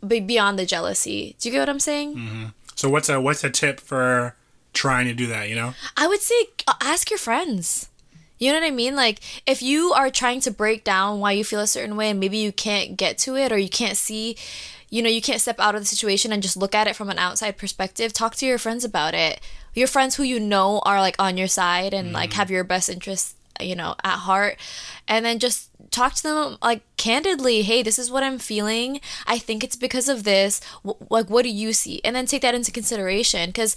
beyond 0.06 0.60
the 0.60 0.66
jealousy. 0.66 1.36
Do 1.40 1.50
you 1.50 1.54
get 1.54 1.60
what 1.60 1.70
I'm 1.70 1.80
saying? 1.80 2.52
so 2.76 2.90
what's 2.90 3.10
a 3.10 3.22
what's 3.22 3.44
a 3.44 3.50
tip 3.50 3.80
for 3.80 4.36
trying 4.76 5.08
to 5.08 5.14
do 5.14 5.28
that, 5.28 5.50
you 5.50 5.56
know? 5.56 5.74
I 5.98 6.08
would 6.08 6.22
say 6.22 6.36
uh, 6.68 6.74
ask 6.82 7.10
your 7.10 7.18
friends. 7.18 7.90
You 8.38 8.52
know 8.52 8.60
what 8.60 8.68
I 8.68 8.72
mean? 8.72 8.96
Like 8.96 9.22
if 9.48 9.62
you 9.62 9.94
are 9.94 10.12
trying 10.12 10.42
to 10.42 10.52
break 10.52 10.84
down 10.84 11.20
why 11.20 11.32
you 11.32 11.44
feel 11.44 11.62
a 11.62 11.68
certain 11.68 11.96
way 11.96 12.10
and 12.10 12.20
maybe 12.20 12.38
you 12.38 12.52
can't 12.52 12.98
get 12.98 13.18
to 13.20 13.36
it 13.38 13.52
or 13.52 13.58
you 13.58 13.70
can't 13.70 13.98
see 13.98 14.36
you 14.90 15.02
know, 15.02 15.10
you 15.10 15.22
can't 15.22 15.42
step 15.42 15.60
out 15.60 15.76
of 15.76 15.82
the 15.82 15.86
situation 15.86 16.32
and 16.32 16.44
just 16.44 16.56
look 16.56 16.76
at 16.76 16.88
it 16.88 16.96
from 16.96 17.10
an 17.10 17.18
outside 17.18 17.58
perspective. 17.58 18.14
Talk 18.14 18.36
to 18.36 18.46
your 18.46 18.58
friends 18.58 18.86
about 18.86 19.14
it. 19.14 19.42
Your 19.74 19.88
friends 19.88 20.16
who 20.16 20.24
you 20.24 20.40
know 20.40 20.80
are 20.86 21.02
like 21.02 21.16
on 21.20 21.38
your 21.38 21.48
side 21.48 21.94
and 21.94 22.14
like 22.14 22.34
have 22.34 22.52
your 22.52 22.64
best 22.64 22.88
interests, 22.88 23.36
you 23.60 23.76
know, 23.76 23.96
at 24.04 24.20
heart. 24.20 24.58
And 25.08 25.26
then 25.26 25.40
just 25.40 25.70
talk 25.92 26.14
to 26.16 26.24
them 26.24 26.58
like 26.62 26.82
candidly, 26.98 27.64
"Hey, 27.64 27.84
this 27.84 28.00
is 28.00 28.10
what 28.10 28.24
I'm 28.24 28.40
feeling. 28.40 29.02
I 29.28 29.38
think 29.38 29.64
it's 29.64 29.76
because 29.76 30.08
of 30.08 30.24
this. 30.24 30.62
W- 30.86 31.06
like 31.10 31.30
what 31.30 31.44
do 31.44 31.50
you 31.50 31.74
see?" 31.74 32.00
And 32.06 32.16
then 32.16 32.26
take 32.26 32.44
that 32.44 32.56
into 32.56 32.72
consideration 32.72 33.52
cuz 33.52 33.76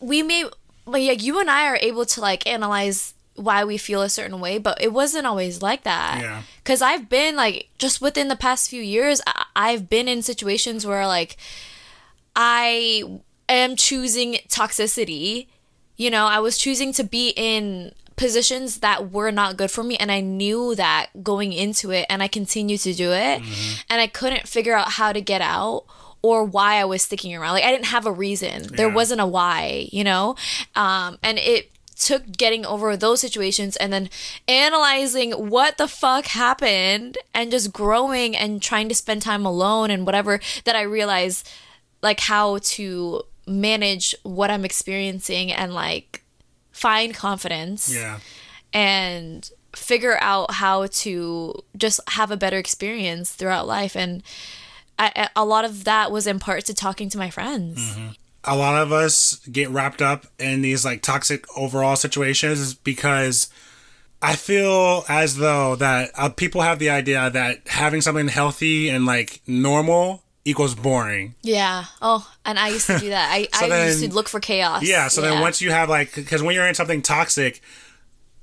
we 0.00 0.22
may 0.22 0.44
like 0.86 1.02
yeah, 1.02 1.12
you 1.12 1.40
and 1.40 1.50
I 1.50 1.66
are 1.66 1.78
able 1.80 2.06
to 2.06 2.20
like 2.20 2.46
analyze 2.46 3.14
why 3.34 3.64
we 3.64 3.78
feel 3.78 4.02
a 4.02 4.08
certain 4.08 4.40
way, 4.40 4.58
but 4.58 4.82
it 4.82 4.92
wasn't 4.92 5.26
always 5.26 5.62
like 5.62 5.84
that. 5.84 6.18
Yeah. 6.20 6.42
Cause 6.64 6.82
I've 6.82 7.08
been 7.08 7.36
like 7.36 7.68
just 7.78 8.00
within 8.00 8.28
the 8.28 8.36
past 8.36 8.68
few 8.68 8.82
years, 8.82 9.20
I- 9.26 9.44
I've 9.54 9.88
been 9.88 10.08
in 10.08 10.22
situations 10.22 10.84
where 10.84 11.06
like 11.06 11.36
I 12.34 13.20
am 13.48 13.76
choosing 13.76 14.38
toxicity. 14.48 15.46
You 15.96 16.10
know, 16.10 16.26
I 16.26 16.38
was 16.40 16.58
choosing 16.58 16.92
to 16.94 17.04
be 17.04 17.30
in 17.36 17.92
positions 18.18 18.80
that 18.80 19.12
were 19.12 19.30
not 19.30 19.56
good 19.56 19.70
for 19.70 19.84
me 19.84 19.96
and 19.96 20.10
I 20.10 20.20
knew 20.20 20.74
that 20.74 21.22
going 21.22 21.52
into 21.52 21.92
it 21.92 22.04
and 22.10 22.22
I 22.22 22.28
continued 22.28 22.80
to 22.80 22.92
do 22.92 23.12
it 23.12 23.40
mm-hmm. 23.40 23.80
and 23.88 24.00
I 24.00 24.08
couldn't 24.08 24.48
figure 24.48 24.74
out 24.74 24.92
how 24.92 25.12
to 25.12 25.20
get 25.20 25.40
out 25.40 25.84
or 26.22 26.44
why 26.44 26.76
I 26.76 26.84
was 26.84 27.02
sticking 27.02 27.34
around. 27.34 27.52
Like 27.52 27.64
I 27.64 27.70
didn't 27.70 27.86
have 27.86 28.06
a 28.06 28.12
reason. 28.12 28.64
There 28.74 28.88
wasn't 28.88 29.20
a 29.20 29.26
why, 29.26 29.88
you 29.92 30.04
know? 30.04 30.34
Um 30.74 31.18
and 31.22 31.38
it 31.38 31.70
took 31.96 32.30
getting 32.30 32.64
over 32.64 32.96
those 32.96 33.20
situations 33.20 33.74
and 33.76 33.92
then 33.92 34.08
analyzing 34.46 35.32
what 35.32 35.78
the 35.78 35.88
fuck 35.88 36.26
happened 36.26 37.18
and 37.34 37.50
just 37.50 37.72
growing 37.72 38.36
and 38.36 38.62
trying 38.62 38.88
to 38.88 38.94
spend 38.94 39.20
time 39.20 39.44
alone 39.44 39.90
and 39.90 40.06
whatever 40.06 40.38
that 40.64 40.76
I 40.76 40.82
realized 40.82 41.48
like 42.00 42.20
how 42.20 42.58
to 42.58 43.22
manage 43.48 44.14
what 44.22 44.48
I'm 44.50 44.64
experiencing 44.64 45.50
and 45.52 45.74
like 45.74 46.22
find 46.70 47.12
confidence 47.14 47.92
Yeah. 47.92 48.20
and 48.72 49.50
figure 49.74 50.18
out 50.20 50.52
how 50.54 50.86
to 50.86 51.64
just 51.76 52.00
have 52.10 52.30
a 52.30 52.36
better 52.36 52.58
experience 52.58 53.32
throughout 53.32 53.66
life 53.66 53.96
and 53.96 54.22
I, 54.98 55.28
a 55.36 55.44
lot 55.44 55.64
of 55.64 55.84
that 55.84 56.10
was 56.10 56.26
in 56.26 56.38
part 56.38 56.64
to 56.66 56.74
talking 56.74 57.08
to 57.10 57.18
my 57.18 57.30
friends. 57.30 57.96
A 58.44 58.56
lot 58.56 58.80
of 58.82 58.92
us 58.92 59.36
get 59.46 59.68
wrapped 59.70 60.02
up 60.02 60.26
in 60.38 60.62
these 60.62 60.84
like 60.84 61.02
toxic 61.02 61.44
overall 61.56 61.96
situations 61.96 62.74
because 62.74 63.48
I 64.20 64.34
feel 64.36 65.04
as 65.08 65.36
though 65.36 65.76
that 65.76 66.10
uh, 66.16 66.28
people 66.30 66.62
have 66.62 66.78
the 66.78 66.90
idea 66.90 67.30
that 67.30 67.68
having 67.68 68.00
something 68.00 68.28
healthy 68.28 68.88
and 68.88 69.06
like 69.06 69.40
normal 69.46 70.22
equals 70.44 70.74
boring. 70.74 71.34
yeah. 71.42 71.84
Oh 72.00 72.26
and 72.44 72.58
i 72.58 72.68
used 72.68 72.86
to 72.86 72.98
do 72.98 73.10
that. 73.10 73.30
I, 73.30 73.48
So 73.58 73.66
I 73.70 73.86
used 73.86 74.02
to 74.02 74.14
look 74.14 74.28
for 74.28 74.40
chaos. 74.40 74.82
Yeah. 74.82 75.08
So 75.08 75.20
then 75.20 75.40
once 75.40 75.60
you 75.60 75.70
have 75.70 75.88
like, 75.90 76.14
because 76.14 76.42
when 76.42 76.54
you're 76.54 76.66
in 76.66 76.74
something 76.74 77.02
toxic, 77.02 77.60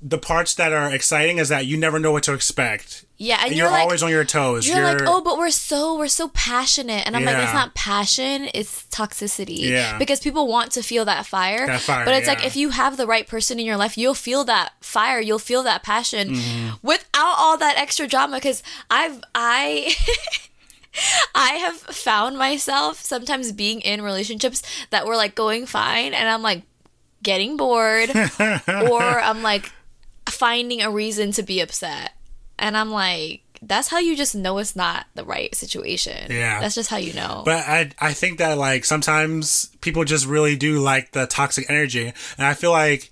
the 0.02 0.18
parts 0.18 0.54
that 0.56 0.72
are 0.72 0.92
exciting 0.92 1.38
is 1.38 1.48
that 1.48 1.64
you 1.66 1.76
never 1.76 1.98
know 1.98 2.12
what 2.12 2.22
to 2.24 2.34
expect. 2.34 3.04
yeah 3.16 3.36
and 3.36 3.46
And 3.48 3.56
you're, 3.56 3.64
you're, 3.66 3.72
like, 3.72 3.82
always 3.82 4.02
on 4.02 4.10
your 4.10 4.24
toes. 4.24 4.68
you're, 4.68 4.82
like 4.82 5.00
oh 5.06 5.22
but 5.22 5.38
we're 5.38 5.50
so 5.50 5.96
we're 5.98 6.06
so 6.08 6.28
passionate 6.28 7.06
and 7.06 7.16
i'm 7.16 7.24
like 7.24 7.38
it's 7.38 7.54
not 7.54 7.74
passion 7.74 8.48
it's 8.52 8.84
toxicity 8.90 9.70
Yeah. 9.70 9.96
because 9.98 10.20
people 10.20 10.46
want 10.48 10.72
to 10.72 10.82
feel 10.82 11.06
that 11.06 11.24
fire 11.24 11.66
That 11.66 11.80
fire, 11.80 12.04
but 12.04 12.14
it's 12.14 12.28
like 12.28 12.44
if 12.44 12.56
you 12.56 12.68
have 12.70 12.96
the 12.98 13.06
right 13.06 13.26
person 13.26 13.58
in 13.58 13.64
your 13.64 13.78
life 13.78 13.96
you'll 13.96 14.14
feel 14.14 14.44
that 14.44 14.72
fire 14.82 15.18
you'll 15.18 15.38
feel 15.38 15.62
that 15.62 15.82
passion 15.82 16.28
Mm-hmm. 16.34 16.74
without 16.82 17.34
all 17.38 17.56
that 17.56 17.76
extra 17.78 18.06
drama 18.06 18.36
because 18.36 18.62
i've 18.90 19.20
i 19.34 19.94
I 21.34 21.52
have 21.64 21.76
found 21.76 22.38
myself 22.38 23.00
sometimes 23.02 23.52
being 23.52 23.80
in 23.82 24.00
relationships 24.00 24.62
that 24.90 25.04
were 25.06 25.14
like 25.16 25.34
going 25.34 25.66
fine, 25.66 26.14
and 26.14 26.26
I'm 26.26 26.40
like 26.40 26.62
getting 27.22 27.58
bored, 27.58 28.08
or 28.40 29.02
I'm 29.02 29.42
like 29.42 29.70
finding 30.36 30.82
a 30.82 30.90
reason 30.90 31.32
to 31.32 31.42
be 31.42 31.60
upset. 31.60 32.12
And 32.58 32.76
I'm 32.76 32.90
like, 32.90 33.42
that's 33.62 33.88
how 33.88 33.98
you 33.98 34.16
just 34.16 34.34
know 34.34 34.58
it's 34.58 34.76
not 34.76 35.06
the 35.14 35.24
right 35.24 35.54
situation. 35.54 36.30
Yeah. 36.30 36.60
That's 36.60 36.74
just 36.74 36.90
how 36.90 36.98
you 36.98 37.12
know. 37.14 37.42
But 37.44 37.66
I 37.66 37.90
I 37.98 38.12
think 38.12 38.38
that 38.38 38.58
like 38.58 38.84
sometimes 38.84 39.66
people 39.80 40.04
just 40.04 40.26
really 40.26 40.56
do 40.56 40.78
like 40.80 41.12
the 41.12 41.26
toxic 41.26 41.68
energy, 41.70 42.12
and 42.38 42.46
I 42.46 42.54
feel 42.54 42.70
like 42.70 43.10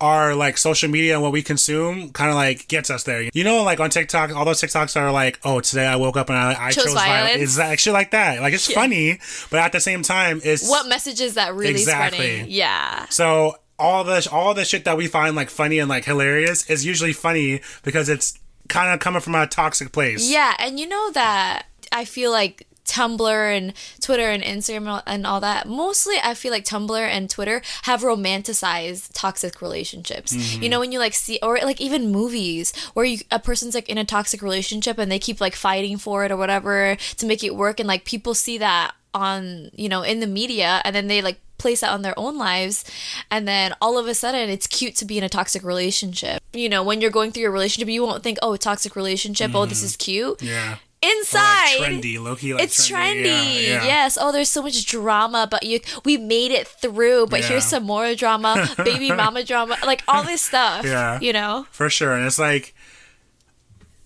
our 0.00 0.34
like 0.34 0.58
social 0.58 0.90
media 0.90 1.14
and 1.14 1.22
what 1.22 1.32
we 1.32 1.42
consume 1.42 2.10
kind 2.10 2.28
of 2.28 2.36
like 2.36 2.66
gets 2.68 2.90
us 2.90 3.04
there. 3.04 3.28
You 3.32 3.44
know, 3.44 3.62
like 3.62 3.78
on 3.80 3.90
TikTok, 3.90 4.34
all 4.34 4.44
those 4.44 4.60
TikToks 4.60 5.00
are 5.00 5.12
like, 5.12 5.38
"Oh, 5.44 5.60
today 5.60 5.86
I 5.86 5.96
woke 5.96 6.16
up 6.16 6.28
and 6.30 6.38
I, 6.38 6.66
I 6.66 6.70
chose, 6.70 6.84
Chose 6.86 6.94
violence." 6.94 7.06
violence. 7.30 7.42
It's 7.42 7.58
like 7.58 7.78
shit 7.78 7.92
like 7.92 8.10
that. 8.10 8.40
Like 8.40 8.54
it's 8.54 8.70
funny, 8.72 9.18
but 9.50 9.60
at 9.60 9.72
the 9.72 9.80
same 9.80 10.02
time, 10.02 10.40
it's 10.44 10.68
What 10.68 10.88
message 10.88 11.20
is 11.20 11.34
that 11.34 11.54
really 11.54 11.70
Exactly. 11.72 12.18
spreading? 12.18 12.46
Yeah. 12.50 13.06
So 13.10 13.56
all 13.78 14.04
the 14.04 14.28
all 14.30 14.54
the 14.54 14.64
shit 14.64 14.84
that 14.84 14.96
we 14.96 15.06
find 15.06 15.34
like 15.34 15.50
funny 15.50 15.78
and 15.78 15.88
like 15.88 16.04
hilarious 16.04 16.68
is 16.70 16.84
usually 16.84 17.12
funny 17.12 17.60
because 17.82 18.08
it's 18.08 18.38
kind 18.68 18.92
of 18.92 19.00
coming 19.00 19.20
from 19.20 19.34
a 19.34 19.46
toxic 19.46 19.92
place. 19.92 20.30
Yeah, 20.30 20.54
and 20.58 20.78
you 20.78 20.86
know 20.88 21.10
that 21.12 21.66
I 21.92 22.04
feel 22.04 22.30
like 22.30 22.66
Tumblr 22.84 23.56
and 23.56 23.72
Twitter 24.00 24.28
and 24.28 24.42
Instagram 24.42 25.02
and 25.06 25.26
all 25.26 25.40
that. 25.40 25.66
Mostly, 25.66 26.16
I 26.22 26.34
feel 26.34 26.52
like 26.52 26.64
Tumblr 26.64 26.96
and 26.96 27.28
Twitter 27.30 27.62
have 27.82 28.02
romanticized 28.02 29.10
toxic 29.14 29.60
relationships. 29.62 30.34
Mm-hmm. 30.34 30.62
You 30.62 30.68
know, 30.68 30.80
when 30.80 30.92
you 30.92 30.98
like 30.98 31.14
see, 31.14 31.38
or 31.42 31.58
like 31.58 31.80
even 31.80 32.12
movies 32.12 32.72
where 32.92 33.04
you 33.04 33.18
a 33.30 33.38
person's 33.38 33.74
like 33.74 33.88
in 33.88 33.98
a 33.98 34.04
toxic 34.04 34.42
relationship 34.42 34.98
and 34.98 35.10
they 35.10 35.18
keep 35.18 35.40
like 35.40 35.56
fighting 35.56 35.96
for 35.96 36.24
it 36.24 36.30
or 36.30 36.36
whatever 36.36 36.96
to 37.16 37.26
make 37.26 37.42
it 37.42 37.56
work, 37.56 37.80
and 37.80 37.88
like 37.88 38.04
people 38.04 38.34
see 38.34 38.58
that 38.58 38.94
on 39.14 39.70
you 39.74 39.88
know 39.88 40.02
in 40.02 40.20
the 40.20 40.26
media, 40.26 40.82
and 40.84 40.94
then 40.94 41.06
they 41.06 41.22
like 41.22 41.40
place 41.58 41.80
that 41.80 41.90
on 41.90 42.02
their 42.02 42.18
own 42.18 42.36
lives 42.36 42.84
and 43.30 43.46
then 43.46 43.74
all 43.80 43.96
of 43.98 44.06
a 44.06 44.14
sudden 44.14 44.50
it's 44.50 44.66
cute 44.66 44.96
to 44.96 45.04
be 45.04 45.16
in 45.18 45.24
a 45.24 45.28
toxic 45.28 45.62
relationship 45.62 46.42
you 46.52 46.68
know 46.68 46.82
when 46.82 47.00
you're 47.00 47.10
going 47.10 47.30
through 47.30 47.42
your 47.42 47.50
relationship 47.50 47.88
you 47.88 48.02
won't 48.02 48.22
think 48.22 48.38
oh 48.42 48.52
a 48.54 48.58
toxic 48.58 48.96
relationship 48.96 49.54
oh 49.54 49.64
this 49.66 49.78
mm-hmm. 49.78 49.86
is 49.86 49.96
cute 49.96 50.42
Yeah. 50.42 50.76
inside 51.02 51.76
oh, 51.78 51.82
Like 51.82 51.92
trendy, 51.92 52.16
lowkey. 52.16 52.54
Like 52.54 52.64
it's 52.64 52.88
trendy. 52.88 53.24
trendy. 53.24 53.62
Yeah, 53.62 53.68
yeah. 53.68 53.84
Yes. 53.84 54.18
Oh, 54.20 54.32
there's 54.32 54.48
so 54.48 54.62
much 54.62 54.84
drama, 54.86 55.46
but 55.50 55.62
you 55.62 55.80
we 56.04 56.16
made 56.16 56.50
it 56.50 56.66
through. 56.66 57.26
But 57.26 57.40
Yeah. 57.40 57.48
here's 57.48 57.64
some 57.66 57.84
more 57.84 58.14
drama, 58.14 58.68
baby 58.84 59.10
mama 59.22 59.44
drama, 59.44 59.76
like 59.84 60.02
all 60.08 60.22
this 60.22 60.40
stuff. 60.42 60.84
Yeah. 60.84 61.20
You 61.20 61.32
know, 61.32 61.66
for 61.70 61.88
sure. 61.90 62.14
And 62.14 62.26
it's 62.26 62.38
like. 62.38 62.74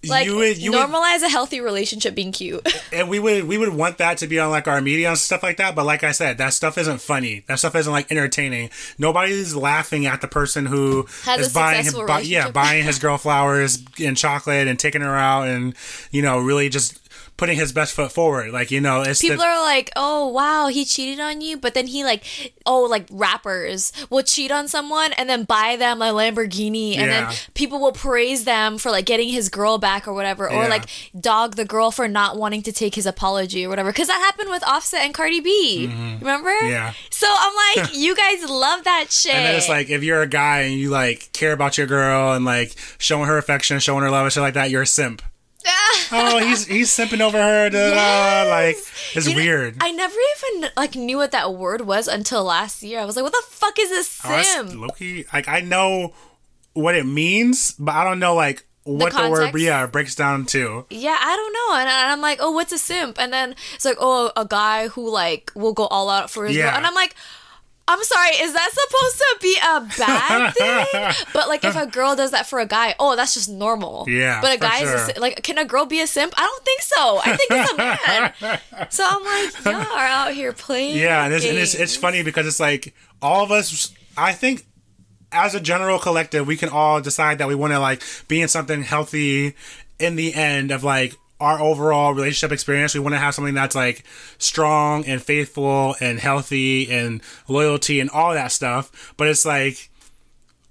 Like 0.07 0.27
you 0.27 0.37
would, 0.37 0.59
you 0.59 0.73
would, 0.73 0.81
normalize 0.81 1.23
a 1.23 1.29
healthy 1.29 1.61
relationship 1.61 2.15
being 2.15 2.33
cute. 2.33 2.67
and 2.93 3.09
we 3.09 3.19
would, 3.19 3.45
we 3.45 3.59
would 3.59 3.71
want 3.71 3.99
that 3.99 4.19
to 4.19 4.27
be 4.27 4.39
on 4.39 4.51
like 4.51 4.69
our 4.69 4.81
media 4.81 5.09
and 5.09 5.19
stuff 5.19 5.43
like 5.43 5.57
that. 5.57 5.75
But 5.75 5.87
like 5.87 6.05
I 6.05 6.13
said, 6.13 6.39
that 6.39 6.53
stuff 6.55 6.79
isn't 6.79 7.01
funny. 7.01 7.45
That 7.49 7.59
stuff 7.59 7.75
isn't 7.75 7.93
like 7.93 8.11
entertaining. 8.11 8.71
Nobody's 8.99 9.57
laughing 9.57 10.07
at 10.07 10.21
the 10.21 10.29
person 10.29 10.67
who 10.67 11.07
Has 11.25 11.49
is 11.49 11.53
buying, 11.53 11.85
successful 11.85 12.07
buy, 12.07 12.21
yeah, 12.21 12.51
buying 12.51 12.85
his 12.85 12.99
girl 12.99 13.19
flowers 13.19 13.83
and 14.01 14.17
chocolate 14.17 14.69
and 14.69 14.79
taking 14.79 15.01
her 15.01 15.17
out 15.17 15.49
and 15.49 15.75
you 16.11 16.23
know 16.23 16.39
really 16.39 16.69
just 16.69 17.08
putting 17.38 17.57
his 17.57 17.72
best 17.72 17.94
foot 17.94 18.12
forward. 18.12 18.53
Like 18.53 18.70
you 18.70 18.83
know, 18.83 19.01
it's 19.01 19.22
People 19.22 19.38
the, 19.38 19.44
are 19.44 19.62
like, 19.62 19.90
"Oh, 19.96 20.27
wow, 20.29 20.66
he 20.66 20.85
cheated 20.85 21.18
on 21.20 21.40
you," 21.40 21.57
but 21.57 21.72
then 21.72 21.87
he 21.87 22.05
like, 22.05 22.22
oh, 22.66 22.83
like 22.83 23.07
rappers 23.11 23.90
will 24.11 24.22
cheat 24.22 24.51
on 24.51 24.68
someone 24.68 25.14
and 25.14 25.31
then 25.31 25.44
buy 25.44 25.77
them 25.77 26.03
a 26.03 26.07
Lamborghini, 26.12 26.96
and 26.98 27.11
Yeah. 27.11 27.29
then 27.31 27.37
people 27.55 27.81
will 27.81 27.92
praise 27.92 28.44
them 28.44 28.77
for 28.77 28.90
like 28.90 29.07
getting 29.07 29.31
his 29.31 29.48
girl 29.48 29.79
back 29.79 30.07
or 30.07 30.12
whatever, 30.12 30.51
or 30.51 30.64
Yeah. 30.64 30.68
like 30.68 30.85
dog 31.18 31.57
the 31.57 31.64
girl 31.64 31.90
for 31.90 32.07
not 32.09 32.37
wanting 32.37 32.61
to 32.62 32.72
take 32.72 32.94
his 32.94 33.07
apology 33.07 33.64
or 33.64 33.68
whatever. 33.70 33.90
Because 33.90 34.09
that 34.09 34.18
happened 34.18 34.51
with 34.51 34.62
Offset 34.64 35.01
and 35.01 35.14
Cardi 35.14 35.40
B. 35.40 35.87
Remember? 36.20 36.51
Mm-hmm. 36.51 36.68
Yeah. 36.68 36.92
So 37.11 37.27
I'm 37.31 37.77
like, 37.77 37.90
you 37.94 38.14
guys 38.16 38.42
love 38.51 38.85
that 38.85 39.07
shit. 39.11 39.35
And 39.35 39.44
then 39.46 39.55
it's 39.55 39.68
like 39.68 39.88
if 39.90 40.03
you're 40.03 40.22
a 40.22 40.27
guy 40.27 40.62
and 40.62 40.74
you 40.74 40.90
like 40.90 41.31
care 41.33 41.53
about 41.53 41.79
your 41.79 41.87
girl 41.87 42.33
and 42.35 42.44
like 42.44 42.74
showing 42.98 43.27
her 43.29 43.38
affection, 43.38 43.79
showing 43.79 44.03
her 44.03 44.11
love 44.11 44.24
and 44.24 44.33
shit 44.33 44.42
like 44.42 44.55
that, 44.55 44.70
you're 44.70 44.83
a 44.83 44.87
simp. 44.87 45.22
Oh, 46.12 46.38
he's 46.38 46.66
he's 46.66 46.90
simping 46.90 47.21
over 47.21 47.37
her. 47.38 47.71
Da, 47.71 47.90
da, 47.90 48.44
da. 48.44 48.51
Like 48.51 48.77
it's 49.14 49.27
You 49.27 49.35
know, 49.35 49.37
weird. 49.37 49.77
I 49.81 49.90
never 49.92 50.14
even 50.55 50.71
like 50.77 50.94
knew 50.94 51.16
what 51.18 51.33
that 51.33 51.55
word 51.55 51.83
was 51.83 52.09
until 52.09 52.44
last 52.44 52.83
year. 52.83 53.01
I 53.01 53.05
was 53.05 53.16
like, 53.16 53.23
"What 53.25 53.33
the 53.33 53.42
fuck 53.49 53.79
is 53.79 53.90
a 53.90 54.29
Oh, 54.29 54.42
sim?" 54.42 54.68
lowkey. 54.81 55.33
Like 55.33 55.49
I 55.49 55.61
know 55.61 56.14
what 56.75 56.94
it 56.94 57.05
means, 57.07 57.73
but 57.79 57.94
I 57.94 58.05
don't 58.05 58.18
know 58.18 58.35
like 58.35 58.64
what 58.85 59.12
the, 59.12 59.29
word 59.29 59.55
yeah 59.59 59.87
breaks 59.87 60.14
down 60.14 60.47
to. 60.47 60.87
Yeah, 60.90 61.16
I 61.21 61.37
don't 61.37 61.53
know. 61.53 61.81
And, 61.81 61.88
and 61.88 62.12
I'm 62.12 62.21
like, 62.23 62.38
oh, 62.40 62.53
what's 62.53 62.73
a 62.73 62.79
simp? 62.79 63.18
And 63.21 63.31
then 63.33 63.55
it's 63.75 63.85
like, 63.85 63.99
oh, 64.01 64.33
a 64.37 64.47
guy 64.47 64.88
who 64.88 65.11
like 65.11 65.53
will 65.55 65.75
go 65.75 65.87
all 65.88 66.09
out 66.09 66.31
for 66.31 66.47
his 66.47 66.57
Yeah. 66.57 66.68
girl. 66.71 66.77
And 66.79 66.87
I'm 66.87 66.94
like, 66.94 67.14
I'm 67.88 68.05
sorry, 68.05 68.31
is 68.37 68.53
that 68.53 68.70
supposed 68.70 69.16
to 69.16 69.37
be 69.40 69.57
a 69.57 69.81
bad 69.98 70.55
thing? 70.55 71.27
but 71.33 71.48
like, 71.48 71.64
if 71.64 71.74
a 71.74 71.87
girl 71.87 72.14
does 72.14 72.33
that 72.33 72.46
for 72.46 72.61
a 72.61 72.66
guy, 72.66 72.94
oh, 73.01 73.16
that's 73.16 73.33
just 73.33 73.48
normal. 73.48 74.05
Yeah, 74.09 74.42
But 74.42 74.57
a 74.57 74.59
guy 74.59 74.81
is 74.83 75.16
a, 75.16 75.20
like, 75.20 75.42
can 75.42 75.57
a 75.57 75.64
girl 75.64 75.87
be 75.87 76.01
a 76.01 76.07
simp? 76.07 76.35
I 76.37 76.42
don't 76.42 76.64
think 76.64 76.83
so. 76.83 77.20
I 77.24 77.37
think 77.37 77.51
it's 77.51 77.72
a 77.72 78.46
man. 78.77 78.90
so 78.90 79.05
I'm 79.07 79.24
like, 79.24 79.64
y'all 79.64 79.96
are 79.96 80.07
out 80.07 80.35
here 80.35 80.53
playing. 80.53 80.98
Yeah, 80.98 81.24
and 81.24 81.33
it's, 81.33 81.46
and 81.46 81.57
it's 81.57 81.74
it's 81.74 81.96
funny 81.96 82.22
because 82.22 82.46
it's 82.46 82.61
like 82.61 82.94
all 83.22 83.42
of 83.42 83.51
us. 83.51 83.94
I 84.16 84.33
think 84.33 84.66
as 85.33 85.55
a 85.55 85.61
general 85.61 85.98
collective, 85.98 86.46
we 86.46 86.57
can 86.57 86.68
all 86.68 87.01
decide 87.01 87.38
that 87.38 87.48
we 87.48 87.55
want 87.55 87.72
to 87.72 87.79
like 87.79 88.03
be 88.29 88.42
in 88.42 88.48
something 88.48 88.83
healthy 88.83 89.55
in 89.98 90.16
the 90.16 90.35
end 90.35 90.70
of 90.70 90.85
like 90.85 91.16
our 91.40 91.61
overall 91.61 92.14
relationship 92.14 92.53
experience. 92.53 92.94
We 92.94 93.01
want 93.01 93.14
to 93.14 93.18
have 93.18 93.35
something 93.35 93.55
that's 93.55 93.74
like 93.74 94.05
strong 94.38 95.05
and 95.05 95.22
faithful 95.22 95.94
and 96.01 96.18
healthy 96.18 96.90
and 96.90 97.20
loyalty 97.46 98.01
and 98.01 98.11
all 98.11 98.35
that 98.35 98.53
stuff. 98.53 99.14
But 99.16 99.29
it's 99.29 99.44
like 99.44 99.90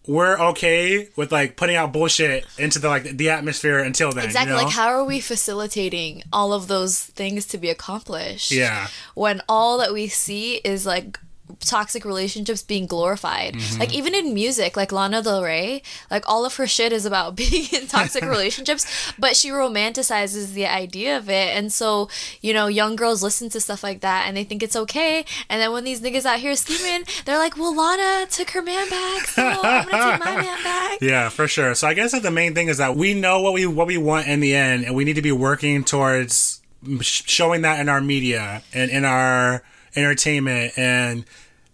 we're 0.08 0.39
okay 0.39 1.10
with 1.15 1.32
like 1.32 1.58
putting 1.58 1.75
out 1.75 1.91
bullshit 1.91 2.45
into 2.58 2.80
the 2.80 2.88
like 2.88 3.03
the 3.03 3.30
atmosphere 3.30 3.80
until 3.80 4.12
then. 4.12 4.25
Exactly. 4.25 4.53
You 4.53 4.58
know? 4.58 4.63
Like, 4.63 4.73
how 4.73 4.88
are 4.88 5.03
we 5.06 5.19
facilitating 5.19 6.23
all 6.32 6.53
of 6.53 6.67
those 6.67 7.03
things 7.03 7.45
to 7.47 7.58
be 7.58 7.69
accomplished? 7.69 8.51
Yeah. 8.51 8.88
When 9.15 9.41
all 9.49 9.77
that 9.80 9.93
we 9.93 10.08
see 10.08 10.56
is 10.56 10.86
like 10.86 11.19
toxic 11.60 12.05
relationships 12.05 12.62
being 12.62 12.86
glorified. 12.86 13.53
Mm-hmm. 13.53 13.79
Like, 13.79 13.93
even 13.93 14.13
in 14.13 14.33
music, 14.33 14.75
like 14.77 14.91
Lana 14.91 15.21
Del 15.21 15.43
Rey, 15.43 15.81
like, 16.10 16.27
all 16.27 16.45
of 16.45 16.55
her 16.55 16.67
shit 16.67 16.91
is 16.91 17.05
about 17.05 17.36
being 17.38 17.67
in 17.71 17.88
toxic 17.88 18.23
relationships, 18.38 19.13
but 19.17 19.36
she 19.36 19.49
romanticizes 19.49 20.53
the 20.53 20.65
idea 20.65 21.17
of 21.17 21.29
it. 21.29 21.55
And 21.55 21.71
so, 21.71 22.10
you 22.41 22.53
know, 22.53 22.67
young 22.67 22.95
girls 22.95 23.23
listen 23.23 23.49
to 23.49 23.60
stuff 23.60 23.83
like 23.83 24.01
that 24.01 24.25
and 24.27 24.36
they 24.36 24.43
think 24.43 24.63
it's 24.63 24.75
okay. 24.75 25.25
And 25.49 25.62
then 25.62 25.71
when 25.71 25.83
these 25.83 26.01
niggas 26.01 26.25
out 26.25 26.39
here 26.39 26.55
scheming, 26.55 27.05
they're 27.25 27.38
like, 27.38 27.57
well, 27.57 27.75
Lana 27.75 28.27
took 28.27 28.49
her 28.51 28.62
man 28.62 28.89
back, 28.89 29.27
so 29.27 29.43
I'm 29.43 29.88
gonna 29.88 30.12
take 30.12 30.25
my 30.25 30.41
man 30.41 30.63
back. 30.63 30.97
Yeah, 31.01 31.29
for 31.29 31.47
sure. 31.47 31.75
So 31.75 31.88
I 31.88 31.93
guess 31.93 32.12
that 32.12 32.23
the 32.23 32.31
main 32.31 32.53
thing 32.53 32.67
is 32.67 32.77
that 32.77 32.95
we 32.95 33.13
know 33.13 33.41
what 33.41 33.53
we 33.53 33.65
what 33.65 33.88
we 33.88 33.97
want 33.97 34.27
in 34.27 34.39
the 34.39 34.55
end, 34.55 34.86
and 34.86 34.95
we 34.95 35.03
need 35.03 35.15
to 35.15 35.21
be 35.21 35.31
working 35.31 35.83
towards 35.83 36.62
showing 37.01 37.62
that 37.63 37.79
in 37.79 37.89
our 37.89 38.01
media 38.01 38.63
and 38.73 38.91
in 38.91 39.03
our 39.03 39.63
entertainment 39.95 40.78
and 40.78 41.26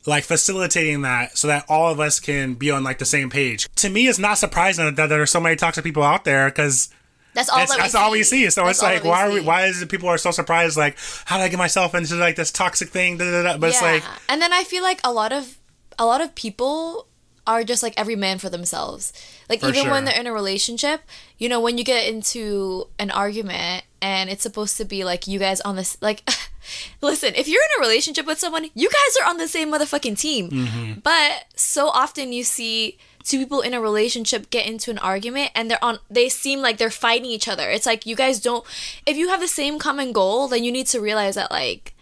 like 0.06 0.24
facilitating 0.24 1.02
that 1.04 1.38
so 1.38 1.48
that 1.48 1.66
all 1.70 1.92
of 1.92 2.00
us 2.00 2.20
can 2.20 2.56
be 2.56 2.70
on 2.72 2.84
like 2.84 3.00
the 3.00 3.06
same 3.06 3.30
page. 3.30 3.68
To 3.78 3.90
me, 3.90 4.08
it's 4.08 4.20
not 4.20 4.38
surprising 4.38 4.94
that 4.96 5.08
there 5.10 5.22
are 5.22 5.26
so 5.26 5.40
many 5.40 5.56
toxic 5.56 5.84
people 5.84 6.04
out 6.04 6.26
there 6.26 6.50
because 6.50 6.90
That's 7.34 7.50
all 7.50 7.58
that's, 7.58 7.72
that 7.72 7.78
we 7.78 7.82
that's 7.82 7.94
see. 7.94 7.98
all 7.98 8.12
we 8.12 8.24
see. 8.24 8.50
So 8.50 8.66
That's 8.66 8.80
it's 8.80 8.84
like, 8.84 9.04
why 9.04 9.28
are 9.28 9.32
we? 9.32 9.42
Why 9.42 9.66
is 9.66 9.82
it 9.82 9.90
people 9.90 10.10
are 10.10 10.18
so 10.18 10.32
surprised? 10.32 10.78
Like, 10.78 10.98
how 11.26 11.38
did 11.38 11.44
I 11.44 11.50
get 11.50 11.58
myself 11.58 11.96
into 11.96 12.16
like 12.16 12.36
this 12.36 12.52
toxic 12.52 12.90
thing? 12.90 13.18
Da, 13.18 13.32
da, 13.32 13.44
da. 13.44 13.58
But 13.58 13.70
it's 13.70 13.82
like, 13.82 14.04
and 14.28 14.42
then 14.42 14.52
I 14.52 14.64
feel 14.66 14.84
like 14.84 15.00
a 15.04 15.12
lot 15.14 15.32
of 15.32 15.58
a 15.98 16.06
lot 16.06 16.22
of 16.22 16.36
people 16.36 17.08
are 17.46 17.64
just 17.64 17.84
like 17.84 17.94
every 17.98 18.16
man 18.16 18.40
for 18.40 18.50
themselves. 18.50 19.12
Like 19.50 19.60
For 19.62 19.70
even 19.70 19.90
when 19.90 20.06
they're 20.06 20.20
in 20.20 20.28
a 20.28 20.34
relationship, 20.34 21.02
you 21.38 21.50
know, 21.50 21.60
when 21.60 21.78
you 21.78 21.84
get 21.84 22.08
into 22.08 22.88
an 23.00 23.12
argument 23.12 23.84
and 24.02 24.30
it's 24.30 24.44
supposed 24.44 24.78
to 24.78 24.86
be 24.86 25.04
like 25.04 25.28
you 25.28 25.40
guys 25.40 25.60
on 25.62 25.76
this 25.76 25.98
like 26.02 26.24
listen, 27.02 27.34
if 27.36 27.48
you're 27.48 27.62
in 27.62 27.82
a 27.82 27.82
relationship 27.88 28.26
with 28.26 28.40
someone, 28.40 28.66
you 28.74 28.90
guys 28.90 29.18
are 29.22 29.30
on 29.30 29.38
the 29.38 29.48
same 29.48 29.72
motherfucking 29.72 30.18
team. 30.20 30.50
Mm-hmm. 30.50 31.00
But 31.02 31.46
so 31.56 31.88
often 31.90 32.32
you 32.34 32.44
see 32.44 32.98
two 33.24 33.40
people 33.40 33.62
in 33.62 33.74
a 33.74 33.80
relationship 33.80 34.50
get 34.50 34.68
into 34.68 34.92
an 34.92 34.98
argument 34.98 35.50
and 35.56 35.72
they're 35.72 35.84
on 35.84 35.98
they 36.10 36.28
seem 36.28 36.60
like 36.60 36.78
they're 36.78 36.90
fighting 36.92 37.30
each 37.30 37.48
other. 37.48 37.70
It's 37.70 37.86
like 37.86 38.06
you 38.06 38.16
guys 38.16 38.40
don't 38.42 38.66
if 39.06 39.16
you 39.16 39.30
have 39.30 39.40
the 39.40 39.48
same 39.48 39.80
common 39.80 40.12
goal, 40.12 40.48
then 40.50 40.64
you 40.64 40.72
need 40.72 40.88
to 40.88 41.00
realize 41.00 41.36
that 41.36 41.50
like 41.50 41.94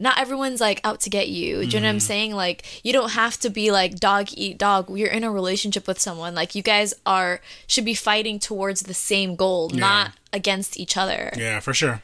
not 0.00 0.16
everyone's 0.18 0.60
like 0.60 0.80
out 0.84 1.00
to 1.00 1.10
get 1.10 1.28
you. 1.28 1.56
Do 1.56 1.60
you 1.62 1.66
know 1.66 1.66
Mm-hmm. 1.78 1.82
what 1.84 1.88
I'm 1.88 2.00
saying? 2.00 2.34
Like 2.34 2.84
you 2.84 2.92
don't 2.92 3.12
have 3.12 3.38
to 3.40 3.50
be 3.50 3.70
like 3.72 3.96
dog 3.96 4.28
eat 4.34 4.58
dog. 4.58 4.96
You're 4.96 5.08
in 5.08 5.24
a 5.24 5.32
relationship 5.32 5.88
with 5.88 5.98
someone. 5.98 6.34
Like 6.34 6.54
you 6.54 6.62
guys 6.62 6.92
are 7.06 7.40
should 7.66 7.84
be 7.86 7.94
fighting 7.94 8.38
towards 8.38 8.82
the 8.82 8.94
same 8.94 9.36
goal, 9.36 9.70
not 9.70 10.12
against 10.34 10.78
each 10.78 10.96
other. 10.98 11.32
yeah, 11.36 11.60
for 11.60 11.72
sure. 11.72 12.02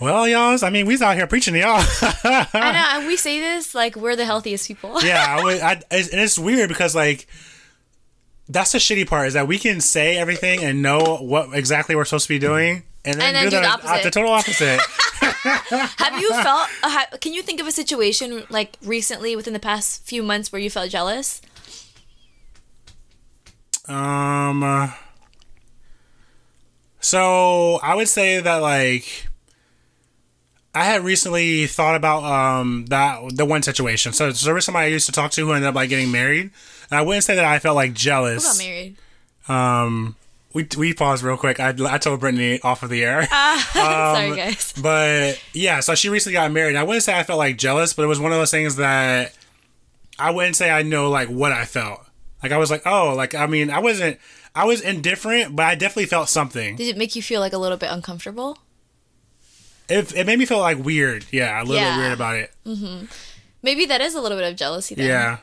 Well, 0.00 0.26
y'all, 0.28 0.58
I 0.64 0.70
mean, 0.70 0.86
we's 0.86 1.00
out 1.02 1.16
here 1.16 1.26
preaching 1.26 1.54
to 1.54 1.60
y'all. 1.60 1.76
I 2.02 2.48
know, 2.52 2.98
and 2.98 3.06
we 3.06 3.16
say 3.16 3.40
this 3.40 3.74
like 3.74 3.94
we're 3.96 4.16
the 4.16 4.24
healthiest 4.24 4.66
people. 4.66 5.02
yeah, 5.04 5.24
I 5.28 5.42
would, 5.42 5.60
I, 5.60 5.72
it's- 5.90 6.08
and 6.08 6.20
it's 6.20 6.38
weird 6.38 6.68
because 6.68 6.94
like 6.94 7.26
that's 8.48 8.72
the 8.72 8.78
shitty 8.78 9.06
part 9.08 9.28
is 9.28 9.34
that 9.34 9.46
we 9.48 9.58
can 9.58 9.80
say 9.80 10.16
everything 10.18 10.62
and 10.64 10.82
know 10.82 11.16
what 11.20 11.54
exactly 11.56 11.94
we're 11.94 12.04
supposed 12.04 12.26
to 12.26 12.34
be 12.34 12.38
doing, 12.38 12.82
and 13.04 13.20
then, 13.20 13.34
And 13.34 13.36
then 13.36 13.44
do 13.44 13.50
the 13.50 13.60
the, 13.62 13.68
opposite. 13.68 14.02
the 14.02 14.10
total 14.10 14.32
opposite. 14.32 14.80
have 15.98 16.20
you 16.20 16.28
felt? 16.30 16.68
Uh, 16.82 17.04
can 17.20 17.32
you 17.32 17.42
think 17.42 17.60
of 17.60 17.66
a 17.66 17.72
situation 17.72 18.44
like 18.50 18.76
recently 18.82 19.36
within 19.36 19.52
the 19.52 19.60
past 19.60 20.02
few 20.04 20.22
months 20.22 20.50
where 20.52 20.60
you 20.60 20.70
felt 20.70 20.90
jealous? 20.90 21.40
um, 23.86 24.62
uh, 24.62 24.90
so 27.00 27.78
I 27.82 27.94
would 27.94 28.08
say 28.08 28.40
that 28.40 28.56
like 28.56 29.28
I 30.74 30.84
had 30.84 31.04
recently 31.04 31.66
thought 31.66 31.94
about 31.94 32.24
um 32.24 32.86
that 32.86 33.36
the 33.36 33.44
one 33.44 33.62
situation. 33.62 34.12
So, 34.12 34.30
there 34.32 34.54
was 34.54 34.64
somebody 34.64 34.86
I 34.86 34.90
used 34.90 35.06
to 35.06 35.12
talk 35.12 35.30
to 35.32 35.46
who 35.46 35.52
ended 35.52 35.68
up 35.68 35.74
like 35.74 35.88
getting 35.88 36.10
married. 36.10 36.50
And 36.90 36.98
I 36.98 37.02
wouldn't 37.02 37.24
say 37.24 37.34
that 37.36 37.44
I 37.44 37.58
felt 37.58 37.76
like 37.76 37.90
Who 37.90 37.94
got 37.94 37.98
jealous. 38.00 38.58
married? 38.58 38.96
Um, 39.48 40.16
we 40.52 40.66
we 40.76 40.94
paused 40.94 41.22
real 41.22 41.36
quick. 41.36 41.60
I 41.60 41.74
I 41.88 41.98
told 41.98 42.20
Brittany 42.20 42.60
off 42.62 42.82
of 42.82 42.90
the 42.90 43.04
air. 43.04 43.26
Sorry, 43.72 44.36
guys. 44.36 44.72
But 44.80 45.42
yeah, 45.52 45.80
so 45.80 45.94
she 45.94 46.08
recently 46.08 46.34
got 46.34 46.50
married. 46.52 46.76
I 46.76 46.82
wouldn't 46.84 47.02
say 47.02 47.18
I 47.18 47.24
felt 47.24 47.38
like 47.38 47.58
jealous, 47.58 47.92
but 47.92 48.02
it 48.02 48.06
was 48.06 48.20
one 48.20 48.32
of 48.32 48.38
those 48.38 48.50
things 48.50 48.76
that 48.76 49.32
I 50.18 50.30
wouldn't 50.30 50.56
say 50.56 50.70
I 50.70 50.82
know 50.82 51.10
like 51.10 51.28
what 51.28 51.52
I 51.52 51.64
felt. 51.64 52.00
Like 52.42 52.52
I 52.52 52.58
was 52.58 52.70
like, 52.70 52.82
oh, 52.86 53.14
like 53.14 53.34
I 53.34 53.46
mean, 53.46 53.70
I 53.70 53.80
wasn't. 53.80 54.18
I 54.54 54.64
was 54.66 54.80
indifferent, 54.80 55.56
but 55.56 55.64
I 55.66 55.74
definitely 55.74 56.06
felt 56.06 56.28
something. 56.28 56.76
Did 56.76 56.88
it 56.88 56.96
make 56.96 57.16
you 57.16 57.22
feel 57.22 57.40
like 57.40 57.52
a 57.52 57.58
little 57.58 57.76
bit 57.78 57.90
uncomfortable? 57.90 58.58
It, 59.88 60.14
it 60.14 60.26
made 60.26 60.38
me 60.38 60.46
feel 60.46 60.58
like 60.60 60.78
weird. 60.82 61.26
Yeah, 61.30 61.60
a 61.60 61.62
little 61.62 61.76
Yeah. 61.76 61.96
bit 61.96 62.00
weird 62.00 62.12
about 62.12 62.36
it. 62.36 62.50
Mm-hmm. 62.66 63.04
Maybe 63.62 63.86
that 63.86 64.00
is 64.00 64.14
a 64.14 64.20
little 64.20 64.38
bit 64.38 64.50
of 64.50 64.56
jealousy. 64.56 64.94
Then. 64.94 65.06
Yeah. 65.08 65.38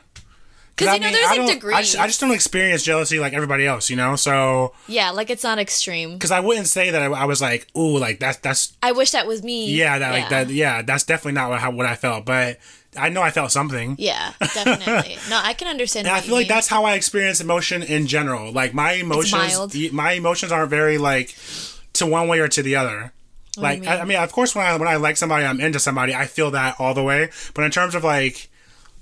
Because 0.74 0.94
you 0.94 1.00
know, 1.00 1.10
there's 1.12 1.26
I 1.26 1.36
like 1.36 1.60
don't- 1.60 1.74
I 1.74 1.82
just, 1.82 1.98
I 1.98 2.06
just 2.06 2.20
don't 2.20 2.30
experience 2.30 2.82
jealousy 2.82 3.18
like 3.20 3.34
everybody 3.34 3.66
else, 3.66 3.90
you 3.90 3.96
know. 3.96 4.16
So 4.16 4.72
yeah, 4.88 5.10
like 5.10 5.28
it's 5.28 5.44
not 5.44 5.58
extreme. 5.58 6.14
because 6.14 6.30
I 6.30 6.40
wouldn't 6.40 6.66
say 6.66 6.90
that 6.90 7.02
I, 7.02 7.06
I 7.06 7.24
was 7.26 7.42
like, 7.42 7.66
ooh, 7.76 7.98
like 7.98 8.18
that's 8.20 8.38
that's 8.38 8.72
I 8.82 8.92
wish 8.92 9.10
that 9.10 9.26
was 9.26 9.42
me. 9.42 9.70
yeah, 9.70 9.98
that 9.98 10.10
like 10.12 10.28
that 10.30 10.48
yeah, 10.48 10.80
that's 10.82 11.04
definitely 11.04 11.32
not 11.32 11.50
what 11.50 11.60
how, 11.60 11.70
what 11.72 11.84
I 11.84 11.94
felt, 11.94 12.24
but 12.24 12.58
I 12.96 13.10
know 13.10 13.20
I 13.20 13.30
felt 13.30 13.52
something. 13.52 13.96
Yeah, 13.98 14.32
definitely. 14.40 15.18
no, 15.28 15.38
I 15.42 15.52
can 15.52 15.68
understand. 15.68 16.06
And 16.06 16.16
I 16.16 16.20
feel 16.22 16.34
like 16.34 16.44
mean. 16.44 16.48
that's 16.48 16.68
how 16.68 16.84
I 16.84 16.94
experience 16.94 17.40
emotion 17.42 17.82
in 17.82 18.06
general. 18.06 18.50
Like 18.50 18.72
my 18.72 18.92
emotions, 18.92 19.32
mild. 19.32 19.92
my 19.92 20.12
emotions 20.12 20.52
aren't 20.52 20.70
very 20.70 20.96
like 20.96 21.36
to 21.94 22.06
one 22.06 22.28
way 22.28 22.40
or 22.40 22.48
to 22.48 22.62
the 22.62 22.76
other. 22.76 23.12
Like 23.56 23.80
I, 23.80 23.80
mean? 23.80 24.00
I 24.00 24.04
mean, 24.04 24.18
of 24.18 24.32
course, 24.32 24.54
when 24.54 24.64
I 24.64 24.76
when 24.76 24.88
I 24.88 24.96
like 24.96 25.16
somebody, 25.16 25.44
I'm 25.44 25.60
into 25.60 25.78
somebody. 25.78 26.14
I 26.14 26.26
feel 26.26 26.50
that 26.52 26.76
all 26.78 26.94
the 26.94 27.02
way. 27.02 27.30
But 27.54 27.64
in 27.64 27.70
terms 27.70 27.94
of 27.94 28.04
like 28.04 28.48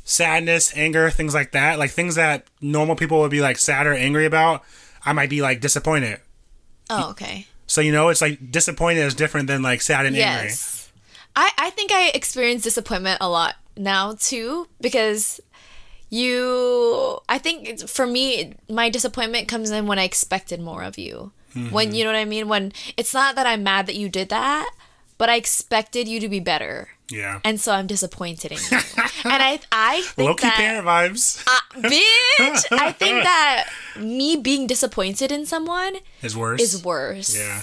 sadness, 0.04 0.76
anger, 0.76 1.08
things 1.10 1.34
like 1.34 1.52
that, 1.52 1.78
like 1.78 1.90
things 1.90 2.16
that 2.16 2.46
normal 2.60 2.96
people 2.96 3.20
would 3.20 3.30
be 3.30 3.40
like 3.40 3.58
sad 3.58 3.86
or 3.86 3.92
angry 3.92 4.26
about, 4.26 4.64
I 5.04 5.12
might 5.12 5.30
be 5.30 5.40
like 5.42 5.60
disappointed. 5.60 6.20
Oh, 6.88 7.10
okay. 7.10 7.46
So 7.66 7.80
you 7.80 7.92
know, 7.92 8.08
it's 8.08 8.20
like 8.20 8.50
disappointed 8.50 9.00
is 9.00 9.14
different 9.14 9.46
than 9.46 9.62
like 9.62 9.82
sad 9.82 10.06
and 10.06 10.16
angry. 10.16 10.48
Yes. 10.48 10.90
I, 11.36 11.50
I 11.56 11.70
think 11.70 11.92
I 11.92 12.08
experience 12.08 12.62
disappointment 12.64 13.18
a 13.20 13.28
lot 13.28 13.54
now 13.76 14.14
too 14.18 14.66
because 14.80 15.40
you 16.10 17.18
I 17.28 17.38
think 17.38 17.88
for 17.88 18.06
me 18.06 18.54
my 18.68 18.90
disappointment 18.90 19.46
comes 19.46 19.70
in 19.70 19.86
when 19.86 19.98
I 19.98 20.04
expected 20.04 20.60
more 20.60 20.82
of 20.82 20.98
you. 20.98 21.32
Mm-hmm. 21.54 21.74
When 21.74 21.94
you 21.94 22.04
know 22.04 22.10
what 22.10 22.18
I 22.18 22.24
mean 22.24 22.48
when 22.48 22.72
it's 22.96 23.14
not 23.14 23.34
that 23.34 23.46
I'm 23.46 23.62
mad 23.62 23.86
that 23.86 23.96
you 23.96 24.08
did 24.08 24.28
that, 24.28 24.70
but 25.18 25.28
I 25.28 25.36
expected 25.36 26.08
you 26.08 26.20
to 26.20 26.28
be 26.28 26.40
better. 26.40 26.90
Yeah. 27.10 27.40
And 27.44 27.60
so 27.60 27.72
I'm 27.72 27.86
disappointed 27.86 28.52
in 28.52 28.58
you. 28.58 28.78
and 29.24 29.42
I 29.42 29.60
I 29.72 30.02
think 30.02 30.28
Low 30.28 30.34
key 30.34 30.46
that 30.46 30.54
parent 30.54 30.86
vibes 30.86 31.44
bitch, 31.74 32.64
I 32.72 32.92
think 32.92 33.24
that 33.24 33.68
me 33.98 34.36
being 34.36 34.66
disappointed 34.66 35.32
in 35.32 35.46
someone 35.46 35.96
is 36.22 36.36
worse. 36.36 36.60
is 36.60 36.84
worse. 36.84 37.36
Yeah. 37.36 37.62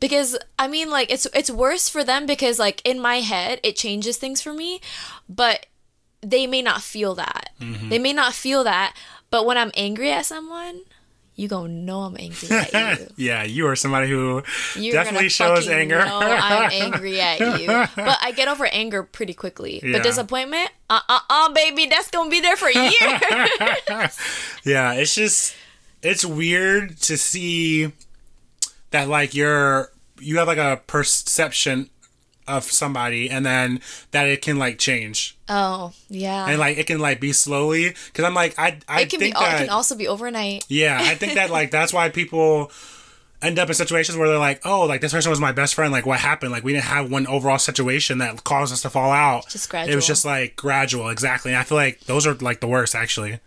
Because 0.00 0.36
I 0.58 0.68
mean 0.68 0.90
like 0.90 1.10
it's 1.10 1.26
it's 1.34 1.50
worse 1.50 1.88
for 1.88 2.04
them 2.04 2.26
because 2.26 2.58
like 2.58 2.82
in 2.84 3.00
my 3.00 3.16
head 3.20 3.60
it 3.62 3.76
changes 3.76 4.16
things 4.16 4.42
for 4.42 4.52
me, 4.52 4.80
but 5.28 5.66
they 6.20 6.46
may 6.46 6.62
not 6.62 6.82
feel 6.82 7.14
that. 7.16 7.50
Mm-hmm. 7.60 7.88
They 7.88 7.98
may 7.98 8.12
not 8.12 8.32
feel 8.32 8.62
that, 8.64 8.96
but 9.30 9.46
when 9.46 9.58
I'm 9.58 9.72
angry 9.74 10.12
at 10.12 10.26
someone, 10.26 10.82
you 11.34 11.48
gonna 11.48 11.72
know 11.72 12.00
I'm 12.00 12.16
angry 12.18 12.48
at 12.50 12.72
you. 13.00 13.06
Yeah, 13.16 13.42
you 13.42 13.66
are 13.66 13.76
somebody 13.76 14.08
who 14.08 14.42
You're 14.76 14.92
definitely 14.92 15.28
shows 15.30 15.66
anger. 15.68 16.04
know 16.04 16.20
I'm 16.20 16.70
angry 16.70 17.20
at 17.20 17.40
you, 17.60 17.66
but 17.96 18.18
I 18.20 18.32
get 18.36 18.48
over 18.48 18.66
anger 18.66 19.02
pretty 19.02 19.34
quickly. 19.34 19.80
Yeah. 19.82 19.92
But 19.92 20.02
disappointment, 20.02 20.70
uh, 20.90 21.00
uh, 21.08 21.20
uh, 21.30 21.52
baby, 21.52 21.86
that's 21.86 22.10
gonna 22.10 22.30
be 22.30 22.40
there 22.40 22.56
for 22.56 22.70
years. 22.70 22.92
Yeah, 24.64 24.92
it's 24.94 25.14
just 25.14 25.54
it's 26.02 26.24
weird 26.24 26.98
to 27.02 27.16
see 27.16 27.92
that 28.90 29.08
like 29.08 29.34
you're 29.34 29.90
you 30.20 30.38
have 30.38 30.46
like 30.46 30.58
a 30.58 30.80
perception 30.86 31.90
of 32.48 32.64
somebody 32.64 33.30
and 33.30 33.46
then 33.46 33.80
that 34.10 34.26
it 34.26 34.42
can 34.42 34.58
like 34.58 34.78
change 34.78 35.36
oh 35.48 35.92
yeah, 36.08 36.46
and 36.48 36.58
like 36.58 36.76
it 36.78 36.86
can 36.86 36.98
like 36.98 37.20
be 37.20 37.32
slowly 37.32 37.94
because 38.06 38.24
I'm 38.24 38.34
like 38.34 38.58
I 38.58 38.78
I 38.88 39.02
it 39.02 39.10
can 39.10 39.20
be. 39.20 39.26
think 39.26 39.36
al- 39.36 39.42
that 39.42 39.54
It 39.62 39.64
can 39.66 39.70
also 39.70 39.94
be 39.96 40.08
overnight. 40.08 40.64
yeah 40.68 40.98
I 41.00 41.14
think 41.14 41.34
that 41.34 41.50
like 41.50 41.70
that's 41.70 41.92
why 41.92 42.08
people 42.08 42.70
end 43.40 43.58
up 43.58 43.68
in 43.68 43.74
situations 43.74 44.16
where 44.16 44.28
they're 44.28 44.38
like 44.38 44.60
oh 44.64 44.82
like 44.86 45.00
this 45.00 45.12
person 45.12 45.30
was 45.30 45.40
my 45.40 45.52
best 45.52 45.74
friend 45.74 45.92
like 45.92 46.06
what 46.06 46.18
happened 46.20 46.52
like 46.52 46.62
we 46.64 46.72
didn't 46.72 46.84
have 46.84 47.10
one 47.10 47.26
overall 47.26 47.58
situation 47.58 48.18
that 48.18 48.44
caused 48.44 48.72
us 48.72 48.82
to 48.82 48.90
fall 48.90 49.10
out 49.10 49.48
Just 49.48 49.68
gradual. 49.68 49.92
it 49.92 49.96
was 49.96 50.06
just 50.06 50.24
like 50.24 50.54
gradual 50.56 51.08
exactly 51.08 51.50
and 51.52 51.58
I 51.58 51.64
feel 51.64 51.76
like 51.76 52.00
those 52.02 52.26
are 52.26 52.34
like 52.34 52.60
the 52.60 52.68
worst 52.68 52.94
actually 52.94 53.40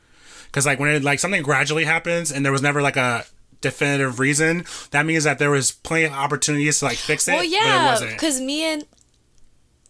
because 0.47 0.65
like 0.65 0.79
when 0.79 0.89
it 0.95 1.03
like 1.03 1.19
something 1.19 1.41
gradually 1.43 1.85
happens 1.85 2.31
and 2.31 2.43
there 2.45 2.51
was 2.51 2.61
never 2.61 2.81
like 2.81 2.97
a 2.97 3.25
definitive 3.61 4.19
reason 4.19 4.65
that 4.91 5.05
means 5.05 5.23
that 5.23 5.39
there 5.39 5.51
was 5.51 5.71
plenty 5.71 6.05
of 6.05 6.11
opportunities 6.13 6.79
to 6.79 6.85
like 6.85 6.97
fix 6.97 7.27
it 7.27 7.33
Well, 7.33 7.43
yeah, 7.43 7.99
because 8.11 8.39
me 8.41 8.63
and 8.63 8.85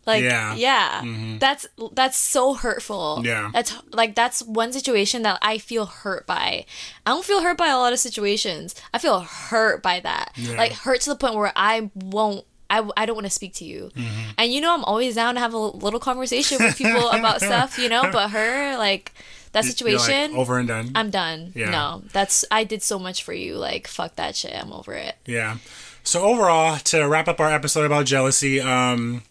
like 0.06 0.24
Yeah. 0.24 0.54
yeah, 0.54 1.02
Mm-hmm. 1.04 1.38
that's 1.40 1.66
that's 1.94 2.16
so 2.18 2.54
hurtful. 2.54 3.22
Yeah. 3.26 3.50
that's 3.52 3.76
like 3.92 4.14
that's 4.14 4.44
one 4.44 4.72
situation 4.72 5.24
that 5.24 5.40
I 5.42 5.58
feel 5.58 5.88
hurt 5.88 6.28
by. 6.28 6.66
I 7.06 7.10
don't 7.10 7.26
feel 7.26 7.42
hurt 7.42 7.58
by 7.58 7.70
a 7.70 7.78
lot 7.78 7.92
of 7.92 7.98
situations. 8.00 8.76
I 8.94 9.00
feel 9.00 9.22
hurt 9.22 9.82
by 9.82 10.00
that, 10.02 10.32
Yeah. 10.36 10.58
like 10.58 10.74
hurt 10.74 11.02
to 11.02 11.10
the 11.10 11.16
point 11.16 11.34
where 11.36 11.52
I 11.56 11.90
won't. 11.96 12.46
I, 12.68 12.88
I 12.98 13.06
don't 13.06 13.16
want 13.16 13.26
to 13.28 13.32
speak 13.32 13.54
to 13.56 13.66
you, 13.66 13.92
Mm-hmm. 13.96 14.32
and 14.40 14.52
you 14.54 14.60
know 14.62 14.74
I'm 14.74 14.84
always 14.84 15.14
down 15.16 15.36
to 15.36 15.40
have 15.40 15.54
a 15.54 15.58
little 15.58 16.00
conversation 16.00 16.58
with 16.64 16.76
people 16.78 17.10
about 17.10 17.40
stuff, 17.50 17.78
you 17.80 17.90
know. 17.90 18.10
But 18.12 18.30
her, 18.32 18.76
like 18.78 19.12
that 19.56 19.64
You're, 19.80 19.92
like, 19.92 20.00
situation, 20.00 20.36
over 20.36 20.60
and 20.60 20.68
done 20.68 20.92
I'm 20.96 21.10
done. 21.10 21.54
Yeah. 21.56 21.70
No, 21.70 22.04
that's 22.12 22.44
I 22.52 22.66
did 22.66 22.84
so 22.84 23.00
much 23.00 23.24
for 23.24 23.34
you. 23.34 23.56
Like 23.56 23.88
fuck 23.88 24.18
that 24.18 24.36
shit. 24.36 24.54
I'm 24.54 24.74
over 24.74 24.94
it. 24.94 25.16
Yeah. 25.26 25.58
So 26.04 26.22
overall, 26.22 26.78
to 26.78 27.04
wrap 27.06 27.28
up 27.28 27.40
our 27.40 27.50
episode 27.50 27.86
about 27.86 28.06
jealousy, 28.06 28.62
um, 28.62 29.24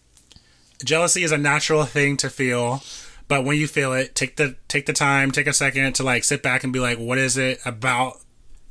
jealousy 0.83 1.23
is 1.23 1.31
a 1.31 1.37
natural 1.37 1.85
thing 1.85 2.17
to 2.17 2.29
feel, 2.29 2.83
but 3.27 3.45
when 3.45 3.57
you 3.57 3.67
feel 3.67 3.93
it, 3.93 4.15
take 4.15 4.35
the 4.35 4.55
take 4.67 4.87
the 4.87 4.93
time, 4.93 5.31
take 5.31 5.47
a 5.47 5.53
second 5.53 5.93
to 5.93 6.03
like 6.03 6.23
sit 6.23 6.41
back 6.43 6.63
and 6.63 6.73
be 6.73 6.79
like, 6.79 6.97
what 6.97 7.17
is 7.17 7.37
it 7.37 7.59
about 7.65 8.17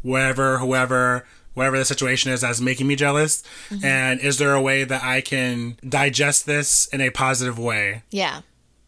whatever, 0.03 0.59
whoever, 0.59 1.25
whatever 1.55 1.79
the 1.79 1.85
situation 1.85 2.33
is 2.33 2.43
that's 2.43 2.61
making 2.61 2.89
me 2.89 2.97
jealous, 2.97 3.43
and 3.83 4.21
is 4.21 4.39
there 4.39 4.55
a 4.55 4.61
way 4.61 4.85
that 4.85 5.03
I 5.03 5.21
can 5.21 5.79
digest 5.89 6.47
this 6.47 6.87
in 6.89 7.01
a 7.01 7.11
positive 7.11 7.59
way? 7.59 8.03
Yeah, 8.11 8.41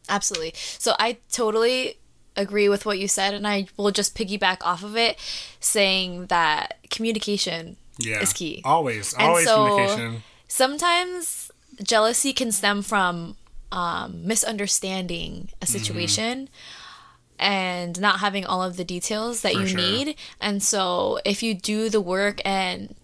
absolutely. 0.08 0.52
So 0.56 0.94
I 0.98 1.18
totally 1.32 1.96
agree 2.36 2.68
with 2.68 2.84
what 2.86 2.98
you 2.98 3.08
said, 3.08 3.34
and 3.34 3.46
I 3.46 3.66
will 3.76 3.90
just 3.90 4.14
piggyback 4.16 4.58
off 4.62 4.82
of 4.82 4.96
it, 4.96 5.16
saying 5.60 6.26
that 6.26 6.76
communication 6.90 7.76
Yeah, 7.98 8.20
is 8.20 8.32
key. 8.32 8.62
Always, 8.64 9.12
And 9.14 9.22
always 9.22 9.46
so- 9.46 9.66
communication. 9.66 10.22
Sometimes 10.48 11.50
jealousy 11.82 12.32
can 12.32 12.52
stem 12.52 12.82
from 12.82 13.36
um, 13.72 14.26
misunderstanding 14.26 15.48
a 15.60 15.66
Mm-hmm. 15.66 15.72
situation. 15.78 16.48
And 17.38 18.00
not 18.00 18.20
having 18.20 18.46
all 18.46 18.62
of 18.62 18.78
the 18.78 18.84
details 18.84 19.42
that 19.42 19.52
For 19.52 19.60
you 19.60 19.66
sure. 19.66 19.78
need. 19.78 20.16
And 20.40 20.62
so, 20.62 21.18
if 21.26 21.42
you 21.42 21.52
do 21.54 21.90
the 21.90 22.00
work 22.00 22.40
and 22.46 22.94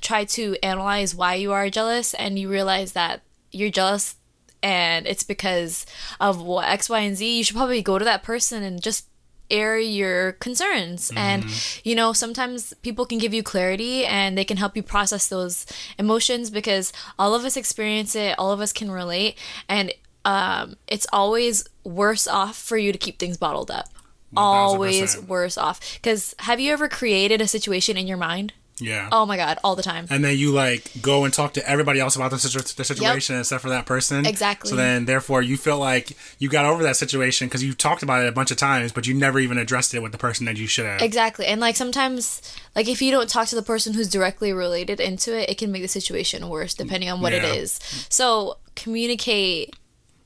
try 0.00 0.24
to 0.24 0.56
analyze 0.62 1.14
why 1.14 1.34
you 1.34 1.52
are 1.52 1.68
jealous, 1.68 2.14
and 2.14 2.38
you 2.38 2.48
realize 2.48 2.92
that 2.92 3.20
you're 3.52 3.68
jealous 3.70 4.16
and 4.64 5.06
it's 5.06 5.22
because 5.22 5.84
of 6.20 6.40
what 6.40 6.66
X, 6.66 6.88
Y, 6.88 6.98
and 7.00 7.16
Z, 7.16 7.36
you 7.36 7.44
should 7.44 7.54
probably 7.54 7.82
go 7.82 7.98
to 7.98 8.04
that 8.06 8.22
person 8.22 8.62
and 8.62 8.82
just 8.82 9.06
air 9.50 9.78
your 9.78 10.32
concerns. 10.32 11.12
And, 11.14 11.44
you 11.84 11.94
know, 11.94 12.14
sometimes 12.14 12.72
people 12.80 13.04
can 13.04 13.18
give 13.18 13.34
you 13.34 13.42
clarity 13.42 14.06
and 14.06 14.38
they 14.38 14.44
can 14.44 14.56
help 14.56 14.74
you 14.74 14.82
process 14.82 15.28
those 15.28 15.66
emotions 15.98 16.48
because 16.48 16.94
all 17.18 17.34
of 17.34 17.44
us 17.44 17.58
experience 17.58 18.16
it, 18.16 18.38
all 18.38 18.52
of 18.52 18.60
us 18.60 18.72
can 18.72 18.90
relate. 18.90 19.36
And 19.68 19.92
um, 20.24 20.76
it's 20.88 21.06
always 21.12 21.68
worse 21.84 22.26
off 22.26 22.56
for 22.56 22.78
you 22.78 22.90
to 22.90 22.98
keep 22.98 23.18
things 23.18 23.36
bottled 23.36 23.70
up. 23.70 23.90
Always 24.34 25.14
1000%. 25.14 25.26
worse 25.28 25.58
off. 25.58 25.78
Because 25.96 26.34
have 26.38 26.58
you 26.58 26.72
ever 26.72 26.88
created 26.88 27.42
a 27.42 27.46
situation 27.46 27.98
in 27.98 28.06
your 28.06 28.16
mind? 28.16 28.54
Yeah. 28.80 29.08
Oh 29.12 29.24
my 29.24 29.36
God, 29.36 29.58
all 29.62 29.76
the 29.76 29.82
time. 29.84 30.06
and 30.10 30.24
then 30.24 30.36
you 30.36 30.50
like 30.50 30.90
go 31.00 31.24
and 31.24 31.32
talk 31.32 31.52
to 31.54 31.68
everybody 31.68 32.00
else 32.00 32.16
about 32.16 32.32
the, 32.32 32.38
situ- 32.40 32.74
the 32.74 32.84
situation 32.84 33.38
except 33.38 33.62
for 33.62 33.68
that 33.68 33.86
person. 33.86 34.26
Exactly. 34.26 34.68
So 34.70 34.74
then, 34.76 35.04
therefore, 35.04 35.42
you 35.42 35.56
feel 35.56 35.78
like 35.78 36.16
you 36.40 36.48
got 36.48 36.64
over 36.64 36.82
that 36.82 36.96
situation 36.96 37.46
because 37.46 37.62
you 37.62 37.72
talked 37.72 38.02
about 38.02 38.22
it 38.24 38.28
a 38.28 38.32
bunch 38.32 38.50
of 38.50 38.56
times, 38.56 38.90
but 38.90 39.06
you 39.06 39.14
never 39.14 39.38
even 39.38 39.58
addressed 39.58 39.94
it 39.94 40.02
with 40.02 40.10
the 40.10 40.18
person 40.18 40.44
that 40.46 40.56
you 40.56 40.66
should 40.66 40.86
have. 40.86 41.02
Exactly. 41.02 41.46
And 41.46 41.60
like 41.60 41.76
sometimes 41.76 42.42
like 42.74 42.88
if 42.88 43.00
you 43.00 43.12
don't 43.12 43.28
talk 43.28 43.46
to 43.48 43.54
the 43.56 43.62
person 43.62 43.94
who's 43.94 44.08
directly 44.08 44.52
related 44.52 44.98
into 44.98 45.38
it, 45.38 45.48
it 45.50 45.58
can 45.58 45.70
make 45.70 45.82
the 45.82 45.88
situation 45.88 46.48
worse 46.48 46.74
depending 46.74 47.08
on 47.10 47.20
what 47.20 47.32
Yeah. 47.32 47.44
it 47.46 47.58
is. 47.58 47.78
So 48.08 48.58
communicate 48.74 49.74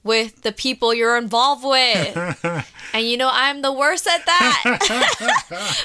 with 0.04 0.42
the 0.42 0.52
people 0.52 0.94
you're 0.94 1.18
involved 1.18 1.64
with. 1.64 2.44
and 2.94 3.06
you 3.06 3.16
know 3.16 3.30
I'm 3.32 3.62
the 3.62 3.72
worst 3.72 4.06
at 4.06 4.24
that. 4.26 4.78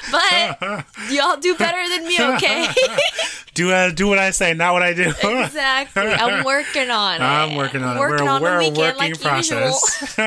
but 0.10 1.12
y'all 1.12 1.36
do 1.36 1.54
better 1.56 1.88
than 1.88 2.06
me, 2.06 2.16
okay? 2.34 2.66
do 3.54 3.72
uh, 3.72 3.90
do 3.90 4.08
what 4.08 4.18
I 4.18 4.30
say, 4.30 4.54
not 4.54 4.72
what 4.72 4.82
I 4.82 4.94
do. 4.94 5.10
Exactly. 5.10 6.02
I'm 6.02 6.44
working 6.44 6.90
on 6.90 7.16
it. 7.16 7.24
I'm 7.24 7.56
working 7.56 7.82
on 7.82 7.96
it. 7.96 8.00
Working 8.00 8.26
We're, 8.26 8.32
on 8.32 8.42
we're 8.42 8.50
the 8.50 8.56
a 8.56 8.70
weekend 8.70 8.98
working 8.98 8.98
like 8.98 9.20
process. 9.20 10.18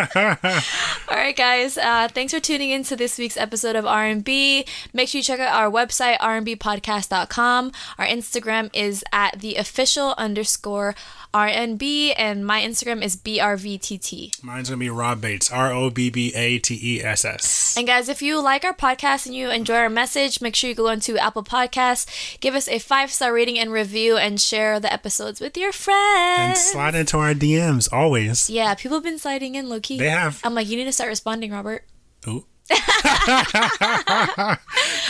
All 1.09 1.17
right, 1.17 1.35
guys. 1.35 1.77
Uh, 1.77 2.07
thanks 2.09 2.33
for 2.33 2.39
tuning 2.39 2.69
in 2.69 2.83
to 2.83 2.95
this 2.95 3.17
week's 3.17 3.37
episode 3.37 3.75
of 3.75 3.85
R&B. 3.85 4.65
Make 4.93 5.09
sure 5.09 5.19
you 5.19 5.23
check 5.23 5.39
out 5.39 5.53
our 5.53 5.71
website, 5.71 6.17
rnbpodcast.com. 6.19 7.71
Our 7.97 8.05
Instagram 8.05 8.69
is 8.73 9.03
at 9.11 9.39
the 9.39 9.55
official 9.55 10.13
underscore 10.17 10.95
RNB, 11.33 12.13
and 12.17 12.45
my 12.45 12.61
Instagram 12.61 13.03
is 13.03 13.15
BRVTT. 13.17 14.43
Mine's 14.43 14.69
gonna 14.69 14.79
be 14.79 14.89
Rob 14.89 15.21
Bates, 15.21 15.51
R 15.51 15.71
O 15.71 15.89
B 15.89 16.09
B 16.09 16.33
A 16.35 16.59
T 16.59 16.79
E 16.81 17.03
S 17.03 17.25
S. 17.25 17.75
And 17.77 17.85
guys, 17.87 18.09
if 18.09 18.21
you 18.21 18.41
like 18.41 18.63
our 18.63 18.73
podcast 18.73 19.25
and 19.25 19.35
you 19.35 19.49
enjoy 19.49 19.75
our 19.75 19.89
message, 19.89 20.41
make 20.41 20.55
sure 20.55 20.69
you 20.69 20.75
go 20.75 20.87
into 20.89 21.17
Apple 21.17 21.43
Podcasts, 21.43 22.39
give 22.39 22.55
us 22.55 22.67
a 22.67 22.79
five 22.79 23.11
star 23.11 23.33
rating 23.33 23.59
and 23.59 23.71
review, 23.71 24.17
and 24.17 24.39
share 24.39 24.79
the 24.79 24.91
episodes 24.91 25.39
with 25.41 25.57
your 25.57 25.71
friends. 25.71 26.49
And 26.49 26.57
slide 26.57 26.95
into 26.95 27.17
our 27.17 27.33
DMs 27.33 27.91
always. 27.91 28.49
yeah, 28.49 28.73
people 28.75 28.97
have 28.97 29.03
been 29.03 29.19
sliding 29.19 29.55
in, 29.55 29.67
lowkey. 29.67 29.97
They 29.99 30.09
have. 30.09 30.41
I'm 30.43 30.53
like, 30.55 30.67
you 30.67 30.77
need 30.77 30.85
to 30.85 30.91
start 30.91 31.09
responding, 31.09 31.51
Robert. 31.51 31.85
Ooh. 32.27 32.45
All 32.71 32.77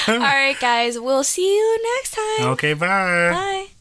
right, 0.07 0.55
guys, 0.59 0.99
we'll 0.99 1.23
see 1.23 1.55
you 1.55 1.83
next 1.95 2.11
time. 2.15 2.47
Okay, 2.49 2.73
bye. 2.73 3.29
Bye. 3.31 3.67